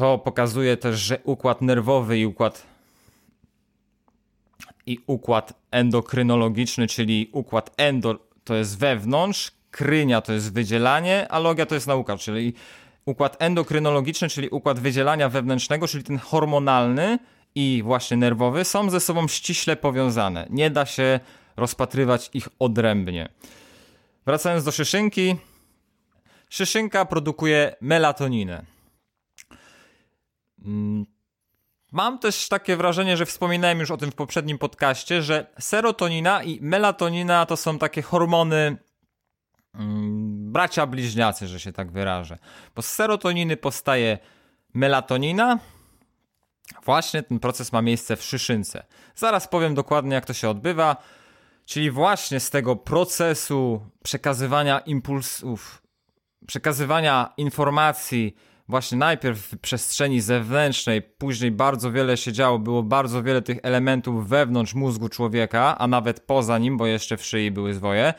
To 0.00 0.18
pokazuje 0.18 0.76
też, 0.76 1.00
że 1.00 1.18
układ 1.24 1.62
nerwowy 1.62 2.18
i 2.18 2.26
układ 2.26 2.66
i 4.86 4.98
układ 5.06 5.52
endokrynologiczny, 5.70 6.86
czyli 6.86 7.30
układ 7.32 7.70
endo 7.76 8.18
to 8.44 8.54
jest 8.54 8.78
wewnątrz, 8.78 9.52
krynia 9.70 10.20
to 10.20 10.32
jest 10.32 10.52
wydzielanie, 10.52 11.26
a 11.28 11.38
logia 11.38 11.66
to 11.66 11.74
jest 11.74 11.86
nauka, 11.86 12.16
czyli 12.16 12.54
układ 13.04 13.36
endokrynologiczny, 13.42 14.28
czyli 14.28 14.48
układ 14.48 14.78
wydzielania 14.78 15.28
wewnętrznego, 15.28 15.88
czyli 15.88 16.04
ten 16.04 16.18
hormonalny 16.18 17.18
i 17.54 17.82
właśnie 17.84 18.16
nerwowy 18.16 18.64
są 18.64 18.90
ze 18.90 19.00
sobą 19.00 19.28
ściśle 19.28 19.76
powiązane. 19.76 20.46
Nie 20.50 20.70
da 20.70 20.86
się 20.86 21.20
rozpatrywać 21.56 22.30
ich 22.34 22.48
odrębnie. 22.58 23.28
Wracając 24.26 24.64
do 24.64 24.72
szyszynki. 24.72 25.36
Szyszynka 26.48 27.04
produkuje 27.04 27.76
melatoninę. 27.80 28.79
Mm, 30.64 31.06
mam 31.92 32.18
też 32.18 32.48
takie 32.48 32.76
wrażenie, 32.76 33.16
że 33.16 33.26
wspominałem 33.26 33.80
już 33.80 33.90
o 33.90 33.96
tym 33.96 34.10
w 34.10 34.14
poprzednim 34.14 34.58
podcaście, 34.58 35.22
że 35.22 35.46
serotonina 35.58 36.42
i 36.42 36.58
melatonina 36.62 37.46
to 37.46 37.56
są 37.56 37.78
takie 37.78 38.02
hormony 38.02 38.76
mm, 39.74 40.52
bracia 40.52 40.86
bliźniacy, 40.86 41.48
że 41.48 41.60
się 41.60 41.72
tak 41.72 41.90
wyrażę. 41.90 42.38
Bo 42.74 42.82
z 42.82 42.86
serotoniny 42.86 43.56
powstaje 43.56 44.18
melatonina. 44.74 45.58
Właśnie 46.84 47.22
ten 47.22 47.38
proces 47.40 47.72
ma 47.72 47.82
miejsce 47.82 48.16
w 48.16 48.22
szyszynce. 48.22 48.84
Zaraz 49.14 49.48
powiem 49.48 49.74
dokładnie, 49.74 50.14
jak 50.14 50.26
to 50.26 50.32
się 50.32 50.48
odbywa. 50.48 50.96
Czyli 51.64 51.90
właśnie 51.90 52.40
z 52.40 52.50
tego 52.50 52.76
procesu 52.76 53.86
przekazywania 54.02 54.78
impulsów, 54.78 55.82
przekazywania 56.46 57.32
informacji, 57.36 58.36
właśnie 58.70 58.98
najpierw 58.98 59.38
w 59.38 59.58
przestrzeni 59.58 60.20
zewnętrznej, 60.20 61.02
później 61.02 61.50
bardzo 61.50 61.92
wiele 61.92 62.16
się 62.16 62.32
działo, 62.32 62.58
było 62.58 62.82
bardzo 62.82 63.22
wiele 63.22 63.42
tych 63.42 63.58
elementów 63.62 64.28
wewnątrz 64.28 64.74
mózgu 64.74 65.08
człowieka, 65.08 65.78
a 65.78 65.86
nawet 65.86 66.20
poza 66.20 66.58
nim, 66.58 66.76
bo 66.76 66.86
jeszcze 66.86 67.16
w 67.16 67.24
szyi 67.24 67.50
były 67.50 67.74
zwoje. 67.74 68.14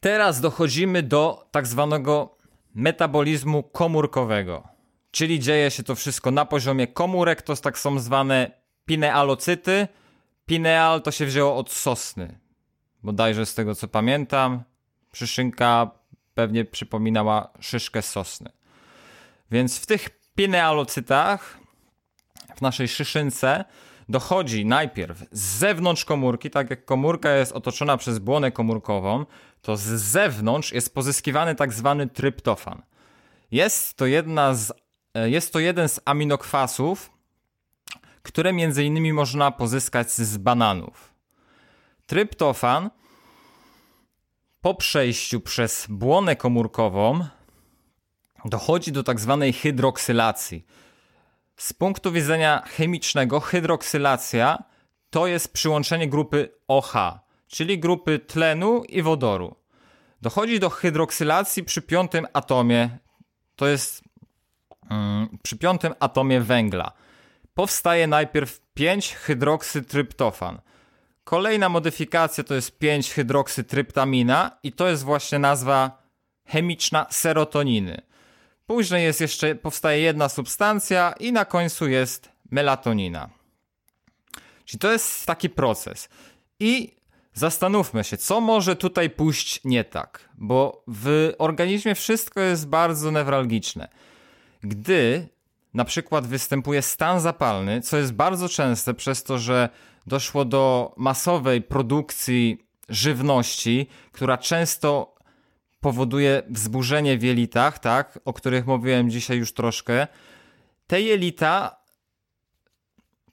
Teraz 0.00 0.40
dochodzimy 0.40 1.02
do 1.02 1.46
tak 1.50 1.66
zwanego 1.66 2.36
metabolizmu 2.74 3.62
komórkowego, 3.62 4.68
czyli 5.10 5.40
dzieje 5.40 5.70
się 5.70 5.82
to 5.82 5.94
wszystko 5.94 6.30
na 6.30 6.44
poziomie 6.44 6.86
komórek, 6.86 7.42
to 7.42 7.56
tak 7.56 7.78
są 7.78 7.98
zwane 7.98 8.50
pinealocyty. 8.84 9.88
Pineal 10.46 11.02
to 11.02 11.10
się 11.10 11.26
wzięło 11.26 11.56
od 11.56 11.72
sosny, 11.72 12.38
bodajże 13.02 13.46
z 13.46 13.54
tego 13.54 13.74
co 13.74 13.88
pamiętam. 13.88 14.62
Przyszynka 15.12 15.90
pewnie 16.36 16.64
przypominała 16.64 17.48
szyszkę 17.60 18.02
sosny. 18.02 18.50
Więc 19.50 19.78
w 19.78 19.86
tych 19.86 20.08
pinealocytach, 20.34 21.58
w 22.56 22.60
naszej 22.60 22.88
szyszynce, 22.88 23.64
dochodzi 24.08 24.66
najpierw 24.66 25.18
z 25.32 25.58
zewnątrz 25.58 26.04
komórki, 26.04 26.50
tak 26.50 26.70
jak 26.70 26.84
komórka 26.84 27.30
jest 27.30 27.52
otoczona 27.52 27.96
przez 27.96 28.18
błonę 28.18 28.52
komórkową, 28.52 29.26
to 29.62 29.76
z 29.76 29.82
zewnątrz 29.82 30.72
jest 30.72 30.94
pozyskiwany 30.94 31.54
tak 31.54 31.72
zwany 31.72 32.06
tryptofan. 32.06 32.82
Jest 33.50 33.96
to, 33.96 34.06
jedna 34.06 34.54
z, 34.54 34.72
e, 35.14 35.30
jest 35.30 35.52
to 35.52 35.58
jeden 35.58 35.88
z 35.88 36.00
aminokwasów, 36.04 37.10
które 38.22 38.52
między 38.52 38.84
innymi 38.84 39.12
można 39.12 39.50
pozyskać 39.50 40.12
z 40.12 40.36
bananów. 40.36 41.14
Tryptofan 42.06 42.90
po 44.60 44.74
przejściu 44.74 45.40
przez 45.40 45.86
błonę 45.88 46.36
komórkową 46.36 47.26
dochodzi 48.44 48.92
do 48.92 49.02
tak 49.02 49.20
zwanej 49.20 49.52
hydroksylacji. 49.52 50.66
Z 51.56 51.72
punktu 51.72 52.12
widzenia 52.12 52.62
chemicznego, 52.66 53.40
hydroksylacja 53.40 54.64
to 55.10 55.26
jest 55.26 55.52
przyłączenie 55.52 56.08
grupy 56.08 56.48
OH, 56.68 56.92
czyli 57.46 57.78
grupy 57.78 58.18
tlenu 58.18 58.84
i 58.84 59.02
wodoru. 59.02 59.56
Dochodzi 60.22 60.60
do 60.60 60.70
hydroksylacji 60.70 61.64
przy 61.64 61.82
piątym 61.82 62.26
atomie, 62.32 62.98
to 63.56 63.66
jest 63.66 64.02
mm, 64.90 65.38
przy 65.42 65.56
piątym 65.56 65.94
atomie 66.00 66.40
węgla. 66.40 66.92
Powstaje 67.54 68.06
najpierw 68.06 68.60
5-hydroksytryptofan. 68.76 70.60
Kolejna 71.26 71.68
modyfikacja 71.68 72.44
to 72.44 72.54
jest 72.54 72.78
5-hydroksytryptamina 72.78 74.58
i 74.62 74.72
to 74.72 74.88
jest 74.88 75.02
właśnie 75.02 75.38
nazwa 75.38 76.02
chemiczna 76.44 77.06
serotoniny. 77.10 78.02
Później 78.66 79.04
jest 79.04 79.20
jeszcze, 79.20 79.54
powstaje 79.54 80.00
jedna 80.00 80.28
substancja 80.28 81.14
i 81.20 81.32
na 81.32 81.44
końcu 81.44 81.88
jest 81.88 82.28
melatonina. 82.50 83.28
Czyli 84.64 84.78
to 84.78 84.92
jest 84.92 85.26
taki 85.26 85.50
proces. 85.50 86.08
I 86.60 86.96
zastanówmy 87.34 88.04
się, 88.04 88.16
co 88.16 88.40
może 88.40 88.76
tutaj 88.76 89.10
pójść 89.10 89.60
nie 89.64 89.84
tak, 89.84 90.28
bo 90.34 90.84
w 90.86 91.32
organizmie 91.38 91.94
wszystko 91.94 92.40
jest 92.40 92.68
bardzo 92.68 93.10
newralgiczne. 93.10 93.88
Gdy 94.62 95.28
na 95.76 95.84
przykład 95.84 96.26
występuje 96.26 96.82
stan 96.82 97.20
zapalny, 97.20 97.80
co 97.80 97.96
jest 97.96 98.12
bardzo 98.12 98.48
częste 98.48 98.94
przez 98.94 99.22
to, 99.22 99.38
że 99.38 99.68
doszło 100.06 100.44
do 100.44 100.94
masowej 100.96 101.62
produkcji 101.62 102.66
żywności, 102.88 103.86
która 104.12 104.38
często 104.38 105.14
powoduje 105.80 106.42
wzburzenie 106.50 107.18
w 107.18 107.22
jelitach, 107.22 107.78
tak, 107.78 108.18
o 108.24 108.32
których 108.32 108.66
mówiłem 108.66 109.10
dzisiaj 109.10 109.38
już 109.38 109.52
troszkę. 109.52 110.06
Te 110.86 111.00
jelita, 111.00 111.76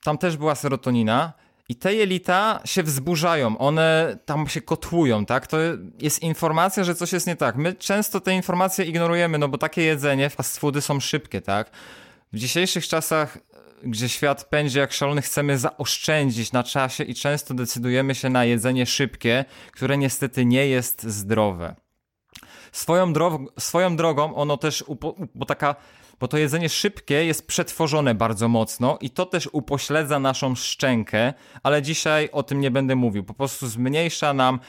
tam 0.02 0.18
też 0.18 0.36
była 0.36 0.54
serotonina, 0.54 1.32
i 1.68 1.76
te 1.76 1.94
jelita 1.94 2.60
się 2.64 2.82
wzburzają, 2.82 3.58
one 3.58 4.18
tam 4.24 4.48
się 4.48 4.60
kotłują, 4.60 5.26
tak? 5.26 5.46
To 5.46 5.56
jest 5.98 6.22
informacja, 6.22 6.84
że 6.84 6.94
coś 6.94 7.12
jest 7.12 7.26
nie 7.26 7.36
tak. 7.36 7.56
My 7.56 7.74
często 7.74 8.20
te 8.20 8.34
informacje 8.34 8.84
ignorujemy, 8.84 9.38
no 9.38 9.48
bo 9.48 9.58
takie 9.58 9.82
jedzenie, 9.82 10.30
fast 10.30 10.58
foody 10.58 10.80
są 10.80 11.00
szybkie, 11.00 11.40
tak? 11.40 11.70
W 12.34 12.38
dzisiejszych 12.38 12.88
czasach 12.88 13.38
gdzie 13.82 14.08
świat 14.08 14.44
pędzi 14.44 14.78
jak 14.78 14.92
szalony, 14.92 15.22
chcemy 15.22 15.58
zaoszczędzić 15.58 16.52
na 16.52 16.62
czasie 16.62 17.04
i 17.04 17.14
często 17.14 17.54
decydujemy 17.54 18.14
się 18.14 18.30
na 18.30 18.44
jedzenie 18.44 18.86
szybkie, 18.86 19.44
które 19.72 19.98
niestety 19.98 20.44
nie 20.44 20.66
jest 20.66 21.02
zdrowe. 21.02 21.76
Swoją, 22.72 23.12
dro 23.12 23.38
swoją 23.58 23.96
drogą 23.96 24.34
ono 24.34 24.56
też, 24.56 24.84
bo 25.34 25.46
taka 25.46 25.74
bo 26.20 26.28
to 26.28 26.38
jedzenie 26.38 26.68
szybkie 26.68 27.24
jest 27.24 27.46
przetworzone 27.46 28.14
bardzo 28.14 28.48
mocno 28.48 28.98
i 29.00 29.10
to 29.10 29.26
też 29.26 29.48
upośledza 29.52 30.18
naszą 30.18 30.54
szczękę, 30.54 31.32
ale 31.62 31.82
dzisiaj 31.82 32.28
o 32.32 32.42
tym 32.42 32.60
nie 32.60 32.70
będę 32.70 32.96
mówił. 32.96 33.24
Po 33.24 33.34
prostu 33.34 33.66
zmniejsza 33.66 34.34
nam 34.34 34.60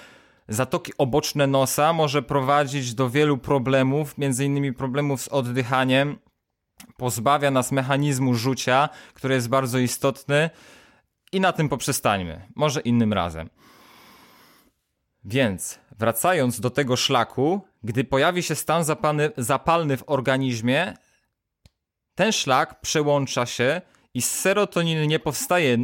zatoki 0.48 0.92
oboczne 0.98 1.48
nosa, 1.48 1.94
może 1.94 2.22
prowadzić 2.22 2.94
do 2.94 3.10
wielu 3.10 3.38
problemów, 3.38 4.18
między 4.18 4.46
innymi 4.46 4.74
problemów 4.74 5.22
z 5.22 5.28
oddychaniem, 5.28 6.18
pozbawia 6.98 7.52
nas 7.52 7.72
mechanizmu 7.72 8.34
rzucia, 8.34 8.90
który 9.14 9.36
jest 9.36 9.50
bardzo 9.50 9.78
istotny 9.78 10.50
i 11.32 11.40
na 11.40 11.52
tym 11.52 11.70
poprzestańmy. 11.70 12.48
Może 12.56 12.82
innym 12.82 13.14
razem. 13.14 13.50
Więc 15.24 15.80
wracając 16.00 16.60
do 16.60 16.70
tego 16.70 16.96
szlaku, 16.96 17.62
gdy 17.84 18.04
pojawi 18.04 18.44
się 18.44 18.56
stan 18.56 18.84
zapalny, 18.84 19.32
zapalny 19.38 19.98
w 19.98 20.04
organizmie, 20.08 20.94
ten 22.16 22.32
szlak 22.32 22.82
przełącza 22.82 23.46
się 23.46 23.82
i 24.14 24.22
z 24.22 24.32
serotoniny 24.32 25.08
nie 25.08 25.20
powstaje 25.20 25.78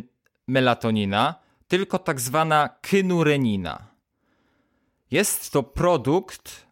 melatonina, 0.47 1.35
tylko 1.67 1.99
tak 1.99 2.19
zwana 2.19 2.69
kynurenina. 2.81 3.87
Jest 5.11 5.51
to 5.51 5.63
produkt 5.63 6.70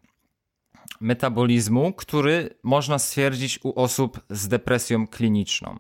metabolizmu, 1.00 1.94
który 1.94 2.50
można 2.64 3.00
stwierdzić 3.00 3.60
u 3.64 3.80
osób 3.80 4.20
z 4.30 4.48
depresją 4.48 5.08
kliniczną. 5.08 5.80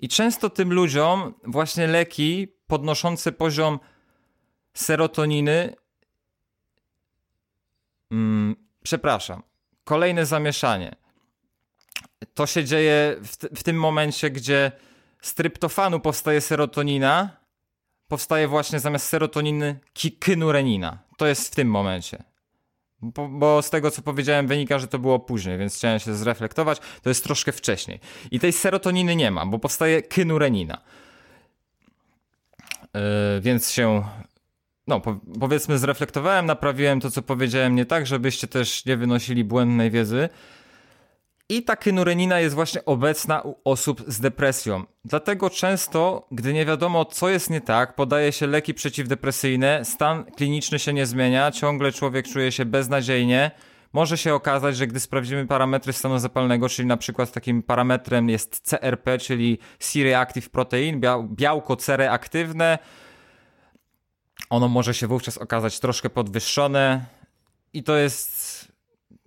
I 0.00 0.08
często 0.08 0.50
tym 0.50 0.72
ludziom 0.72 1.34
właśnie 1.44 1.86
leki 1.86 2.48
podnoszące 2.66 3.32
poziom 3.32 3.78
serotoniny. 4.74 5.74
Mm, 8.10 8.56
przepraszam, 8.82 9.42
kolejne 9.84 10.26
zamieszanie. 10.26 10.94
To 12.34 12.46
się 12.46 12.64
dzieje 12.64 13.16
w, 13.20 13.58
w 13.58 13.62
tym 13.62 13.76
momencie, 13.76 14.30
gdzie 14.30 14.72
z 15.22 15.34
tryptofanu 15.34 16.00
powstaje 16.00 16.40
serotonina, 16.40 17.36
powstaje 18.08 18.48
właśnie 18.48 18.80
zamiast 18.80 19.06
serotoniny 19.06 19.80
kynurenina. 20.20 20.98
To 21.16 21.26
jest 21.26 21.52
w 21.52 21.54
tym 21.54 21.68
momencie. 21.68 22.31
Bo, 23.02 23.28
bo, 23.28 23.62
z 23.62 23.70
tego, 23.70 23.90
co 23.90 24.02
powiedziałem, 24.02 24.46
wynika, 24.46 24.78
że 24.78 24.88
to 24.88 24.98
było 24.98 25.18
później, 25.18 25.58
więc 25.58 25.76
chciałem 25.76 25.98
się 25.98 26.14
zreflektować. 26.14 26.78
To 27.02 27.08
jest 27.10 27.24
troszkę 27.24 27.52
wcześniej. 27.52 28.00
I 28.30 28.40
tej 28.40 28.52
serotoniny 28.52 29.16
nie 29.16 29.30
ma, 29.30 29.46
bo 29.46 29.58
powstaje 29.58 30.02
kynurenina. 30.02 30.78
Yy, 32.94 33.00
więc 33.40 33.70
się, 33.70 34.04
no 34.86 35.00
po, 35.00 35.20
powiedzmy, 35.40 35.78
zreflektowałem, 35.78 36.46
naprawiłem 36.46 37.00
to, 37.00 37.10
co 37.10 37.22
powiedziałem 37.22 37.74
nie 37.74 37.86
tak, 37.86 38.06
żebyście 38.06 38.46
też 38.46 38.84
nie 38.84 38.96
wynosili 38.96 39.44
błędnej 39.44 39.90
wiedzy. 39.90 40.28
I 41.52 41.62
ta 41.62 41.76
kynurenina 41.76 42.40
jest 42.40 42.54
właśnie 42.54 42.84
obecna 42.84 43.42
u 43.42 43.56
osób 43.64 44.04
z 44.06 44.20
depresją. 44.20 44.84
Dlatego 45.04 45.50
często, 45.50 46.26
gdy 46.30 46.52
nie 46.52 46.66
wiadomo, 46.66 47.04
co 47.04 47.28
jest 47.28 47.50
nie 47.50 47.60
tak, 47.60 47.94
podaje 47.94 48.32
się 48.32 48.46
leki 48.46 48.74
przeciwdepresyjne, 48.74 49.84
stan 49.84 50.24
kliniczny 50.24 50.78
się 50.78 50.92
nie 50.92 51.06
zmienia, 51.06 51.50
ciągle 51.50 51.92
człowiek 51.92 52.28
czuje 52.28 52.52
się 52.52 52.64
beznadziejnie. 52.64 53.50
Może 53.92 54.18
się 54.18 54.34
okazać, 54.34 54.76
że 54.76 54.86
gdy 54.86 55.00
sprawdzimy 55.00 55.46
parametry 55.46 55.92
stanu 55.92 56.18
zapalnego, 56.18 56.68
czyli 56.68 56.88
na 56.88 56.96
przykład 56.96 57.32
takim 57.32 57.62
parametrem 57.62 58.28
jest 58.28 58.60
CRP, 58.60 59.18
czyli 59.18 59.58
C-reactive 59.78 60.50
protein, 60.50 61.00
białko 61.30 61.76
C-reaktywne, 61.76 62.78
ono 64.50 64.68
może 64.68 64.94
się 64.94 65.06
wówczas 65.06 65.38
okazać 65.38 65.80
troszkę 65.80 66.10
podwyższone 66.10 67.04
i 67.72 67.82
to 67.82 67.96
jest 67.96 68.51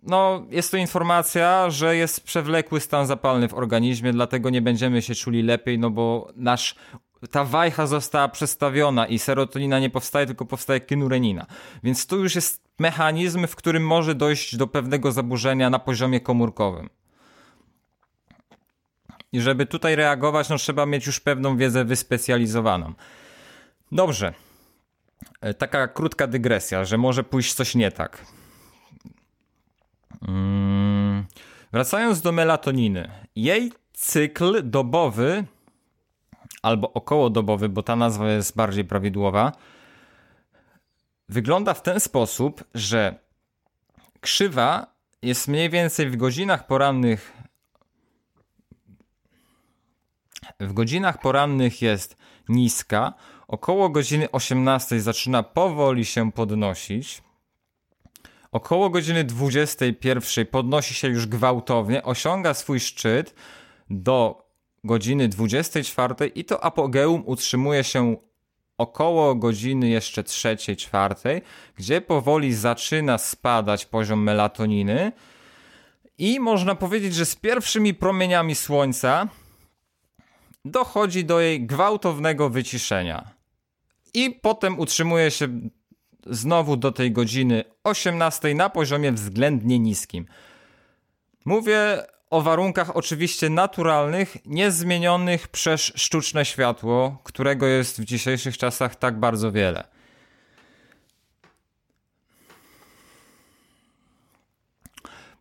no, 0.05 0.45
jest 0.49 0.71
to 0.71 0.77
informacja, 0.77 1.69
że 1.69 1.95
jest 1.95 2.23
przewlekły 2.23 2.79
stan 2.79 3.07
zapalny 3.07 3.47
w 3.47 3.53
organizmie, 3.53 4.13
dlatego 4.13 4.49
nie 4.49 4.61
będziemy 4.61 5.01
się 5.01 5.15
czuli 5.15 5.43
lepiej, 5.43 5.79
no 5.79 5.89
bo 5.89 6.31
nasz 6.35 6.75
ta 7.31 7.43
wajcha 7.43 7.87
została 7.87 8.27
przestawiona 8.27 9.07
i 9.07 9.19
serotonina 9.19 9.79
nie 9.79 9.89
powstaje, 9.89 10.25
tylko 10.25 10.45
powstaje 10.45 10.79
kynurenina. 10.79 11.45
Więc 11.83 12.07
tu 12.07 12.19
już 12.19 12.35
jest 12.35 12.63
mechanizm, 12.79 13.47
w 13.47 13.55
którym 13.55 13.87
może 13.87 14.15
dojść 14.15 14.57
do 14.57 14.67
pewnego 14.67 15.11
zaburzenia 15.11 15.69
na 15.69 15.79
poziomie 15.79 16.19
komórkowym. 16.19 16.89
I 19.31 19.41
żeby 19.41 19.65
tutaj 19.65 19.95
reagować, 19.95 20.49
no 20.49 20.57
trzeba 20.57 20.85
mieć 20.85 21.07
już 21.07 21.19
pewną 21.19 21.57
wiedzę 21.57 21.85
wyspecjalizowaną. 21.85 22.93
Dobrze. 23.91 24.33
E, 25.41 25.53
taka 25.53 25.87
krótka 25.87 26.27
dygresja, 26.27 26.85
że 26.85 26.97
może 26.97 27.23
pójść 27.23 27.53
coś 27.53 27.75
nie 27.75 27.91
tak. 27.91 28.25
Hmm. 30.25 31.25
Wracając 31.71 32.21
do 32.21 32.31
melatoniny. 32.31 33.11
Jej 33.35 33.71
cykl 33.93 34.69
dobowy 34.69 35.45
albo 36.61 36.93
okołodobowy, 36.93 37.69
bo 37.69 37.83
ta 37.83 37.95
nazwa 37.95 38.31
jest 38.31 38.55
bardziej 38.55 38.85
prawidłowa, 38.85 39.51
wygląda 41.29 41.73
w 41.73 41.81
ten 41.81 41.99
sposób, 41.99 42.63
że 42.73 43.19
krzywa 44.21 44.95
jest 45.21 45.47
mniej 45.47 45.69
więcej 45.69 46.09
w 46.09 46.17
godzinach 46.17 46.67
porannych 46.67 47.45
w 50.59 50.73
godzinach 50.73 51.21
porannych 51.21 51.81
jest 51.81 52.17
niska, 52.49 53.13
około 53.47 53.89
godziny 53.89 54.31
18 54.31 55.01
zaczyna 55.01 55.43
powoli 55.43 56.05
się 56.05 56.31
podnosić. 56.31 57.23
Około 58.55 58.89
godziny 58.89 59.23
21 59.23 60.45
podnosi 60.45 60.93
się 60.93 61.07
już 61.07 61.27
gwałtownie, 61.27 62.03
osiąga 62.03 62.53
swój 62.53 62.79
szczyt 62.79 63.35
do 63.89 64.47
godziny 64.83 65.27
24 65.27 66.27
i 66.27 66.45
to 66.45 66.63
apogeum 66.63 67.23
utrzymuje 67.25 67.83
się 67.83 68.15
około 68.77 69.35
godziny 69.35 69.89
jeszcze 69.89 70.23
trzeciej, 70.23 70.75
czwartej, 70.77 71.41
gdzie 71.75 72.01
powoli 72.01 72.53
zaczyna 72.53 73.17
spadać 73.17 73.85
poziom 73.85 74.23
melatoniny 74.23 75.11
i 76.17 76.39
można 76.39 76.75
powiedzieć, 76.75 77.15
że 77.15 77.25
z 77.25 77.35
pierwszymi 77.35 77.93
promieniami 77.93 78.55
słońca 78.55 79.27
dochodzi 80.65 81.25
do 81.25 81.39
jej 81.39 81.65
gwałtownego 81.65 82.49
wyciszenia. 82.49 83.31
I 84.13 84.39
potem 84.41 84.79
utrzymuje 84.79 85.31
się 85.31 85.47
znowu 86.25 86.77
do 86.77 86.91
tej 86.91 87.11
godziny 87.11 87.63
18 87.83 88.55
na 88.55 88.69
poziomie 88.69 89.11
względnie 89.11 89.79
niskim. 89.79 90.25
Mówię 91.45 92.03
o 92.29 92.41
warunkach 92.41 92.97
oczywiście 92.97 93.49
naturalnych, 93.49 94.37
niezmienionych 94.45 95.47
przez 95.47 95.81
sztuczne 95.81 96.45
światło, 96.45 97.21
którego 97.23 97.65
jest 97.65 98.01
w 98.01 98.05
dzisiejszych 98.05 98.57
czasach 98.57 98.95
tak 98.95 99.19
bardzo 99.19 99.51
wiele. 99.51 99.87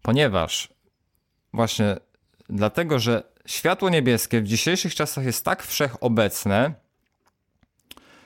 Ponieważ 0.02 0.68
właśnie 1.52 1.96
dlatego, 2.48 2.98
że 2.98 3.22
światło 3.46 3.90
niebieskie 3.90 4.40
w 4.40 4.46
dzisiejszych 4.46 4.94
czasach 4.94 5.24
jest 5.24 5.44
tak 5.44 5.62
wszechobecne 5.62 6.74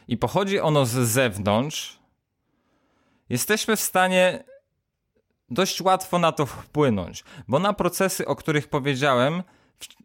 i 0.08 0.16
pochodzi 0.16 0.60
ono 0.60 0.86
z 0.86 0.90
zewnątrz, 0.90 1.97
jesteśmy 3.30 3.76
w 3.76 3.80
stanie 3.80 4.44
dość 5.50 5.80
łatwo 5.80 6.18
na 6.18 6.32
to 6.32 6.46
wpłynąć, 6.46 7.24
bo 7.48 7.58
na 7.58 7.72
procesy, 7.72 8.26
o 8.26 8.36
których 8.36 8.68
powiedziałem 8.68 9.42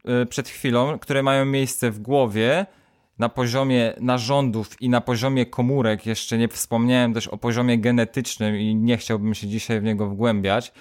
e, 0.05 0.25
przed 0.25 0.49
chwilą, 0.49 0.99
które 0.99 1.23
mają 1.23 1.45
miejsce 1.45 1.91
w 1.91 1.99
głowie, 1.99 2.65
na 3.19 3.29
poziomie 3.29 3.93
narządów 3.99 4.81
i 4.81 4.89
na 4.89 5.01
poziomie 5.01 5.45
komórek, 5.45 6.05
jeszcze 6.05 6.37
nie 6.37 6.47
wspomniałem 6.47 7.13
też 7.13 7.27
o 7.27 7.37
poziomie 7.37 7.77
genetycznym 7.77 8.55
i 8.55 8.75
nie 8.75 8.97
chciałbym 8.97 9.33
się 9.33 9.47
dzisiaj 9.47 9.79
w 9.79 9.83
niego 9.83 10.07
wgłębiać, 10.07 10.71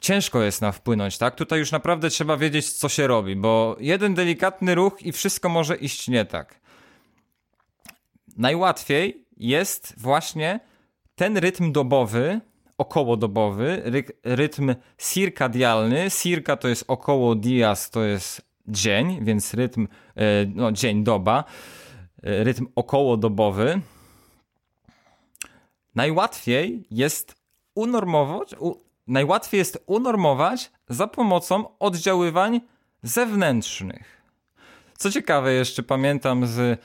ciężko 0.00 0.42
jest 0.42 0.62
na 0.62 0.72
wpłynąć, 0.72 1.18
tak? 1.18 1.34
Tutaj 1.34 1.58
już 1.58 1.72
naprawdę 1.72 2.10
trzeba 2.10 2.36
wiedzieć, 2.36 2.72
co 2.72 2.88
się 2.88 3.06
robi, 3.06 3.36
bo 3.36 3.76
jeden 3.80 4.14
delikatny 4.14 4.74
ruch 4.74 5.02
i 5.02 5.12
wszystko 5.12 5.48
może 5.48 5.76
iść 5.76 6.08
nie 6.08 6.24
tak. 6.24 6.60
Najłatwiej 8.36 9.26
jest 9.36 9.94
właśnie 9.96 10.60
ten 11.16 11.36
rytm 11.36 11.72
dobowy, 11.72 12.40
okołodobowy, 12.78 13.82
ry 13.84 14.04
rytm 14.24 14.74
circadialny, 14.98 16.10
circa 16.10 16.56
to 16.56 16.68
jest 16.68 16.84
około, 16.88 17.34
dias 17.34 17.90
to 17.90 18.04
jest 18.04 18.42
dzień, 18.68 19.24
więc 19.24 19.54
rytm, 19.54 19.88
e, 20.16 20.22
no 20.54 20.72
dzień, 20.72 21.04
doba, 21.04 21.44
e, 22.22 22.44
rytm 22.44 22.66
okołodobowy. 22.74 23.80
Najłatwiej 25.94 26.86
jest 26.90 27.34
unormować, 27.74 28.54
u, 28.58 28.74
najłatwiej 29.06 29.58
jest 29.58 29.82
unormować 29.86 30.70
za 30.88 31.06
pomocą 31.06 31.78
oddziaływań 31.78 32.60
zewnętrznych. 33.02 34.22
Co 34.98 35.10
ciekawe, 35.10 35.52
jeszcze 35.52 35.82
pamiętam 35.82 36.46
z 36.46 36.80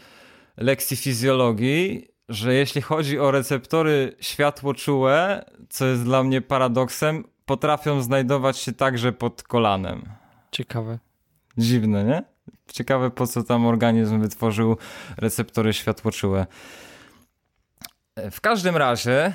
lekcji 0.58 0.98
fizjologii, 0.98 2.11
że 2.32 2.54
jeśli 2.54 2.82
chodzi 2.82 3.20
o 3.20 3.32
receptory 3.32 4.16
światłoczułe, 4.20 5.46
co 5.70 5.86
jest 5.86 6.04
dla 6.04 6.24
mnie 6.24 6.42
paradoksem, 6.42 7.24
potrafią 7.46 8.02
znajdować 8.02 8.58
się 8.58 8.72
także 8.72 9.12
pod 9.12 9.44
kolanem. 9.44 10.02
Ciekawe. 10.52 11.00
Dziwne, 11.58 12.04
nie? 12.04 12.24
Ciekawe, 12.74 13.12
po 13.12 13.28
co 13.28 13.44
tam 13.44 13.66
organizm 13.66 14.22
wytworzył 14.22 14.78
receptory 15.18 15.74
światłoczułe. 15.74 16.48
W 18.32 18.42
każdym 18.42 18.78
razie, 18.78 19.24
e, 19.26 19.34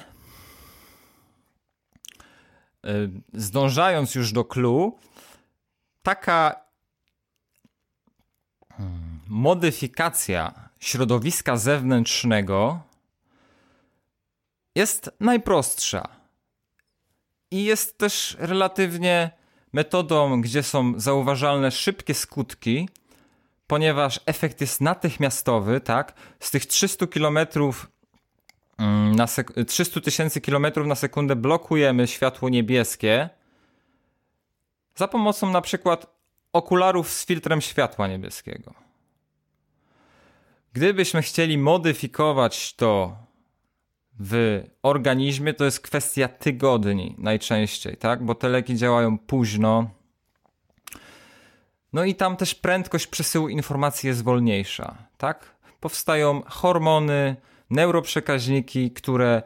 zdążając 3.35 4.15
już 4.15 4.33
do 4.33 4.45
clue, 4.45 4.99
taka 6.03 6.61
hmm, 8.77 9.21
modyfikacja 9.29 10.66
środowiska 10.87 11.57
zewnętrznego 11.57 12.81
jest 14.75 15.11
najprostsza 15.21 16.09
i 17.51 17.65
jest 17.65 17.99
też 17.99 18.37
relatywnie 18.39 19.31
metodą, 19.73 20.41
gdzie 20.41 20.63
są 20.63 21.01
zauważalne 21.01 21.71
szybkie 21.71 22.15
skutki, 22.15 22.89
ponieważ 23.67 24.21
efekt 24.27 24.61
jest 24.61 24.81
natychmiastowy, 24.81 25.81
tak? 25.81 26.15
Z 26.41 26.51
tych 26.51 26.67
300 26.67 27.07
km 27.07 27.39
mm, 28.79 29.15
na 29.15 29.27
300 29.67 30.01
tysięcy 30.01 30.41
kilometrów 30.41 30.87
na 30.87 30.95
sekundę 30.95 31.37
blokujemy 31.37 32.07
światło 32.07 32.49
niebieskie 32.49 33.29
za 34.95 35.09
pomocą 35.09 35.51
na 35.51 35.61
przykład 35.61 36.07
okularów 36.53 37.13
z 37.13 37.27
filtrem 37.27 37.61
światła 37.61 38.09
niebieskiego. 38.09 38.86
Gdybyśmy 40.77 41.23
chcieli 41.23 41.59
modyfikować 41.59 42.75
to 42.75 43.17
w 44.21 44.63
organizmie, 44.83 45.55
to 45.55 45.65
jest 45.65 45.81
kwestia 45.81 46.29
tygodni 46.29 47.15
najczęściej, 47.19 47.97
tak? 47.97 48.25
Bo 48.25 48.35
te 48.35 48.49
leki 48.49 48.77
działają 48.77 49.19
późno. 49.19 49.91
No 51.93 52.05
i 52.05 52.15
tam 52.15 52.37
też 52.37 52.55
prędkość 52.55 53.07
przesyłu 53.07 53.49
informacji 53.49 54.07
jest 54.07 54.25
wolniejsza, 54.25 54.95
tak? 55.19 55.57
Powstają 55.81 56.43
hormony, 56.47 57.37
neuroprzekaźniki, 57.71 58.91
które 58.91 59.43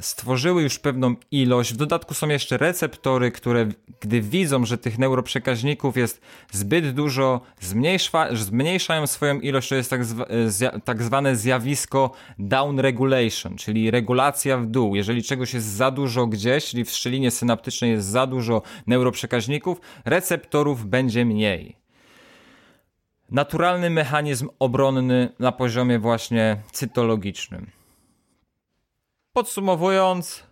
stworzyły 0.00 0.62
już 0.62 0.78
pewną 0.78 1.14
ilość. 1.30 1.72
W 1.72 1.76
dodatku 1.76 2.14
są 2.14 2.28
jeszcze 2.28 2.56
receptory, 2.56 3.32
które 3.32 3.68
gdy 4.00 4.20
widzą, 4.20 4.64
że 4.64 4.78
tych 4.78 4.98
neuroprzekaźników 4.98 5.96
jest 5.96 6.20
zbyt 6.52 6.94
dużo, 6.94 7.40
zmniejsza, 7.60 8.36
zmniejszają 8.36 9.06
swoją 9.06 9.40
ilość. 9.40 9.68
To 9.68 9.74
jest 9.74 9.90
tak, 9.90 10.04
zwa, 10.04 10.26
tak 10.84 11.02
zwane 11.02 11.36
zjawisko 11.36 12.10
down 12.38 12.80
regulation, 12.80 13.56
czyli 13.56 13.90
regulacja 13.90 14.58
w 14.58 14.66
dół. 14.66 14.96
Jeżeli 14.96 15.22
czegoś 15.22 15.54
jest 15.54 15.66
za 15.66 15.90
dużo 15.90 16.26
gdzieś, 16.26 16.64
czyli 16.64 16.84
w 16.84 16.90
szczelinie 16.90 17.30
synaptycznej 17.30 17.90
jest 17.90 18.06
za 18.06 18.26
dużo 18.26 18.62
neuroprzekaźników, 18.86 19.80
receptorów 20.04 20.86
będzie 20.86 21.24
mniej 21.24 21.80
naturalny 23.30 23.90
mechanizm 23.90 24.48
obronny 24.58 25.28
na 25.38 25.52
poziomie 25.52 25.98
właśnie 25.98 26.56
cytologicznym. 26.72 27.79
Podsumowując, 29.32 30.42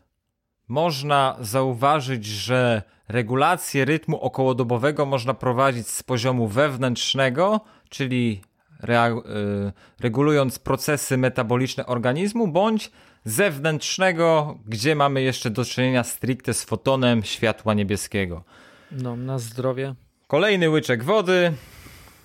można 0.69 1.37
zauważyć, 1.41 2.25
że 2.27 2.83
regulację 3.09 3.85
rytmu 3.85 4.21
okołodobowego 4.21 5.07
można 5.07 5.35
prowadzić 5.35 5.89
z 5.89 6.03
poziomu 6.03 6.49
wewnętrznego, 6.49 7.61
czyli 7.89 8.43
y, 8.85 9.73
regulując 10.01 10.59
procesy 10.59 11.17
metaboliczne 11.17 11.87
organizmu, 11.87 12.49
bądź 12.49 12.91
zewnętrznego, 13.25 14.59
gdzie 14.67 14.95
mamy 14.95 15.23
jeszcze 15.23 15.51
do 15.51 15.65
czynienia 15.65 16.05
stricte 16.05 16.55
z 16.55 16.65
fotonem 16.65 17.23
światła 17.23 17.75
niebieskiego. 17.75 18.45
No, 18.93 19.17
na 19.17 19.39
zdrowie. 19.39 19.95
Kolejny 20.27 20.71
łyczek 20.71 21.05
wody 21.05 21.53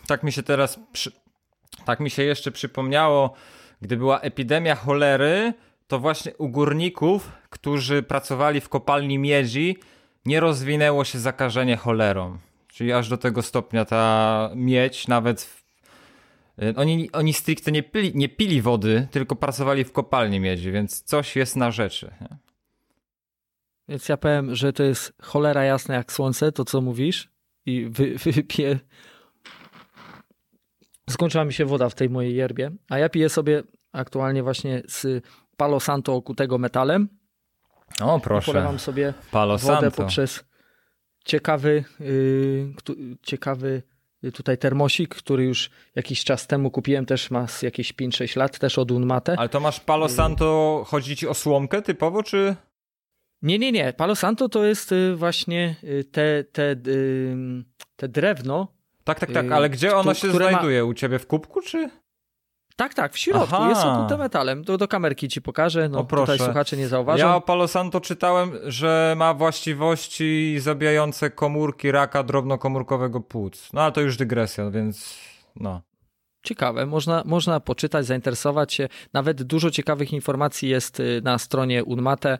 tak 0.07 0.23
mi 0.23 0.31
się 0.31 0.43
teraz, 0.43 0.79
przy... 0.91 1.11
tak 1.85 1.99
mi 1.99 2.09
się 2.09 2.23
jeszcze 2.23 2.51
przypomniało, 2.51 3.33
gdy 3.81 3.97
była 3.97 4.19
epidemia 4.19 4.75
cholery, 4.75 5.53
to 5.93 5.99
właśnie 5.99 6.37
u 6.37 6.49
górników, 6.49 7.31
którzy 7.49 8.03
pracowali 8.03 8.61
w 8.61 8.69
kopalni 8.69 9.19
miedzi, 9.19 9.77
nie 10.25 10.39
rozwinęło 10.39 11.05
się 11.05 11.19
zakażenie 11.19 11.77
cholerą. 11.77 12.37
Czyli 12.67 12.93
aż 12.93 13.09
do 13.09 13.17
tego 13.17 13.41
stopnia 13.41 13.85
ta 13.85 14.49
miedź 14.55 15.07
nawet. 15.07 15.41
W... 15.41 15.63
Y, 16.63 16.73
oni, 16.75 17.11
oni 17.11 17.33
stricte 17.33 17.71
nie 17.71 17.83
pili, 17.83 18.11
nie 18.15 18.29
pili 18.29 18.61
wody, 18.61 19.07
tylko 19.11 19.35
pracowali 19.35 19.83
w 19.83 19.91
kopalni 19.91 20.39
miedzi, 20.39 20.71
więc 20.71 21.01
coś 21.01 21.35
jest 21.35 21.55
na 21.55 21.71
rzeczy. 21.71 22.13
Nie? 22.21 22.37
Więc 23.87 24.09
ja 24.09 24.17
powiem, 24.17 24.55
że 24.55 24.73
to 24.73 24.83
jest 24.83 25.13
cholera 25.21 25.63
jasna 25.63 25.95
jak 25.95 26.13
słońce, 26.13 26.51
to 26.51 26.65
co 26.65 26.81
mówisz, 26.81 27.29
i 27.65 27.85
wy, 27.85 28.15
wypiję 28.31 28.79
skończyła 31.09 31.45
mi 31.45 31.53
się 31.53 31.65
woda 31.65 31.89
w 31.89 31.95
tej 31.95 32.09
mojej 32.09 32.35
yerbie, 32.35 32.71
a 32.89 32.97
ja 32.97 33.09
piję 33.09 33.29
sobie 33.29 33.63
aktualnie 33.91 34.43
właśnie 34.43 34.81
z 34.87 35.25
Palo 35.63 35.79
Santo 35.79 36.15
okutego 36.15 36.57
metalem. 36.57 37.09
O, 38.01 38.19
proszę. 38.19 38.45
Polewam 38.45 38.79
sobie 38.79 39.13
Palo 39.31 39.57
wodę 39.57 39.81
Santo. 39.81 39.97
poprzez 39.97 40.43
ciekawy, 41.25 41.83
yy, 41.99 42.73
ciekawy 43.21 43.83
tutaj 44.33 44.57
termosik, 44.57 45.15
który 45.15 45.43
już 45.43 45.69
jakiś 45.95 46.23
czas 46.23 46.47
temu 46.47 46.71
kupiłem, 46.71 47.05
też 47.05 47.31
ma 47.31 47.45
jakieś 47.61 47.93
5-6 47.93 48.37
lat, 48.37 48.59
też 48.59 48.77
od 48.77 48.91
Unmate. 48.91 49.35
Ale 49.39 49.49
to 49.49 49.59
masz 49.59 49.79
Palo 49.79 50.09
Santo, 50.09 50.83
chodzi 50.87 51.15
ci 51.15 51.27
o 51.27 51.33
słomkę 51.33 51.81
typowo, 51.81 52.23
czy... 52.23 52.55
Nie, 53.41 53.59
nie, 53.59 53.71
nie. 53.71 53.93
Palo 53.93 54.15
Santo 54.15 54.49
to 54.49 54.65
jest 54.65 54.91
y, 54.91 55.15
właśnie 55.15 55.75
y, 55.83 56.03
te, 56.03 56.43
te, 56.43 56.75
te 57.95 58.07
drewno, 58.07 58.67
tak, 59.03 59.19
tak, 59.19 59.31
tak, 59.31 59.51
ale 59.51 59.69
gdzie 59.69 59.95
ono 59.95 60.13
się 60.13 60.31
znajduje? 60.31 60.81
Ma... 60.81 60.89
U 60.89 60.93
ciebie 60.93 61.19
w 61.19 61.27
kubku, 61.27 61.61
czy? 61.61 61.89
Tak, 62.75 62.93
tak, 62.93 63.13
w 63.13 63.17
środku. 63.17 63.55
Aha. 63.55 63.69
Jest 63.69 63.85
okute 63.85 64.17
metalem. 64.17 64.63
Do, 64.63 64.77
do 64.77 64.87
kamerki 64.87 65.27
ci 65.27 65.41
pokażę. 65.41 65.89
No, 65.89 65.99
o, 65.99 66.03
proszę. 66.05 66.31
Tutaj 66.31 66.45
słuchacze 66.47 66.77
nie 66.77 66.87
zauważą. 66.87 67.27
Ja 67.27 67.35
o 67.35 67.41
Palo 67.41 67.67
Santo 67.67 68.01
czytałem, 68.01 68.51
że 68.63 69.13
ma 69.17 69.33
właściwości 69.33 70.59
zabijające 70.59 71.29
komórki 71.29 71.91
raka 71.91 72.23
drobnokomórkowego 72.23 73.21
płuc. 73.21 73.69
No 73.73 73.81
ale 73.81 73.91
to 73.91 74.01
już 74.01 74.17
dygresja, 74.17 74.69
więc 74.69 75.17
no. 75.55 75.81
Ciekawe, 76.43 76.85
można, 76.85 77.23
można 77.25 77.59
poczytać, 77.59 78.05
zainteresować 78.05 78.73
się. 78.73 78.89
Nawet 79.13 79.43
dużo 79.43 79.71
ciekawych 79.71 80.13
informacji 80.13 80.69
jest 80.69 80.99
y, 80.99 81.21
na 81.23 81.37
stronie 81.37 81.83
Unmate. 81.83 82.37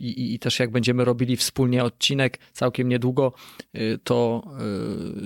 I, 0.00 0.34
i, 0.34 0.38
też 0.38 0.58
jak 0.58 0.70
będziemy 0.70 1.04
robili 1.04 1.36
wspólnie 1.36 1.84
odcinek 1.84 2.38
całkiem 2.52 2.88
niedługo, 2.88 3.32
y, 3.76 3.98
to, 4.04 4.42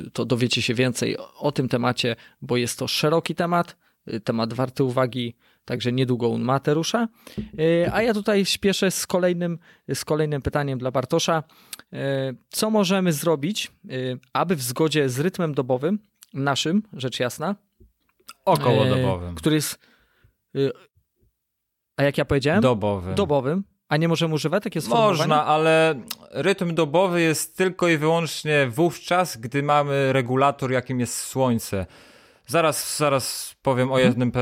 y, 0.07 0.11
to 0.11 0.25
dowiecie 0.25 0.63
się 0.63 0.75
więcej 0.75 1.17
o 1.39 1.53
tym 1.53 1.69
temacie, 1.69 2.17
bo 2.43 2.57
jest 2.57 2.79
to 2.79 2.89
szeroki 2.89 3.35
temat, 3.35 3.77
y, 4.13 4.21
temat 4.21 4.53
warty 4.53 4.85
uwagi, 4.85 5.35
także 5.65 5.93
niedługo 5.93 6.29
Unmate 6.29 6.75
rusza. 6.75 7.09
A 7.93 8.03
ja 8.03 8.15
tutaj 8.15 8.45
śpieszę 8.45 8.91
z 8.91 9.07
kolejnym, 9.07 9.59
z 9.95 10.05
kolejnym 10.05 10.43
pytaniem 10.43 10.79
dla 10.79 10.91
Bartosza. 10.91 11.43
Co 12.49 12.71
możemy 12.71 13.13
zrobić, 13.13 13.73
aby 14.33 14.57
w 14.57 14.63
zgodzie 14.63 15.09
z 15.09 15.21
rytmem 15.21 15.55
dobowym, 15.55 15.99
naszym, 16.35 16.83
rzecz 16.93 17.21
jasna, 17.21 17.57
okołodobowym, 18.45 19.35
który 19.35 19.57
jest 19.57 19.79
a 21.97 22.03
jak 22.03 22.19
ja 22.19 22.25
powiedziałem? 22.25 22.61
Dobowym. 22.61 23.15
Dobowym. 23.15 23.65
A 23.89 23.97
nie 23.97 24.09
możemy 24.09 24.35
używać 24.35 24.65
takie 24.65 24.81
Można, 24.89 25.45
ale 25.47 25.95
rytm 26.31 26.75
dobowy 26.75 27.21
jest 27.21 27.57
tylko 27.57 27.89
i 27.89 27.97
wyłącznie 27.97 28.67
wówczas, 28.67 29.37
gdy 29.37 29.63
mamy 29.63 30.13
regulator, 30.13 30.73
jakim 30.73 31.01
jest 31.01 31.17
słońce. 31.17 31.87
Zaraz, 32.47 32.97
zaraz 32.97 33.57
powiem 33.63 33.93
o 33.93 34.01
mhm. 34.01 34.09
jednym 34.09 34.33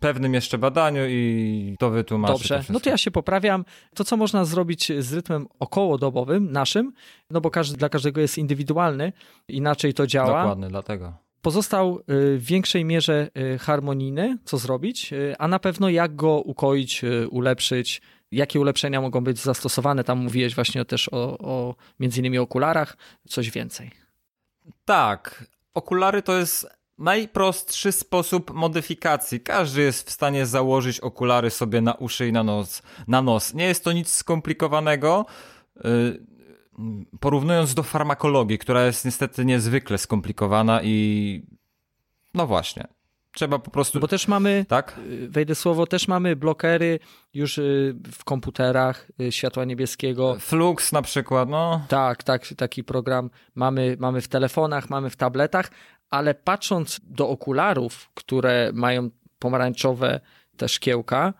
pewnym 0.00 0.34
jeszcze 0.34 0.58
badaniu 0.58 1.00
i 1.08 1.76
to 1.78 1.90
wytłumaczę. 1.90 2.32
Dobrze, 2.32 2.64
to 2.66 2.72
no 2.72 2.80
to 2.80 2.90
ja 2.90 2.98
się 2.98 3.10
poprawiam. 3.10 3.64
To, 3.94 4.04
co 4.04 4.16
można 4.16 4.44
zrobić 4.44 4.92
z 4.98 5.12
rytmem 5.12 5.46
okołodobowym, 5.58 6.52
naszym, 6.52 6.92
no 7.30 7.40
bo 7.40 7.50
każdy, 7.50 7.76
dla 7.76 7.88
każdego 7.88 8.20
jest 8.20 8.38
indywidualny, 8.38 9.12
inaczej 9.48 9.94
to 9.94 10.06
działa. 10.06 10.42
Dokładnie, 10.42 10.68
dlatego. 10.68 11.12
Pozostał 11.42 11.98
y, 11.98 12.02
w 12.38 12.44
większej 12.44 12.84
mierze 12.84 13.28
y, 13.54 13.58
harmonijny, 13.58 14.38
co 14.44 14.58
zrobić, 14.58 15.12
y, 15.12 15.34
a 15.38 15.48
na 15.48 15.58
pewno 15.58 15.88
jak 15.88 16.16
go 16.16 16.40
ukoić, 16.40 17.02
ulepszyć, 17.30 18.02
jakie 18.34 18.60
ulepszenia 18.60 19.00
mogą 19.00 19.20
być 19.20 19.38
zastosowane. 19.38 20.04
Tam 20.04 20.18
mówiłeś 20.18 20.54
właśnie 20.54 20.84
też 20.84 21.08
o, 21.12 21.38
o 21.38 21.74
między 22.00 22.20
innymi 22.20 22.38
okularach, 22.38 22.96
coś 23.28 23.50
więcej. 23.50 23.90
Tak, 24.84 25.44
okulary 25.74 26.22
to 26.22 26.38
jest 26.38 26.68
najprostszy 26.98 27.92
sposób 27.92 28.54
modyfikacji. 28.54 29.40
Każdy 29.40 29.82
jest 29.82 30.08
w 30.08 30.12
stanie 30.12 30.46
założyć 30.46 31.00
okulary 31.00 31.50
sobie 31.50 31.80
na 31.80 31.94
uszy 31.94 32.28
i 32.28 32.32
na 32.32 32.42
nos. 32.42 32.82
Na 33.08 33.22
nos. 33.22 33.54
Nie 33.54 33.64
jest 33.64 33.84
to 33.84 33.92
nic 33.92 34.12
skomplikowanego. 34.12 35.26
Y, 35.84 36.26
porównując 37.20 37.74
do 37.74 37.82
farmakologii, 37.82 38.58
która 38.58 38.86
jest 38.86 39.04
niestety 39.04 39.44
niezwykle 39.44 39.98
skomplikowana 39.98 40.82
i 40.82 41.42
no 42.34 42.46
właśnie. 42.46 42.88
Trzeba 43.34 43.58
po 43.58 43.70
prostu. 43.70 44.00
Bo 44.00 44.08
też 44.08 44.28
mamy, 44.28 44.64
tak? 44.68 44.98
Y, 45.10 45.28
wejdę 45.28 45.54
słowo, 45.54 45.86
też 45.86 46.08
mamy 46.08 46.36
blokery 46.36 46.98
już 47.34 47.58
y, 47.58 47.96
w 48.12 48.24
komputerach 48.24 49.08
y, 49.20 49.32
światła 49.32 49.64
niebieskiego. 49.64 50.36
Flux 50.40 50.92
na 50.92 51.02
przykład, 51.02 51.48
no. 51.48 51.84
Tak, 51.88 52.22
tak, 52.22 52.46
taki 52.56 52.84
program 52.84 53.30
mamy, 53.54 53.96
mamy 53.98 54.20
w 54.20 54.28
telefonach, 54.28 54.90
mamy 54.90 55.10
w 55.10 55.16
tabletach, 55.16 55.70
ale 56.10 56.34
patrząc 56.34 57.00
do 57.04 57.28
okularów, 57.28 58.10
które 58.14 58.70
mają 58.74 59.10
pomarańczowe 59.38 60.20
te 60.56 60.68
szkiełka, 60.68 61.34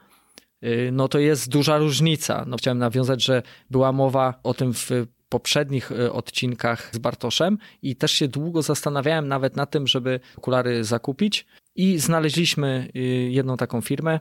no 0.92 1.08
to 1.08 1.18
jest 1.18 1.48
duża 1.48 1.78
różnica. 1.78 2.44
No, 2.46 2.56
chciałem 2.56 2.78
nawiązać, 2.78 3.24
że 3.24 3.42
była 3.70 3.92
mowa 3.92 4.34
o 4.42 4.54
tym 4.54 4.74
w 4.74 4.90
poprzednich 5.28 5.92
odcinkach 6.12 6.90
z 6.92 6.98
Bartoszem 6.98 7.58
i 7.82 7.96
też 7.96 8.12
się 8.12 8.28
długo 8.28 8.62
zastanawiałem 8.62 9.28
nawet 9.28 9.56
na 9.56 9.66
tym, 9.66 9.86
żeby 9.86 10.20
okulary 10.36 10.84
zakupić. 10.84 11.46
I 11.74 11.98
znaleźliśmy 11.98 12.88
y, 12.96 13.00
jedną 13.30 13.56
taką 13.56 13.80
firmę, 13.80 14.20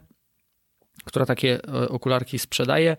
która 1.05 1.25
takie 1.25 1.59
e, 1.67 1.89
okularki 1.89 2.39
sprzedaje. 2.39 2.97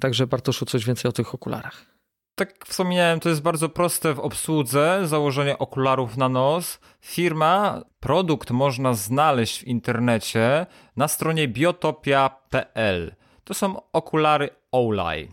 Także 0.00 0.26
Bartoszu, 0.26 0.66
coś 0.66 0.84
więcej 0.84 1.08
o 1.08 1.12
tych 1.12 1.34
okularach. 1.34 1.96
Tak 2.34 2.66
wspomniałem, 2.66 3.20
to 3.20 3.28
jest 3.28 3.42
bardzo 3.42 3.68
proste 3.68 4.14
w 4.14 4.20
obsłudze, 4.20 5.00
założenie 5.04 5.58
okularów 5.58 6.16
na 6.16 6.28
nos. 6.28 6.80
Firma, 7.00 7.82
produkt 8.00 8.50
można 8.50 8.94
znaleźć 8.94 9.60
w 9.60 9.66
internecie 9.66 10.66
na 10.96 11.08
stronie 11.08 11.48
biotopia.pl. 11.48 13.14
To 13.44 13.54
są 13.54 13.90
okulary 13.92 14.50
Olay. 14.72 15.28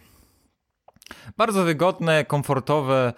Bardzo 1.38 1.64
wygodne, 1.64 2.26
komfortowe, 2.26 3.14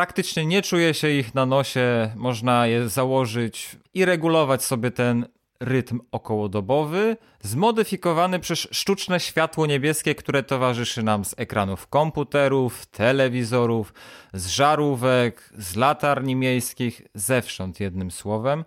praktycznie 0.00 0.46
nie 0.46 0.62
czuje 0.62 0.94
się 0.94 1.10
ich 1.10 1.34
na 1.34 1.46
nosie, 1.46 2.12
można 2.16 2.66
je 2.66 2.88
założyć 2.88 3.76
i 3.94 4.04
regulować 4.04 4.64
sobie 4.64 4.90
ten 4.90 5.26
rytm 5.60 6.00
okołodobowy, 6.12 7.16
zmodyfikowany 7.40 8.38
przez 8.38 8.58
sztuczne 8.58 9.20
światło 9.20 9.66
niebieskie, 9.66 10.14
które 10.14 10.42
towarzyszy 10.42 11.02
nam 11.02 11.24
z 11.24 11.34
ekranów 11.36 11.86
komputerów, 11.86 12.86
telewizorów, 12.86 13.94
z 14.32 14.46
żarówek, 14.46 15.50
z 15.58 15.76
latarni 15.76 16.36
miejskich, 16.36 17.02
zewsząd 17.14 17.80
jednym 17.80 18.10
słowem. 18.10 18.64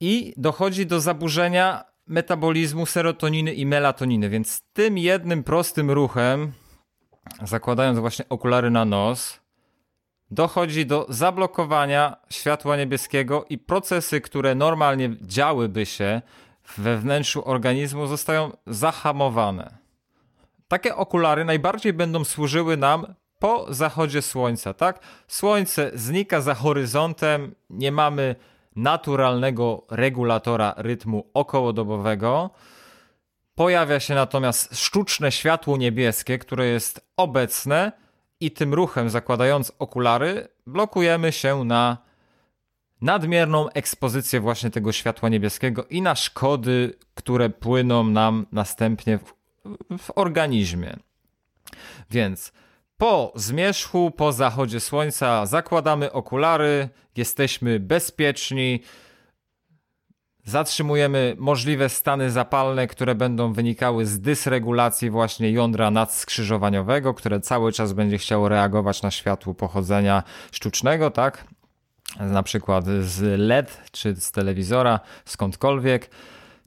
I 0.00 0.34
dochodzi 0.36 0.86
do 0.86 1.00
zaburzenia 1.00 1.84
metabolizmu 2.06 2.86
serotoniny 2.86 3.54
i 3.54 3.66
melatoniny, 3.66 4.28
więc 4.28 4.62
tym 4.72 4.98
jednym 4.98 5.44
prostym 5.44 5.90
ruchem, 5.90 6.52
zakładając 7.42 7.98
właśnie 7.98 8.24
okulary 8.28 8.70
na 8.70 8.84
nos, 8.84 9.40
dochodzi 10.30 10.86
do 10.86 11.06
zablokowania 11.08 12.16
światła 12.30 12.76
niebieskiego 12.76 13.44
i 13.48 13.58
procesy, 13.58 14.20
które 14.20 14.54
normalnie 14.54 15.16
działyby 15.20 15.86
się 15.86 16.22
we 16.76 16.96
wnętrzu 16.96 17.48
organizmu, 17.48 18.06
zostają 18.06 18.52
zahamowane. 18.66 19.78
Takie 20.68 20.96
okulary 20.96 21.44
najbardziej 21.44 21.92
będą 21.92 22.24
służyły 22.24 22.76
nam 22.76 23.14
po 23.38 23.66
zachodzie 23.74 24.22
słońca, 24.22 24.74
tak? 24.74 25.00
Słońce 25.28 25.90
znika 25.94 26.40
za 26.40 26.54
horyzontem, 26.54 27.54
nie 27.70 27.92
mamy 27.92 28.36
naturalnego 28.76 29.86
regulatora 29.90 30.74
rytmu 30.76 31.30
okołodobowego. 31.34 32.50
Pojawia 33.58 34.00
się 34.00 34.14
natomiast 34.14 34.78
sztuczne 34.78 35.32
światło 35.32 35.76
niebieskie, 35.76 36.38
które 36.38 36.66
jest 36.66 37.00
obecne 37.16 37.92
i 38.40 38.50
tym 38.50 38.74
ruchem, 38.74 39.10
zakładając 39.10 39.72
okulary, 39.78 40.48
blokujemy 40.66 41.32
się 41.32 41.64
na 41.64 41.98
nadmierną 43.00 43.70
ekspozycję 43.70 44.40
właśnie 44.40 44.70
tego 44.70 44.92
światła 44.92 45.28
niebieskiego 45.28 45.84
i 45.84 46.02
na 46.02 46.14
szkody, 46.14 46.94
które 47.14 47.50
płyną 47.50 48.04
nam 48.04 48.46
następnie 48.52 49.18
w, 49.18 49.34
w 49.98 50.18
organizmie. 50.18 50.96
Więc 52.10 52.52
po 52.96 53.32
zmierzchu, 53.34 54.10
po 54.10 54.32
zachodzie 54.32 54.80
słońca 54.80 55.46
zakładamy 55.46 56.12
okulary, 56.12 56.88
jesteśmy 57.16 57.80
bezpieczni, 57.80 58.82
zatrzymujemy 60.48 61.36
możliwe 61.38 61.88
stany 61.88 62.30
zapalne, 62.30 62.86
które 62.86 63.14
będą 63.14 63.52
wynikały 63.52 64.06
z 64.06 64.20
dysregulacji 64.20 65.10
właśnie 65.10 65.50
jądra 65.50 65.90
nadskrzyżowaniowego, 65.90 67.14
które 67.14 67.40
cały 67.40 67.72
czas 67.72 67.92
będzie 67.92 68.18
chciało 68.18 68.48
reagować 68.48 69.02
na 69.02 69.10
światło 69.10 69.54
pochodzenia 69.54 70.22
sztucznego, 70.52 71.10
tak? 71.10 71.44
Na 72.20 72.42
przykład 72.42 72.84
z 73.00 73.40
LED 73.40 73.82
czy 73.92 74.16
z 74.16 74.32
telewizora, 74.32 75.00
skądkolwiek. 75.24 76.10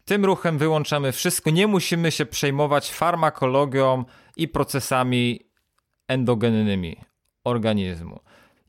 Tym 0.06 0.26
ruchem 0.26 0.58
wyłączamy 0.58 1.12
wszystko, 1.12 1.50
nie 1.50 1.68
musimy 1.68 2.12
się 2.12 2.26
przejmować 2.26 2.92
farmakologią 2.92 4.06
i 4.38 4.48
procesami 4.48 5.40
endogennymi 6.08 6.98
organizmu. 7.44 8.20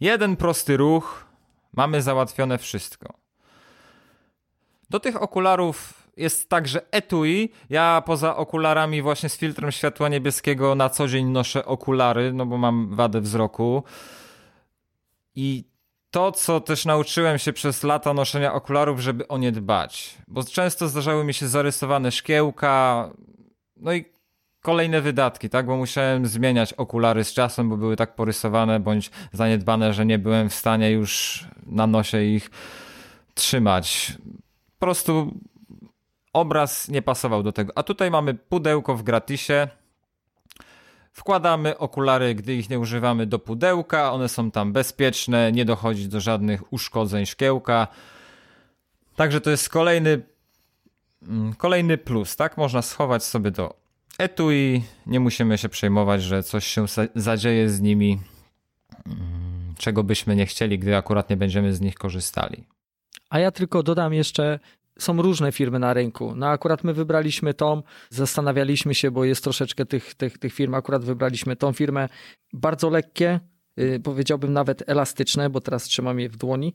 Jeden 0.00 0.36
prosty 0.36 0.76
ruch, 0.76 1.26
mamy 1.72 2.02
załatwione 2.02 2.58
wszystko. 2.58 3.21
Do 4.92 5.00
tych 5.00 5.22
okularów 5.22 6.08
jest 6.16 6.48
także 6.48 6.80
etui. 6.90 7.52
Ja 7.70 8.02
poza 8.06 8.36
okularami 8.36 9.02
właśnie 9.02 9.28
z 9.28 9.36
filtrem 9.36 9.72
światła 9.72 10.08
niebieskiego 10.08 10.74
na 10.74 10.88
co 10.88 11.08
dzień 11.08 11.26
noszę 11.26 11.64
okulary, 11.64 12.32
no 12.32 12.46
bo 12.46 12.58
mam 12.58 12.94
wadę 12.94 13.20
wzroku. 13.20 13.82
I 15.34 15.64
to, 16.10 16.32
co 16.32 16.60
też 16.60 16.84
nauczyłem 16.84 17.38
się 17.38 17.52
przez 17.52 17.82
lata 17.82 18.14
noszenia 18.14 18.54
okularów, 18.54 19.00
żeby 19.00 19.28
o 19.28 19.38
nie 19.38 19.52
dbać. 19.52 20.18
Bo 20.28 20.44
często 20.44 20.88
zdarzały 20.88 21.24
mi 21.24 21.34
się 21.34 21.48
zarysowane 21.48 22.12
szkiełka, 22.12 23.10
no 23.76 23.92
i 23.92 24.04
kolejne 24.60 25.00
wydatki, 25.00 25.50
tak? 25.50 25.66
Bo 25.66 25.76
musiałem 25.76 26.26
zmieniać 26.26 26.72
okulary 26.72 27.24
z 27.24 27.32
czasem, 27.32 27.68
bo 27.68 27.76
były 27.76 27.96
tak 27.96 28.14
porysowane 28.14 28.80
bądź 28.80 29.10
zaniedbane, 29.32 29.92
że 29.92 30.06
nie 30.06 30.18
byłem 30.18 30.48
w 30.48 30.54
stanie 30.54 30.90
już 30.90 31.44
na 31.66 31.86
nosie 31.86 32.22
ich 32.22 32.50
trzymać 33.34 34.12
po 34.82 34.86
prostu 34.86 35.34
obraz 36.32 36.88
nie 36.88 37.02
pasował 37.02 37.42
do 37.42 37.52
tego. 37.52 37.72
A 37.76 37.82
tutaj 37.82 38.10
mamy 38.10 38.34
pudełko 38.34 38.96
w 38.96 39.02
gratisie. 39.02 39.68
Wkładamy 41.12 41.78
okulary, 41.78 42.34
gdy 42.34 42.54
ich 42.54 42.70
nie 42.70 42.78
używamy, 42.78 43.26
do 43.26 43.38
pudełka. 43.38 44.12
One 44.12 44.28
są 44.28 44.50
tam 44.50 44.72
bezpieczne, 44.72 45.52
nie 45.52 45.64
dochodzi 45.64 46.08
do 46.08 46.20
żadnych 46.20 46.72
uszkodzeń 46.72 47.26
szkiełka. 47.26 47.86
Także 49.16 49.40
to 49.40 49.50
jest 49.50 49.68
kolejny, 49.68 50.22
mm, 51.22 51.54
kolejny 51.54 51.98
plus, 51.98 52.36
tak? 52.36 52.56
Można 52.56 52.82
schować 52.82 53.24
sobie 53.24 53.50
do 53.50 53.74
etui. 54.18 54.84
Nie 55.06 55.20
musimy 55.20 55.58
się 55.58 55.68
przejmować, 55.68 56.22
że 56.22 56.42
coś 56.42 56.66
się 56.66 56.86
zadzieje 57.14 57.70
z 57.70 57.80
nimi, 57.80 58.20
mm, 59.06 59.74
czego 59.78 60.04
byśmy 60.04 60.36
nie 60.36 60.46
chcieli, 60.46 60.78
gdy 60.78 60.96
akurat 60.96 61.30
nie 61.30 61.36
będziemy 61.36 61.74
z 61.74 61.80
nich 61.80 61.94
korzystali. 61.94 62.64
A 63.32 63.38
ja 63.38 63.50
tylko 63.50 63.82
dodam 63.82 64.14
jeszcze, 64.14 64.58
są 64.98 65.22
różne 65.22 65.52
firmy 65.52 65.78
na 65.78 65.94
rynku. 65.94 66.34
No 66.36 66.46
akurat 66.46 66.84
my 66.84 66.94
wybraliśmy 66.94 67.54
tą, 67.54 67.82
zastanawialiśmy 68.10 68.94
się, 68.94 69.10
bo 69.10 69.24
jest 69.24 69.44
troszeczkę 69.44 69.86
tych, 69.86 70.14
tych, 70.14 70.38
tych 70.38 70.52
firm, 70.52 70.74
akurat 70.74 71.04
wybraliśmy 71.04 71.56
tą 71.56 71.72
firmę. 71.72 72.08
Bardzo 72.52 72.90
lekkie, 72.90 73.40
yy, 73.76 74.00
powiedziałbym 74.00 74.52
nawet 74.52 74.88
elastyczne, 74.88 75.50
bo 75.50 75.60
teraz 75.60 75.84
trzymam 75.84 76.20
je 76.20 76.28
w 76.28 76.36
dłoni. 76.36 76.74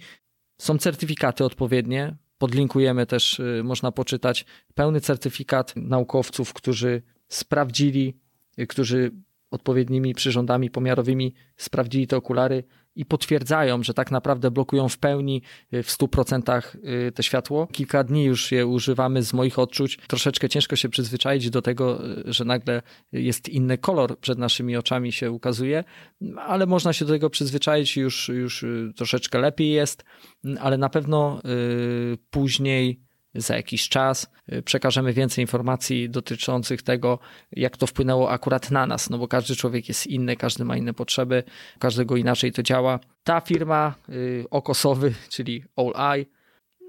Są 0.61 0.77
certyfikaty 0.77 1.45
odpowiednie. 1.45 2.15
Podlinkujemy 2.37 3.05
też, 3.05 3.39
yy, 3.39 3.63
można 3.63 3.91
poczytać 3.91 4.45
pełny 4.75 5.01
certyfikat 5.01 5.73
naukowców, 5.75 6.53
którzy 6.53 7.01
sprawdzili, 7.27 8.19
yy, 8.57 8.67
którzy 8.67 9.11
odpowiednimi 9.51 10.13
przyrządami 10.13 10.69
pomiarowymi 10.69 11.33
sprawdzili 11.57 12.07
te 12.07 12.17
okulary 12.17 12.63
i 12.97 13.05
potwierdzają, 13.05 13.83
że 13.83 13.93
tak 13.93 14.11
naprawdę 14.11 14.51
blokują 14.51 14.89
w 14.89 14.97
pełni 14.97 15.41
y, 15.73 15.83
w 15.83 15.87
100% 15.87 16.61
y, 16.75 17.11
to 17.11 17.21
światło. 17.23 17.67
Kilka 17.67 18.03
dni 18.03 18.23
już 18.23 18.51
je 18.51 18.67
używamy 18.67 19.23
z 19.23 19.33
moich 19.33 19.59
odczuć. 19.59 19.97
Troszeczkę 20.07 20.49
ciężko 20.49 20.75
się 20.75 20.89
przyzwyczaić 20.89 21.49
do 21.49 21.61
tego, 21.61 22.05
y, 22.27 22.33
że 22.33 22.45
nagle 22.45 22.81
jest 23.11 23.49
inny 23.49 23.77
kolor 23.77 24.19
przed 24.19 24.39
naszymi 24.39 24.77
oczami 24.77 25.11
się 25.11 25.31
ukazuje, 25.31 25.83
ale 26.37 26.65
można 26.65 26.93
się 26.93 27.05
do 27.05 27.13
tego 27.13 27.29
przyzwyczaić 27.29 27.97
już, 27.97 28.29
już 28.29 28.65
troszeczkę 28.95 29.39
lepiej 29.39 29.71
jest, 29.71 30.03
ale 30.59 30.77
na 30.77 30.89
pewno 30.89 31.41
później 32.29 33.06
za 33.35 33.55
jakiś 33.55 33.89
czas 33.89 34.31
y, 34.53 34.61
przekażemy 34.61 35.13
więcej 35.13 35.43
informacji 35.43 36.09
dotyczących 36.09 36.81
tego, 36.81 37.19
jak 37.51 37.77
to 37.77 37.87
wpłynęło 37.87 38.31
akurat 38.31 38.71
na 38.71 38.85
nas, 38.85 39.09
no 39.09 39.17
bo 39.17 39.27
każdy 39.27 39.55
człowiek 39.55 39.87
jest 39.87 40.07
inny, 40.07 40.35
każdy 40.35 40.65
ma 40.65 40.77
inne 40.77 40.93
potrzeby, 40.93 41.43
każdego 41.79 42.15
inaczej 42.15 42.51
to 42.51 42.63
działa. 42.63 42.99
Ta 43.23 43.41
firma 43.41 43.95
y, 44.09 44.45
Okosowy, 44.49 45.13
czyli 45.33 45.63
All 45.75 46.13
Eye, 46.13 46.25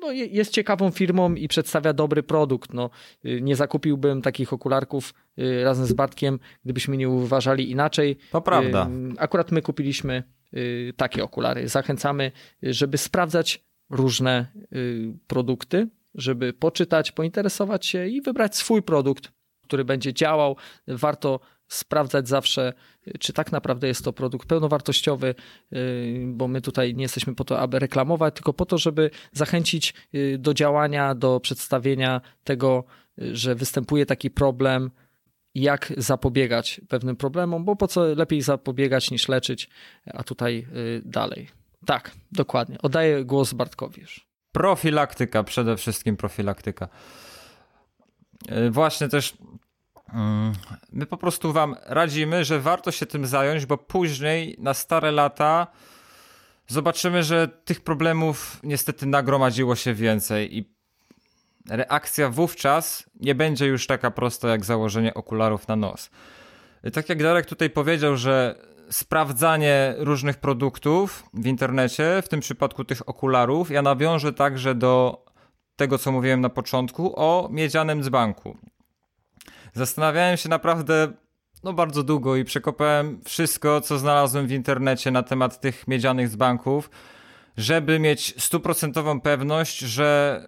no, 0.00 0.12
jest 0.12 0.52
ciekawą 0.52 0.90
firmą 0.90 1.34
i 1.34 1.48
przedstawia 1.48 1.92
dobry 1.92 2.22
produkt. 2.22 2.72
No, 2.72 2.90
y, 3.24 3.40
nie 3.42 3.56
zakupiłbym 3.56 4.22
takich 4.22 4.52
okularków 4.52 5.14
razem 5.64 5.86
z 5.86 5.92
Bartkiem, 5.92 6.38
gdybyśmy 6.64 6.96
nie 6.96 7.08
uważali 7.08 7.70
inaczej. 7.70 8.18
To 8.32 8.40
prawda. 8.40 8.90
Akurat 9.18 9.52
my 9.52 9.62
kupiliśmy 9.62 10.22
takie 10.96 11.24
okulary. 11.24 11.68
Zachęcamy, 11.68 12.32
żeby 12.62 12.98
sprawdzać 12.98 13.64
różne 13.90 14.46
produkty, 15.26 15.88
żeby 16.14 16.52
poczytać, 16.52 17.12
pointeresować 17.12 17.86
się 17.86 18.06
i 18.06 18.20
wybrać 18.20 18.56
swój 18.56 18.82
produkt, 18.82 19.32
który 19.62 19.84
będzie 19.84 20.14
działał. 20.14 20.56
Warto 20.86 21.40
sprawdzać 21.68 22.28
zawsze, 22.28 22.72
czy 23.20 23.32
tak 23.32 23.52
naprawdę 23.52 23.88
jest 23.88 24.04
to 24.04 24.12
produkt 24.12 24.48
pełnowartościowy, 24.48 25.34
y, 25.72 26.24
bo 26.26 26.48
my 26.48 26.60
tutaj 26.60 26.94
nie 26.94 27.02
jesteśmy 27.02 27.34
po 27.34 27.44
to, 27.44 27.60
aby 27.60 27.78
reklamować, 27.78 28.34
tylko 28.34 28.52
po 28.52 28.66
to, 28.66 28.78
żeby 28.78 29.10
zachęcić 29.32 29.94
y, 30.14 30.38
do 30.38 30.54
działania, 30.54 31.14
do 31.14 31.40
przedstawienia 31.40 32.20
tego, 32.44 32.84
y, 33.22 33.36
że 33.36 33.54
występuje 33.54 34.06
taki 34.06 34.30
problem, 34.30 34.90
jak 35.54 35.92
zapobiegać 35.96 36.80
pewnym 36.88 37.16
problemom, 37.16 37.64
bo 37.64 37.76
po 37.76 37.88
co 37.88 38.14
lepiej 38.14 38.42
zapobiegać 38.42 39.10
niż 39.10 39.28
leczyć, 39.28 39.68
a 40.06 40.24
tutaj 40.24 40.66
dalej. 41.04 41.48
Tak, 41.86 42.10
dokładnie. 42.32 42.78
Oddaję 42.82 43.24
głos 43.24 43.52
Bartkowi 43.52 44.00
już. 44.00 44.27
Profilaktyka, 44.58 45.42
przede 45.42 45.76
wszystkim 45.76 46.16
profilaktyka. 46.16 46.88
E, 48.48 48.70
właśnie 48.70 49.08
też 49.08 49.36
mm, 50.14 50.52
my 50.92 51.06
po 51.06 51.16
prostu 51.16 51.52
wam 51.52 51.76
radzimy, 51.86 52.44
że 52.44 52.60
warto 52.60 52.90
się 52.90 53.06
tym 53.06 53.26
zająć, 53.26 53.66
bo 53.66 53.78
później 53.78 54.56
na 54.58 54.74
stare 54.74 55.10
lata 55.10 55.66
zobaczymy, 56.66 57.22
że 57.22 57.48
tych 57.48 57.80
problemów 57.80 58.60
niestety 58.62 59.06
nagromadziło 59.06 59.76
się 59.76 59.94
więcej 59.94 60.58
i 60.58 60.74
reakcja 61.70 62.30
wówczas 62.30 63.10
nie 63.20 63.34
będzie 63.34 63.66
już 63.66 63.86
taka 63.86 64.10
prosta 64.10 64.48
jak 64.48 64.64
założenie 64.64 65.14
okularów 65.14 65.68
na 65.68 65.76
nos. 65.76 66.10
I 66.84 66.90
tak 66.90 67.08
jak 67.08 67.22
Darek 67.22 67.46
tutaj 67.46 67.70
powiedział, 67.70 68.16
że 68.16 68.54
sprawdzanie 68.90 69.94
różnych 69.98 70.36
produktów 70.36 71.24
w 71.34 71.46
internecie, 71.46 72.22
w 72.24 72.28
tym 72.28 72.40
przypadku 72.40 72.84
tych 72.84 73.08
okularów, 73.08 73.70
ja 73.70 73.82
nawiążę 73.82 74.32
także 74.32 74.74
do 74.74 75.24
tego, 75.76 75.98
co 75.98 76.12
mówiłem 76.12 76.40
na 76.40 76.48
początku, 76.48 77.12
o 77.16 77.48
miedzianym 77.52 78.02
dzbanku. 78.02 78.56
Zastanawiałem 79.74 80.36
się 80.36 80.48
naprawdę 80.48 81.12
no 81.64 81.72
bardzo 81.72 82.02
długo 82.02 82.36
i 82.36 82.44
przekopałem 82.44 83.20
wszystko, 83.24 83.80
co 83.80 83.98
znalazłem 83.98 84.46
w 84.46 84.52
internecie 84.52 85.10
na 85.10 85.22
temat 85.22 85.60
tych 85.60 85.88
miedzianych 85.88 86.28
dzbanków, 86.28 86.90
żeby 87.56 87.98
mieć 87.98 88.42
stuprocentową 88.44 89.20
pewność, 89.20 89.78
że 89.78 90.46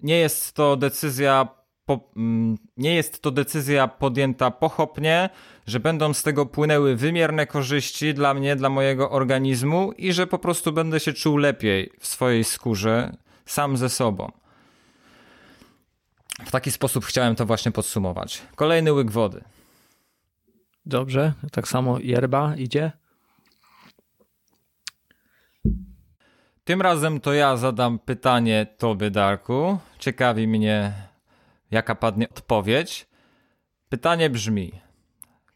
nie 0.00 0.18
jest 0.18 0.52
to 0.52 0.76
decyzja 0.76 1.48
po, 1.90 2.10
mm, 2.16 2.56
nie 2.76 2.94
jest 2.94 3.22
to 3.22 3.30
decyzja 3.30 3.88
podjęta 3.88 4.50
pochopnie, 4.50 5.30
że 5.66 5.80
będą 5.80 6.14
z 6.14 6.22
tego 6.22 6.46
płynęły 6.46 6.96
wymierne 6.96 7.46
korzyści 7.46 8.14
dla 8.14 8.34
mnie, 8.34 8.56
dla 8.56 8.68
mojego 8.68 9.10
organizmu 9.10 9.92
i 9.92 10.12
że 10.12 10.26
po 10.26 10.38
prostu 10.38 10.72
będę 10.72 11.00
się 11.00 11.12
czuł 11.12 11.36
lepiej 11.36 11.90
w 12.00 12.06
swojej 12.06 12.44
skórze 12.44 13.16
sam 13.46 13.76
ze 13.76 13.88
sobą. 13.88 14.32
W 16.46 16.50
taki 16.50 16.70
sposób 16.70 17.04
chciałem 17.04 17.34
to 17.34 17.46
właśnie 17.46 17.72
podsumować. 17.72 18.42
Kolejny 18.56 18.92
łyk 18.92 19.10
wody. 19.10 19.44
Dobrze, 20.86 21.32
tak 21.52 21.68
samo 21.68 21.98
yerba 21.98 22.56
idzie. 22.56 22.92
Tym 26.64 26.82
razem 26.82 27.20
to 27.20 27.32
ja 27.32 27.56
zadam 27.56 27.98
pytanie 27.98 28.66
Tobie, 28.78 29.10
Darku. 29.10 29.78
Ciekawi 29.98 30.48
mnie, 30.48 31.09
jaka 31.70 31.94
padnie 31.94 32.28
odpowiedź. 32.28 33.06
Pytanie 33.88 34.30
brzmi: 34.30 34.72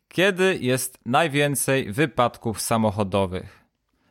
Kiedy 0.09 0.59
jest 0.61 0.99
najwięcej 1.07 1.93
wypadków 1.93 2.61
samochodowych? 2.61 3.65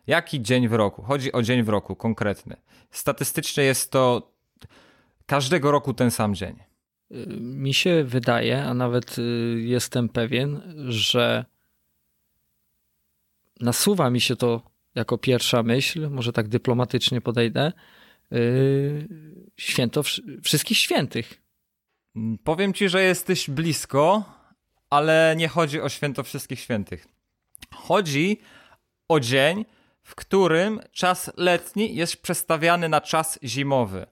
Jaki 0.07 0.41
dzień 0.41 0.67
w 0.67 0.73
roku? 0.73 1.01
Chodzi 1.01 1.31
o 1.31 1.41
dzień 1.41 1.63
w 1.63 1.69
roku 1.69 1.95
konkretny. 1.95 2.55
Statystycznie 2.91 3.63
jest 3.63 3.91
to 3.91 4.31
każdego 5.25 5.71
roku 5.71 5.93
ten 5.93 6.11
sam 6.11 6.35
dzień. 6.35 6.55
Mi 7.39 7.73
się 7.73 8.03
wydaje, 8.03 8.63
a 8.63 8.73
nawet 8.73 9.19
y, 9.19 9.21
jestem 9.61 10.09
pewien, 10.09 10.61
że 10.87 11.45
nasuwa 13.59 14.09
mi 14.09 14.21
się 14.21 14.35
to 14.35 14.61
jako 14.95 15.17
pierwsza 15.17 15.63
myśl, 15.63 16.09
może 16.09 16.33
tak 16.33 16.47
dyplomatycznie 16.47 17.21
podejdę, 17.21 17.71
y, 18.31 19.07
święto 19.57 20.03
wszystkich 20.43 20.77
świętych. 20.77 21.42
Mm, 22.15 22.37
powiem 22.37 22.73
ci, 22.73 22.89
że 22.89 23.03
jesteś 23.03 23.49
blisko, 23.49 24.23
ale 24.89 25.35
nie 25.37 25.47
chodzi 25.47 25.81
o 25.81 25.89
święto 25.89 26.23
wszystkich 26.23 26.59
świętych. 26.59 27.07
Chodzi 27.73 28.39
o 29.07 29.19
dzień, 29.19 29.65
w 30.03 30.15
którym 30.15 30.79
czas 30.91 31.31
letni 31.37 31.95
jest 31.95 32.21
przestawiany 32.21 32.89
na 32.89 33.01
czas 33.01 33.39
zimowy. 33.43 34.05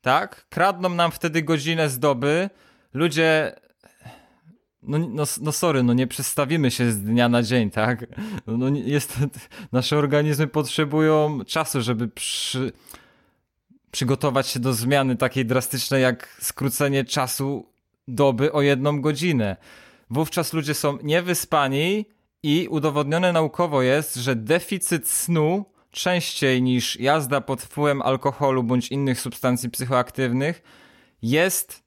Tak? 0.00 0.46
Kradną 0.48 0.88
nam 0.88 1.12
wtedy 1.12 1.42
godzinę 1.42 1.88
z 1.88 1.98
doby. 1.98 2.50
Ludzie 2.94 3.56
no, 4.86 4.98
no, 4.98 5.24
no 5.40 5.52
sorry, 5.52 5.82
no 5.82 5.92
nie 5.92 6.06
przestawimy 6.06 6.70
się 6.70 6.92
z 6.92 7.00
dnia 7.00 7.28
na 7.28 7.42
dzień, 7.42 7.70
tak? 7.70 8.06
No 8.46 8.68
jest, 8.68 9.18
nasze 9.72 9.98
organizmy 9.98 10.46
potrzebują 10.46 11.44
czasu, 11.44 11.82
żeby 11.82 12.08
przy, 12.08 12.72
przygotować 13.94 14.48
się 14.48 14.60
do 14.60 14.72
zmiany 14.72 15.16
takiej 15.16 15.46
drastycznej 15.46 16.02
jak 16.02 16.36
skrócenie 16.40 17.04
czasu 17.04 17.66
doby 18.08 18.52
o 18.52 18.62
jedną 18.62 19.00
godzinę. 19.00 19.56
Wówczas 20.10 20.52
ludzie 20.52 20.74
są 20.74 20.98
niewyspani 21.02 22.04
i 22.42 22.68
udowodnione 22.70 23.32
naukowo 23.32 23.82
jest, 23.82 24.14
że 24.14 24.36
deficyt 24.36 25.08
snu 25.08 25.64
częściej 25.90 26.62
niż 26.62 27.00
jazda 27.00 27.40
pod 27.40 27.62
wpływem 27.62 28.02
alkoholu 28.02 28.62
bądź 28.62 28.88
innych 28.88 29.20
substancji 29.20 29.70
psychoaktywnych 29.70 30.62
jest 31.22 31.82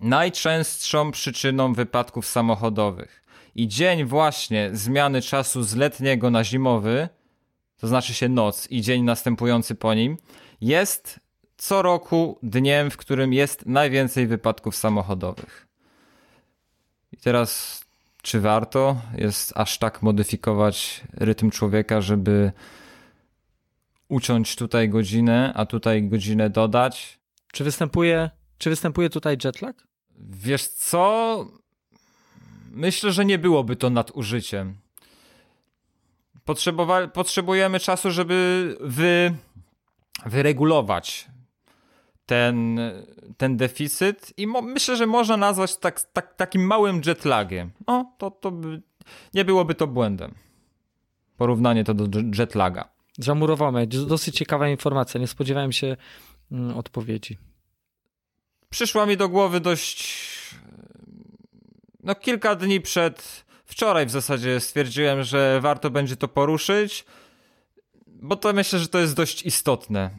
najczęstszą 0.00 1.10
przyczyną 1.10 1.74
wypadków 1.74 2.26
samochodowych. 2.26 3.24
I 3.54 3.68
dzień 3.68 4.04
właśnie 4.04 4.70
zmiany 4.72 5.22
czasu 5.22 5.62
z 5.62 5.76
letniego 5.76 6.30
na 6.30 6.44
zimowy, 6.44 7.08
to 7.80 7.88
znaczy 7.88 8.14
się 8.14 8.28
noc 8.28 8.70
i 8.70 8.80
dzień 8.80 9.02
następujący 9.02 9.74
po 9.74 9.94
nim, 9.94 10.16
jest 10.60 11.20
co 11.56 11.82
roku 11.82 12.38
dniem, 12.42 12.90
w 12.90 12.96
którym 12.96 13.32
jest 13.32 13.66
najwięcej 13.66 14.26
wypadków 14.26 14.76
samochodowych. 14.76 15.66
I 17.12 17.16
teraz, 17.16 17.84
czy 18.22 18.40
warto 18.40 18.96
jest 19.14 19.52
aż 19.56 19.78
tak 19.78 20.02
modyfikować 20.02 21.00
rytm 21.12 21.50
człowieka, 21.50 22.00
żeby 22.00 22.52
uciąć 24.08 24.56
tutaj 24.56 24.88
godzinę, 24.88 25.52
a 25.56 25.66
tutaj 25.66 26.02
godzinę 26.02 26.50
dodać? 26.50 27.18
Czy 27.52 27.64
występuje, 27.64 28.30
czy 28.58 28.70
występuje 28.70 29.10
tutaj 29.10 29.36
jetlag? 29.44 29.86
Wiesz 30.20 30.68
co? 30.68 31.46
Myślę, 32.70 33.12
że 33.12 33.24
nie 33.24 33.38
byłoby 33.38 33.76
to 33.76 33.90
nadużyciem. 33.90 34.74
Potrzebowa- 36.46 37.08
potrzebujemy 37.08 37.80
czasu, 37.80 38.10
żeby 38.10 38.76
wy, 38.80 39.34
wyregulować 40.26 41.28
ten, 42.26 42.80
ten 43.36 43.56
deficyt 43.56 44.32
i 44.36 44.46
myślę, 44.46 44.96
że 44.96 45.06
można 45.06 45.36
nazwać 45.36 45.76
tak, 45.76 46.00
tak, 46.00 46.34
takim 46.34 46.66
małym 46.66 47.00
jetlagiem. 47.06 47.70
No, 47.86 48.12
to, 48.18 48.30
to 48.30 48.50
by, 48.50 48.82
nie 49.34 49.44
byłoby 49.44 49.74
to 49.74 49.86
błędem. 49.86 50.34
Porównanie 51.36 51.84
to 51.84 51.94
do 51.94 52.20
jetlaga. 52.38 52.88
Zamurowane. 53.18 53.86
Dosyć 53.86 54.36
ciekawa 54.36 54.68
informacja. 54.68 55.20
Nie 55.20 55.26
spodziewałem 55.26 55.72
się 55.72 55.96
mm, 56.52 56.76
odpowiedzi 56.76 57.38
przyszła 58.70 59.06
mi 59.06 59.16
do 59.16 59.28
głowy 59.28 59.60
dość. 59.60 60.14
No, 62.02 62.14
kilka 62.14 62.54
dni 62.54 62.80
przed. 62.80 63.44
Wczoraj 63.64 64.06
w 64.06 64.10
zasadzie 64.10 64.60
stwierdziłem, 64.60 65.22
że 65.22 65.60
warto 65.60 65.90
będzie 65.90 66.16
to 66.16 66.28
poruszyć, 66.28 67.04
bo 68.22 68.36
to 68.36 68.52
myślę, 68.52 68.78
że 68.78 68.88
to 68.88 68.98
jest 68.98 69.14
dość 69.14 69.42
istotne, 69.42 70.10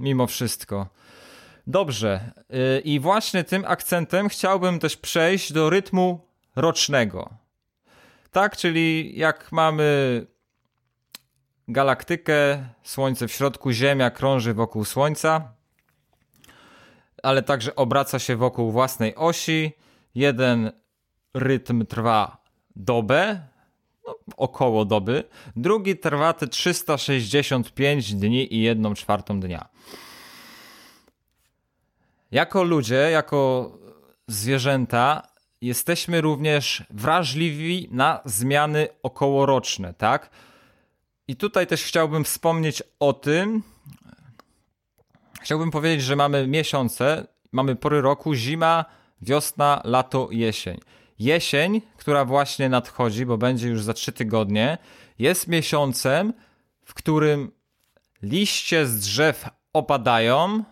mimo 0.00 0.26
wszystko. 0.26 0.86
Dobrze. 1.66 2.32
Y, 2.78 2.80
I 2.80 3.00
właśnie 3.00 3.44
tym 3.44 3.64
akcentem 3.64 4.28
chciałbym 4.28 4.78
też 4.78 4.96
przejść 4.96 5.52
do 5.52 5.70
rytmu 5.70 6.26
rocznego. 6.56 7.30
Tak, 8.30 8.56
czyli 8.56 9.18
jak 9.18 9.52
mamy 9.52 10.26
galaktykę, 11.68 12.66
Słońce 12.82 13.28
w 13.28 13.32
środku, 13.32 13.70
Ziemia 13.72 14.10
krąży 14.10 14.54
wokół 14.54 14.84
Słońca, 14.84 15.52
ale 17.22 17.42
także 17.42 17.76
obraca 17.76 18.18
się 18.18 18.36
wokół 18.36 18.72
własnej 18.72 19.14
osi. 19.16 19.72
Jeden 20.14 20.72
rytm 21.34 21.86
trwa 21.86 22.42
dobę, 22.76 23.40
około 24.36 24.84
doby, 24.84 25.24
drugi 25.56 25.96
trwa 25.96 26.32
te 26.32 26.46
365 26.46 28.14
dni 28.14 28.54
i 28.54 28.62
jedną 28.62 28.94
czwartą 28.94 29.40
dnia. 29.40 29.68
Jako 32.30 32.62
ludzie, 32.62 33.10
jako 33.12 33.72
zwierzęta, 34.28 35.22
jesteśmy 35.60 36.20
również 36.20 36.84
wrażliwi 36.90 37.88
na 37.90 38.20
zmiany 38.24 38.88
okołoroczne, 39.02 39.94
tak? 39.94 40.30
I 41.28 41.36
tutaj 41.36 41.66
też 41.66 41.84
chciałbym 41.84 42.24
wspomnieć 42.24 42.82
o 43.00 43.12
tym, 43.12 43.62
Chciałbym 45.40 45.70
powiedzieć, 45.70 46.02
że 46.02 46.16
mamy 46.16 46.46
miesiące, 46.46 47.26
mamy 47.52 47.76
pory 47.76 48.00
roku, 48.00 48.34
zima, 48.34 48.84
wiosna, 49.22 49.80
lato, 49.84 50.28
jesień. 50.30 50.80
Jesień, 51.20 51.82
która 51.96 52.24
właśnie 52.24 52.68
nadchodzi, 52.68 53.26
bo 53.26 53.38
będzie 53.38 53.68
już 53.68 53.82
za 53.82 53.94
trzy 53.94 54.12
tygodnie, 54.12 54.78
jest 55.18 55.48
miesiącem, 55.48 56.32
w 56.84 56.94
którym 56.94 57.52
liście 58.22 58.86
z 58.86 58.98
drzew 58.98 59.48
opadają, 59.72 60.64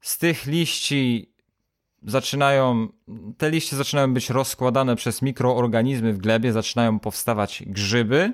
z 0.00 0.18
tych 0.18 0.46
liści 0.46 1.32
zaczynają, 2.02 2.88
te 3.38 3.50
liście 3.50 3.76
zaczynają 3.76 4.14
być 4.14 4.30
rozkładane 4.30 4.96
przez 4.96 5.22
mikroorganizmy 5.22 6.12
w 6.12 6.18
glebie, 6.18 6.52
zaczynają 6.52 6.98
powstawać 6.98 7.62
grzyby, 7.66 8.32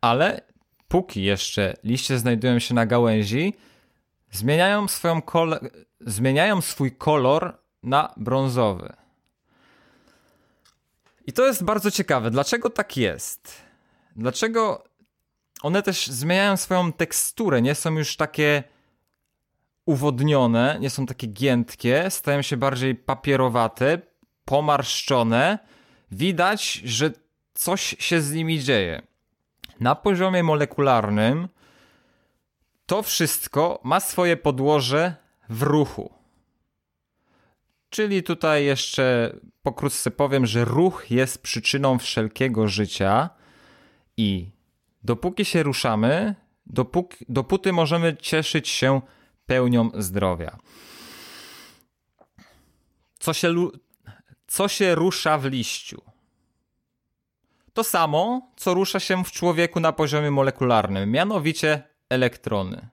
ale 0.00 0.40
póki 0.88 1.22
jeszcze 1.22 1.76
liście 1.84 2.18
znajdują 2.18 2.58
się 2.58 2.74
na 2.74 2.86
gałęzi, 2.86 3.54
zmieniają, 4.30 4.88
swoją 4.88 5.22
zmieniają 6.00 6.60
swój 6.60 6.96
kolor 6.96 7.58
na 7.82 8.14
brązowy. 8.16 8.99
I 11.26 11.32
to 11.32 11.46
jest 11.46 11.64
bardzo 11.64 11.90
ciekawe. 11.90 12.30
Dlaczego 12.30 12.70
tak 12.70 12.96
jest? 12.96 13.62
Dlaczego 14.16 14.84
one 15.62 15.82
też 15.82 16.06
zmieniają 16.06 16.56
swoją 16.56 16.92
teksturę? 16.92 17.62
Nie 17.62 17.74
są 17.74 17.92
już 17.92 18.16
takie 18.16 18.62
uwodnione, 19.86 20.76
nie 20.80 20.90
są 20.90 21.06
takie 21.06 21.26
giętkie, 21.26 22.06
stają 22.10 22.42
się 22.42 22.56
bardziej 22.56 22.94
papierowate, 22.94 24.00
pomarszczone. 24.44 25.58
Widać, 26.10 26.72
że 26.72 27.10
coś 27.54 27.96
się 27.98 28.20
z 28.20 28.32
nimi 28.32 28.60
dzieje. 28.60 29.02
Na 29.80 29.94
poziomie 29.94 30.42
molekularnym 30.42 31.48
to 32.86 33.02
wszystko 33.02 33.80
ma 33.84 34.00
swoje 34.00 34.36
podłoże 34.36 35.14
w 35.48 35.62
ruchu. 35.62 36.19
Czyli 37.90 38.22
tutaj 38.22 38.64
jeszcze 38.64 39.36
pokrótce 39.62 40.10
powiem, 40.10 40.46
że 40.46 40.64
ruch 40.64 41.10
jest 41.10 41.42
przyczyną 41.42 41.98
wszelkiego 41.98 42.68
życia 42.68 43.30
i 44.16 44.50
dopóki 45.02 45.44
się 45.44 45.62
ruszamy, 45.62 46.34
dopóki, 46.66 47.24
dopóty 47.28 47.72
możemy 47.72 48.16
cieszyć 48.16 48.68
się 48.68 49.00
pełnią 49.46 49.90
zdrowia. 49.94 50.58
Co 53.18 53.32
się, 53.32 53.54
co 54.46 54.68
się 54.68 54.94
rusza 54.94 55.38
w 55.38 55.44
liściu? 55.44 56.02
To 57.72 57.84
samo, 57.84 58.52
co 58.56 58.74
rusza 58.74 59.00
się 59.00 59.24
w 59.24 59.32
człowieku 59.32 59.80
na 59.80 59.92
poziomie 59.92 60.30
molekularnym, 60.30 61.10
mianowicie 61.10 61.82
elektrony. 62.08 62.88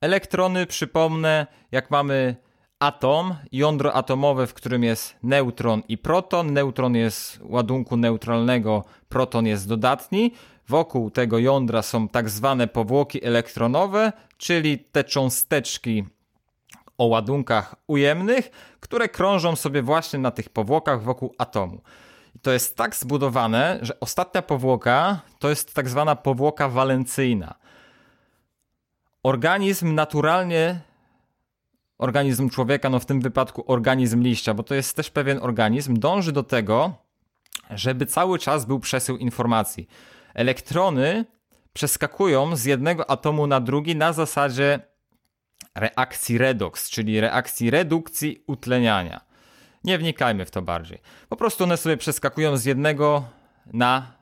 Elektrony, 0.00 0.66
przypomnę, 0.66 1.46
jak 1.72 1.90
mamy 1.90 2.36
atom, 2.78 3.34
jądro 3.52 3.94
atomowe, 3.94 4.46
w 4.46 4.54
którym 4.54 4.84
jest 4.84 5.16
neutron 5.22 5.82
i 5.88 5.98
proton. 5.98 6.52
Neutron 6.52 6.94
jest 6.94 7.40
ładunku 7.42 7.96
neutralnego, 7.96 8.84
proton 9.08 9.46
jest 9.46 9.68
dodatni. 9.68 10.32
Wokół 10.68 11.10
tego 11.10 11.38
jądra 11.38 11.82
są 11.82 12.08
tak 12.08 12.30
zwane 12.30 12.68
powłoki 12.68 13.24
elektronowe, 13.24 14.12
czyli 14.36 14.78
te 14.78 15.04
cząsteczki 15.04 16.04
o 16.98 17.06
ładunkach 17.06 17.74
ujemnych, 17.86 18.50
które 18.80 19.08
krążą 19.08 19.56
sobie 19.56 19.82
właśnie 19.82 20.18
na 20.18 20.30
tych 20.30 20.48
powłokach 20.48 21.02
wokół 21.02 21.34
atomu. 21.38 21.80
I 22.34 22.38
to 22.38 22.52
jest 22.52 22.76
tak 22.76 22.96
zbudowane, 22.96 23.78
że 23.82 24.00
ostatnia 24.00 24.42
powłoka 24.42 25.20
to 25.38 25.48
jest 25.48 25.74
tak 25.74 25.88
zwana 25.88 26.16
powłoka 26.16 26.68
walencyjna. 26.68 27.54
Organizm 29.22 29.94
naturalnie, 29.94 30.80
organizm 31.98 32.50
człowieka, 32.50 32.90
no 32.90 32.98
w 32.98 33.06
tym 33.06 33.20
wypadku 33.20 33.64
organizm 33.66 34.22
liścia, 34.22 34.54
bo 34.54 34.62
to 34.62 34.74
jest 34.74 34.96
też 34.96 35.10
pewien 35.10 35.38
organizm, 35.42 35.98
dąży 35.98 36.32
do 36.32 36.42
tego, 36.42 36.94
żeby 37.70 38.06
cały 38.06 38.38
czas 38.38 38.64
był 38.64 38.80
przesył 38.80 39.16
informacji. 39.16 39.88
Elektrony 40.34 41.24
przeskakują 41.72 42.56
z 42.56 42.64
jednego 42.64 43.10
atomu 43.10 43.46
na 43.46 43.60
drugi 43.60 43.96
na 43.96 44.12
zasadzie 44.12 44.80
reakcji 45.74 46.38
redox, 46.38 46.90
czyli 46.90 47.20
reakcji 47.20 47.70
redukcji 47.70 48.44
utleniania. 48.46 49.20
Nie 49.84 49.98
wnikajmy 49.98 50.44
w 50.44 50.50
to 50.50 50.62
bardziej. 50.62 50.98
Po 51.28 51.36
prostu 51.36 51.64
one 51.64 51.76
sobie 51.76 51.96
przeskakują 51.96 52.56
z 52.56 52.64
jednego 52.64 53.24
na 53.72 54.15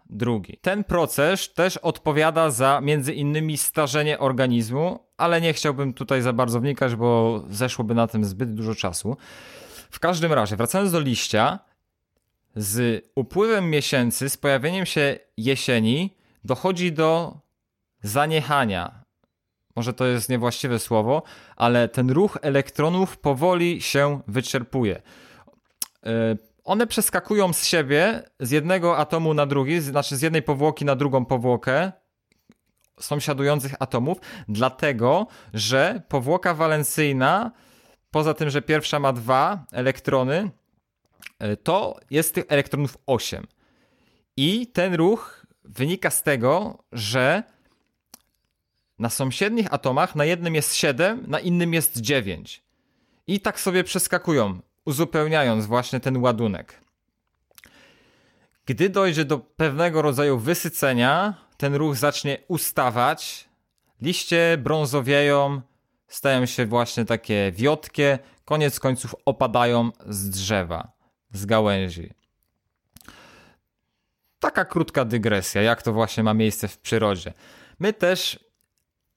Ten 0.60 0.84
proces 0.84 1.52
też 1.54 1.76
odpowiada 1.76 2.50
za 2.50 2.80
między 2.80 3.14
innymi 3.14 3.56
starzenie 3.56 4.18
organizmu, 4.18 4.98
ale 5.16 5.40
nie 5.40 5.52
chciałbym 5.52 5.92
tutaj 5.92 6.22
za 6.22 6.32
bardzo 6.32 6.60
wnikać, 6.60 6.94
bo 6.94 7.42
zeszłoby 7.50 7.94
na 7.94 8.06
tym 8.06 8.24
zbyt 8.24 8.54
dużo 8.54 8.74
czasu. 8.74 9.16
W 9.90 10.00
każdym 10.00 10.32
razie, 10.32 10.56
wracając 10.56 10.92
do 10.92 11.00
liścia, 11.00 11.58
z 12.56 13.04
upływem 13.14 13.70
miesięcy, 13.70 14.28
z 14.28 14.36
pojawieniem 14.36 14.86
się 14.86 15.18
jesieni, 15.36 16.16
dochodzi 16.44 16.92
do 16.92 17.38
zaniechania. 18.02 19.04
Może 19.76 19.92
to 19.92 20.06
jest 20.06 20.28
niewłaściwe 20.28 20.78
słowo, 20.78 21.22
ale 21.56 21.88
ten 21.88 22.10
ruch 22.10 22.38
elektronów 22.42 23.18
powoli 23.18 23.82
się 23.82 24.20
wyczerpuje. 24.28 25.02
E, 26.06 26.36
one 26.64 26.86
przeskakują 26.86 27.52
z 27.52 27.64
siebie, 27.64 28.22
z 28.40 28.50
jednego 28.50 28.98
atomu 28.98 29.34
na 29.34 29.46
drugi, 29.46 29.80
znaczy 29.80 30.16
z 30.16 30.22
jednej 30.22 30.42
powłoki 30.42 30.84
na 30.84 30.96
drugą 30.96 31.24
powłokę 31.24 31.92
sąsiadujących 33.00 33.74
atomów, 33.78 34.18
dlatego 34.48 35.26
że 35.54 36.02
powłoka 36.08 36.54
walencyjna, 36.54 37.50
poza 38.10 38.34
tym, 38.34 38.50
że 38.50 38.62
pierwsza 38.62 38.98
ma 38.98 39.12
dwa 39.12 39.64
elektrony, 39.72 40.50
e, 41.38 41.56
to 41.56 42.00
jest 42.10 42.34
tych 42.34 42.44
elektronów 42.48 42.98
8. 43.06 43.46
I 44.36 44.66
ten 44.66 44.94
ruch 44.94 45.46
wynika 45.64 46.10
z 46.10 46.22
tego, 46.22 46.78
że 46.92 47.42
na 48.98 49.10
sąsiednich 49.10 49.74
atomach 49.74 50.14
na 50.14 50.24
jednym 50.24 50.54
jest 50.54 50.74
7, 50.74 51.24
na 51.26 51.40
innym 51.40 51.74
jest 51.74 52.00
9. 52.00 52.64
I 53.26 53.40
tak 53.40 53.60
sobie 53.60 53.84
przeskakują 53.84 54.60
uzupełniając 54.84 55.66
właśnie 55.66 56.00
ten 56.00 56.16
ładunek. 56.16 56.80
Gdy 58.66 58.88
dojdzie 58.88 59.24
do 59.24 59.38
pewnego 59.38 60.02
rodzaju 60.02 60.38
wysycenia, 60.38 61.34
ten 61.56 61.74
ruch 61.74 61.96
zacznie 61.96 62.38
ustawać, 62.48 63.48
liście 64.00 64.58
brązowieją, 64.58 65.60
stają 66.08 66.46
się 66.46 66.66
właśnie 66.66 67.04
takie 67.04 67.52
wiotkie, 67.52 68.18
koniec 68.44 68.80
końców 68.80 69.14
opadają 69.24 69.90
z 70.06 70.30
drzewa, 70.30 70.92
z 71.32 71.46
gałęzi. 71.46 72.10
Taka 74.38 74.64
krótka 74.64 75.04
dygresja, 75.04 75.62
jak 75.62 75.82
to 75.82 75.92
właśnie 75.92 76.22
ma 76.22 76.34
miejsce 76.34 76.68
w 76.68 76.78
przyrodzie. 76.78 77.32
My 77.78 77.92
też 77.92 78.38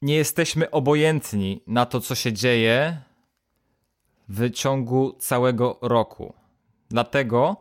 nie 0.02 0.16
jesteśmy 0.16 0.72
obojętni 0.72 1.64
na 1.68 1.86
to, 1.86 2.02
co 2.02 2.16
się 2.16 2.34
dzieje 2.34 3.02
w 4.30 4.52
ciągu 4.52 5.16
całego 5.20 5.78
roku. 5.82 6.34
Dlatego 6.90 7.56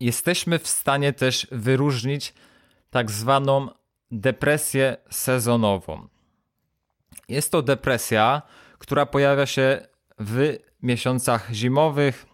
jesteśmy 0.00 0.58
w 0.58 0.68
stanie 0.68 1.12
też 1.12 1.46
wyróżnić 1.52 2.34
tak 2.90 3.10
zwaną 3.10 3.68
depresję 4.10 4.96
sezonową. 5.10 6.08
Jest 7.28 7.52
to 7.52 7.62
depresja, 7.62 8.42
która 8.78 9.06
pojawia 9.06 9.46
się 9.46 9.86
w 10.18 10.56
miesiącach 10.82 11.48
zimowych, 11.52 12.26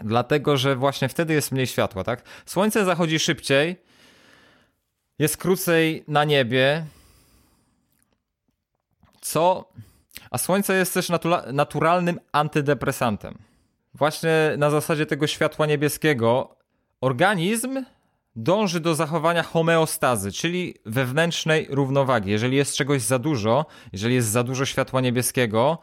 dlatego 0.00 0.56
że 0.56 0.76
właśnie 0.76 1.08
wtedy 1.08 1.34
jest 1.34 1.52
mniej 1.52 1.66
światła, 1.66 2.04
tak? 2.04 2.22
Słońce 2.46 2.84
zachodzi 2.84 3.18
szybciej, 3.18 3.76
jest 5.18 5.36
krócej 5.36 6.04
na 6.08 6.24
niebie, 6.24 6.86
co 9.20 9.72
a 10.30 10.38
słońce 10.38 10.74
jest 10.76 10.94
też 10.94 11.08
naturalnym 11.52 12.20
antydepresantem. 12.32 13.38
Właśnie 13.94 14.54
na 14.58 14.70
zasadzie 14.70 15.06
tego 15.06 15.26
światła 15.26 15.66
niebieskiego 15.66 16.56
organizm 17.00 17.84
dąży 18.36 18.80
do 18.80 18.94
zachowania 18.94 19.42
homeostazy, 19.42 20.32
czyli 20.32 20.74
wewnętrznej 20.86 21.66
równowagi. 21.70 22.30
Jeżeli 22.30 22.56
jest 22.56 22.76
czegoś 22.76 23.02
za 23.02 23.18
dużo, 23.18 23.66
jeżeli 23.92 24.14
jest 24.14 24.28
za 24.28 24.42
dużo 24.42 24.66
światła 24.66 25.00
niebieskiego, 25.00 25.78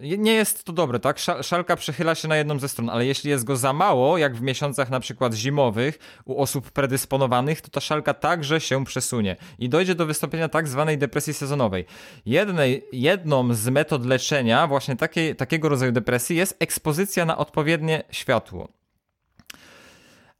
nie 0.00 0.32
jest 0.32 0.64
to 0.64 0.72
dobre, 0.72 0.98
tak? 0.98 1.18
Szalka 1.42 1.76
przechyla 1.76 2.14
się 2.14 2.28
na 2.28 2.36
jedną 2.36 2.58
ze 2.58 2.68
stron, 2.68 2.90
ale 2.90 3.06
jeśli 3.06 3.30
jest 3.30 3.44
go 3.44 3.56
za 3.56 3.72
mało, 3.72 4.18
jak 4.18 4.36
w 4.36 4.42
miesiącach 4.42 4.90
na 4.90 5.00
przykład 5.00 5.34
zimowych 5.34 5.98
u 6.24 6.40
osób 6.42 6.70
predysponowanych, 6.70 7.60
to 7.60 7.70
ta 7.70 7.80
szalka 7.80 8.14
także 8.14 8.60
się 8.60 8.84
przesunie 8.84 9.36
i 9.58 9.68
dojdzie 9.68 9.94
do 9.94 10.06
wystąpienia 10.06 10.48
tak 10.48 10.68
zwanej 10.68 10.98
depresji 10.98 11.34
sezonowej. 11.34 11.84
Jednej, 12.26 12.84
jedną 12.92 13.54
z 13.54 13.68
metod 13.68 14.06
leczenia 14.06 14.66
właśnie 14.66 14.96
takiej, 14.96 15.36
takiego 15.36 15.68
rodzaju 15.68 15.92
depresji 15.92 16.36
jest 16.36 16.56
ekspozycja 16.60 17.24
na 17.24 17.38
odpowiednie 17.38 18.02
światło. 18.10 18.68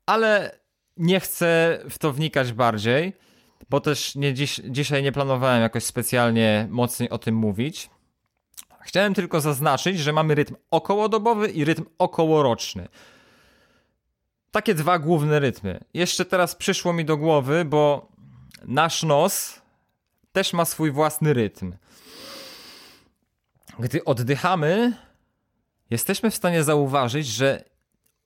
Ale 0.07 0.59
nie 0.97 1.21
chcę 1.21 1.79
w 1.91 1.99
to 1.99 2.13
wnikać 2.13 2.53
bardziej, 2.53 3.13
bo 3.71 3.81
też 3.81 4.15
nie 4.15 4.35
dziś, 4.35 4.61
dzisiaj 4.65 5.03
nie 5.03 5.13
planowałem 5.13 5.63
jakoś 5.63 5.85
specjalnie 5.85 6.67
mocniej 6.71 7.11
o 7.11 7.19
tym 7.19 7.35
mówić. 7.35 7.91
Chciałem 8.85 9.15
tylko 9.15 9.41
zaznaczyć, 9.41 9.99
że 9.99 10.13
mamy 10.13 10.35
rytm 10.35 10.55
okołodobowy 10.71 11.51
i 11.51 11.65
rytm 11.65 11.85
okołoroczny. 11.99 12.89
Takie 14.51 14.75
dwa 14.75 14.99
główne 14.99 15.41
rytmy. 15.41 15.81
Jeszcze 15.95 16.25
teraz 16.25 16.55
przyszło 16.55 16.93
mi 16.93 17.05
do 17.05 17.17
głowy, 17.17 17.65
bo 17.65 18.09
nasz 18.65 19.03
nos 19.03 19.63
też 20.33 20.53
ma 20.53 20.65
swój 20.65 20.91
własny 20.91 21.33
rytm. 21.35 21.73
Gdy 23.79 24.05
oddychamy, 24.05 24.93
jesteśmy 25.91 26.31
w 26.31 26.35
stanie 26.35 26.65
zauważyć, 26.65 27.27
że 27.27 27.65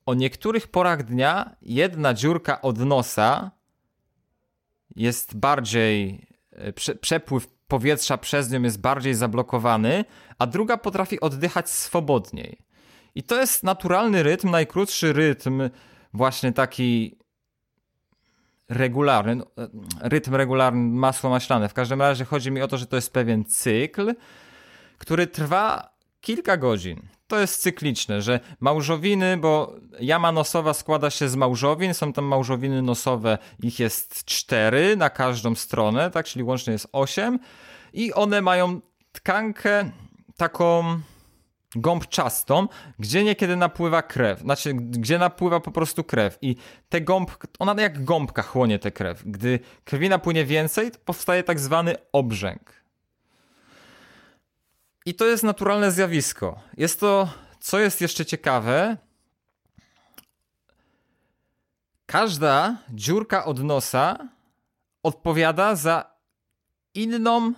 o 0.06 0.14
niektórych 0.14 0.68
porach 0.68 1.02
dnia 1.02 1.56
jedna 1.62 2.14
dziurka 2.14 2.62
od 2.62 2.78
nosa 2.78 3.50
jest 4.96 5.36
bardziej, 5.36 6.26
e, 6.52 6.72
prze, 6.72 6.94
przepływ 6.94 7.57
powietrza 7.68 8.18
przez 8.18 8.50
nią 8.50 8.62
jest 8.62 8.80
bardziej 8.80 9.14
zablokowany, 9.14 10.04
a 10.38 10.46
druga 10.46 10.76
potrafi 10.76 11.20
oddychać 11.20 11.70
swobodniej. 11.70 12.58
I 13.14 13.22
to 13.22 13.40
jest 13.40 13.62
naturalny 13.62 14.22
rytm, 14.22 14.50
najkrótszy 14.50 15.12
rytm, 15.12 15.70
właśnie 16.14 16.52
taki 16.52 17.18
regularny, 18.68 19.36
no, 19.36 19.46
e, 19.58 19.68
rytm 20.02 20.34
regularny, 20.34 20.80
masło 20.80 21.30
maślane. 21.30 21.68
W 21.68 21.74
każdym 21.74 22.00
razie 22.00 22.24
chodzi 22.24 22.50
mi 22.50 22.62
o 22.62 22.68
to, 22.68 22.78
że 22.78 22.86
to 22.86 22.96
jest 22.96 23.12
pewien 23.12 23.44
cykl, 23.44 24.14
który 24.98 25.26
trwa 25.26 25.94
kilka 26.20 26.56
godzin. 26.56 27.08
To 27.28 27.40
jest 27.40 27.62
cykliczne, 27.62 28.22
że 28.22 28.40
małżowiny, 28.60 29.36
bo 29.36 29.74
jama 30.00 30.32
nosowa 30.32 30.74
składa 30.74 31.10
się 31.10 31.28
z 31.28 31.36
małżowin, 31.36 31.94
są 31.94 32.12
tam 32.12 32.24
małżowiny 32.24 32.82
nosowe, 32.82 33.38
ich 33.62 33.78
jest 33.78 34.24
cztery 34.24 34.96
na 34.96 35.10
każdą 35.10 35.54
stronę, 35.54 36.10
tak, 36.10 36.26
czyli 36.26 36.42
łącznie 36.42 36.72
jest 36.72 36.88
osiem 36.92 37.38
i 37.92 38.12
one 38.12 38.40
mają 38.40 38.80
tkankę 39.12 39.90
taką 40.36 41.00
gąbczastą, 41.76 42.68
gdzie 42.98 43.24
niekiedy 43.24 43.56
napływa 43.56 44.02
krew, 44.02 44.40
znaczy 44.40 44.74
gdzie 44.74 45.18
napływa 45.18 45.60
po 45.60 45.70
prostu 45.70 46.04
krew 46.04 46.38
i 46.42 46.56
te 46.88 47.00
gąb, 47.00 47.30
ona 47.58 47.82
jak 47.82 48.04
gąbka 48.04 48.42
chłonie 48.42 48.78
tę 48.78 48.92
krew. 48.92 49.22
Gdy 49.26 49.60
krwi 49.84 50.08
napłynie 50.08 50.44
więcej, 50.44 50.90
powstaje 51.04 51.42
tak 51.42 51.60
zwany 51.60 51.94
obrzęk. 52.12 52.78
I 55.08 55.14
to 55.14 55.26
jest 55.26 55.44
naturalne 55.44 55.92
zjawisko. 55.92 56.60
Jest 56.76 57.00
to, 57.00 57.28
co 57.60 57.78
jest 57.78 58.00
jeszcze 58.00 58.26
ciekawe, 58.26 58.96
każda 62.06 62.76
dziurka 62.90 63.44
od 63.44 63.62
nosa 63.62 64.28
odpowiada 65.02 65.76
za 65.76 66.10
inną. 66.94 67.52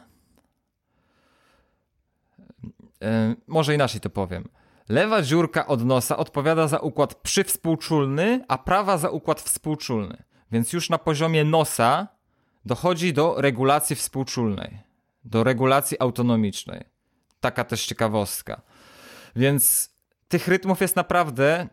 E, 3.03 3.35
może 3.47 3.75
inaczej 3.75 4.01
to 4.01 4.11
powiem. 4.11 4.49
Lewa 4.89 5.23
dziurka 5.23 5.67
od 5.67 5.85
nosa 5.85 6.17
odpowiada 6.17 6.69
za 6.69 6.79
układ 6.79 7.15
przywspółczulny, 7.15 8.45
a 8.49 8.59
prawa 8.59 8.99
za 8.99 9.11
układ 9.11 9.41
współczulny. 9.41 10.23
Więc 10.53 10.73
już 10.73 10.91
na 10.91 10.99
poziomie 10.99 11.45
nosa 11.45 12.09
dochodzi 12.65 13.13
do 13.13 13.35
regulacji 13.41 13.97
współczulnej, 13.97 14.79
do 15.25 15.45
regulacji 15.45 16.01
autonomicznej. 16.01 17.00
Taka 17.41 17.65
też 17.65 17.87
ciekawostka. 17.87 18.61
Więc 19.37 19.91
tych 20.29 20.49
rytmów 20.49 20.81
jest 20.81 20.97
naprawdę 20.97 21.69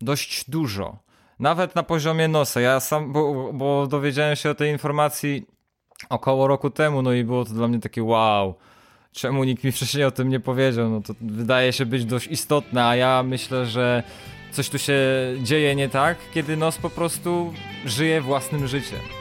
dość 0.00 0.50
dużo. 0.50 0.98
Nawet 1.38 1.74
na 1.74 1.82
poziomie 1.82 2.28
nosa. 2.28 2.60
Ja 2.60 2.80
sam, 2.80 3.12
bo, 3.12 3.52
bo 3.52 3.86
dowiedziałem 3.86 4.36
się 4.36 4.50
o 4.50 4.54
tej 4.54 4.72
informacji 4.72 5.46
około 6.08 6.46
roku 6.46 6.70
temu, 6.70 7.02
no 7.02 7.12
i 7.12 7.24
było 7.24 7.44
to 7.44 7.52
dla 7.52 7.68
mnie 7.68 7.80
takie 7.80 8.02
wow. 8.02 8.54
Czemu 9.12 9.44
nikt 9.44 9.64
mi 9.64 9.72
wcześniej 9.76 10.04
o 10.04 10.10
tym 10.10 10.28
nie 10.28 10.40
powiedział? 10.40 10.90
No 10.90 11.00
to 11.00 11.14
wydaje 11.20 11.72
się 11.72 11.86
być 11.86 12.04
dość 12.04 12.26
istotne, 12.26 12.86
a 12.86 12.96
ja 12.96 13.22
myślę, 13.22 13.66
że 13.66 14.02
coś 14.52 14.68
tu 14.68 14.78
się 14.78 14.98
dzieje 15.42 15.74
nie 15.74 15.88
tak, 15.88 16.18
kiedy 16.34 16.56
nos 16.56 16.78
po 16.78 16.90
prostu 16.90 17.54
żyje 17.84 18.20
własnym 18.20 18.66
życiem. 18.66 19.17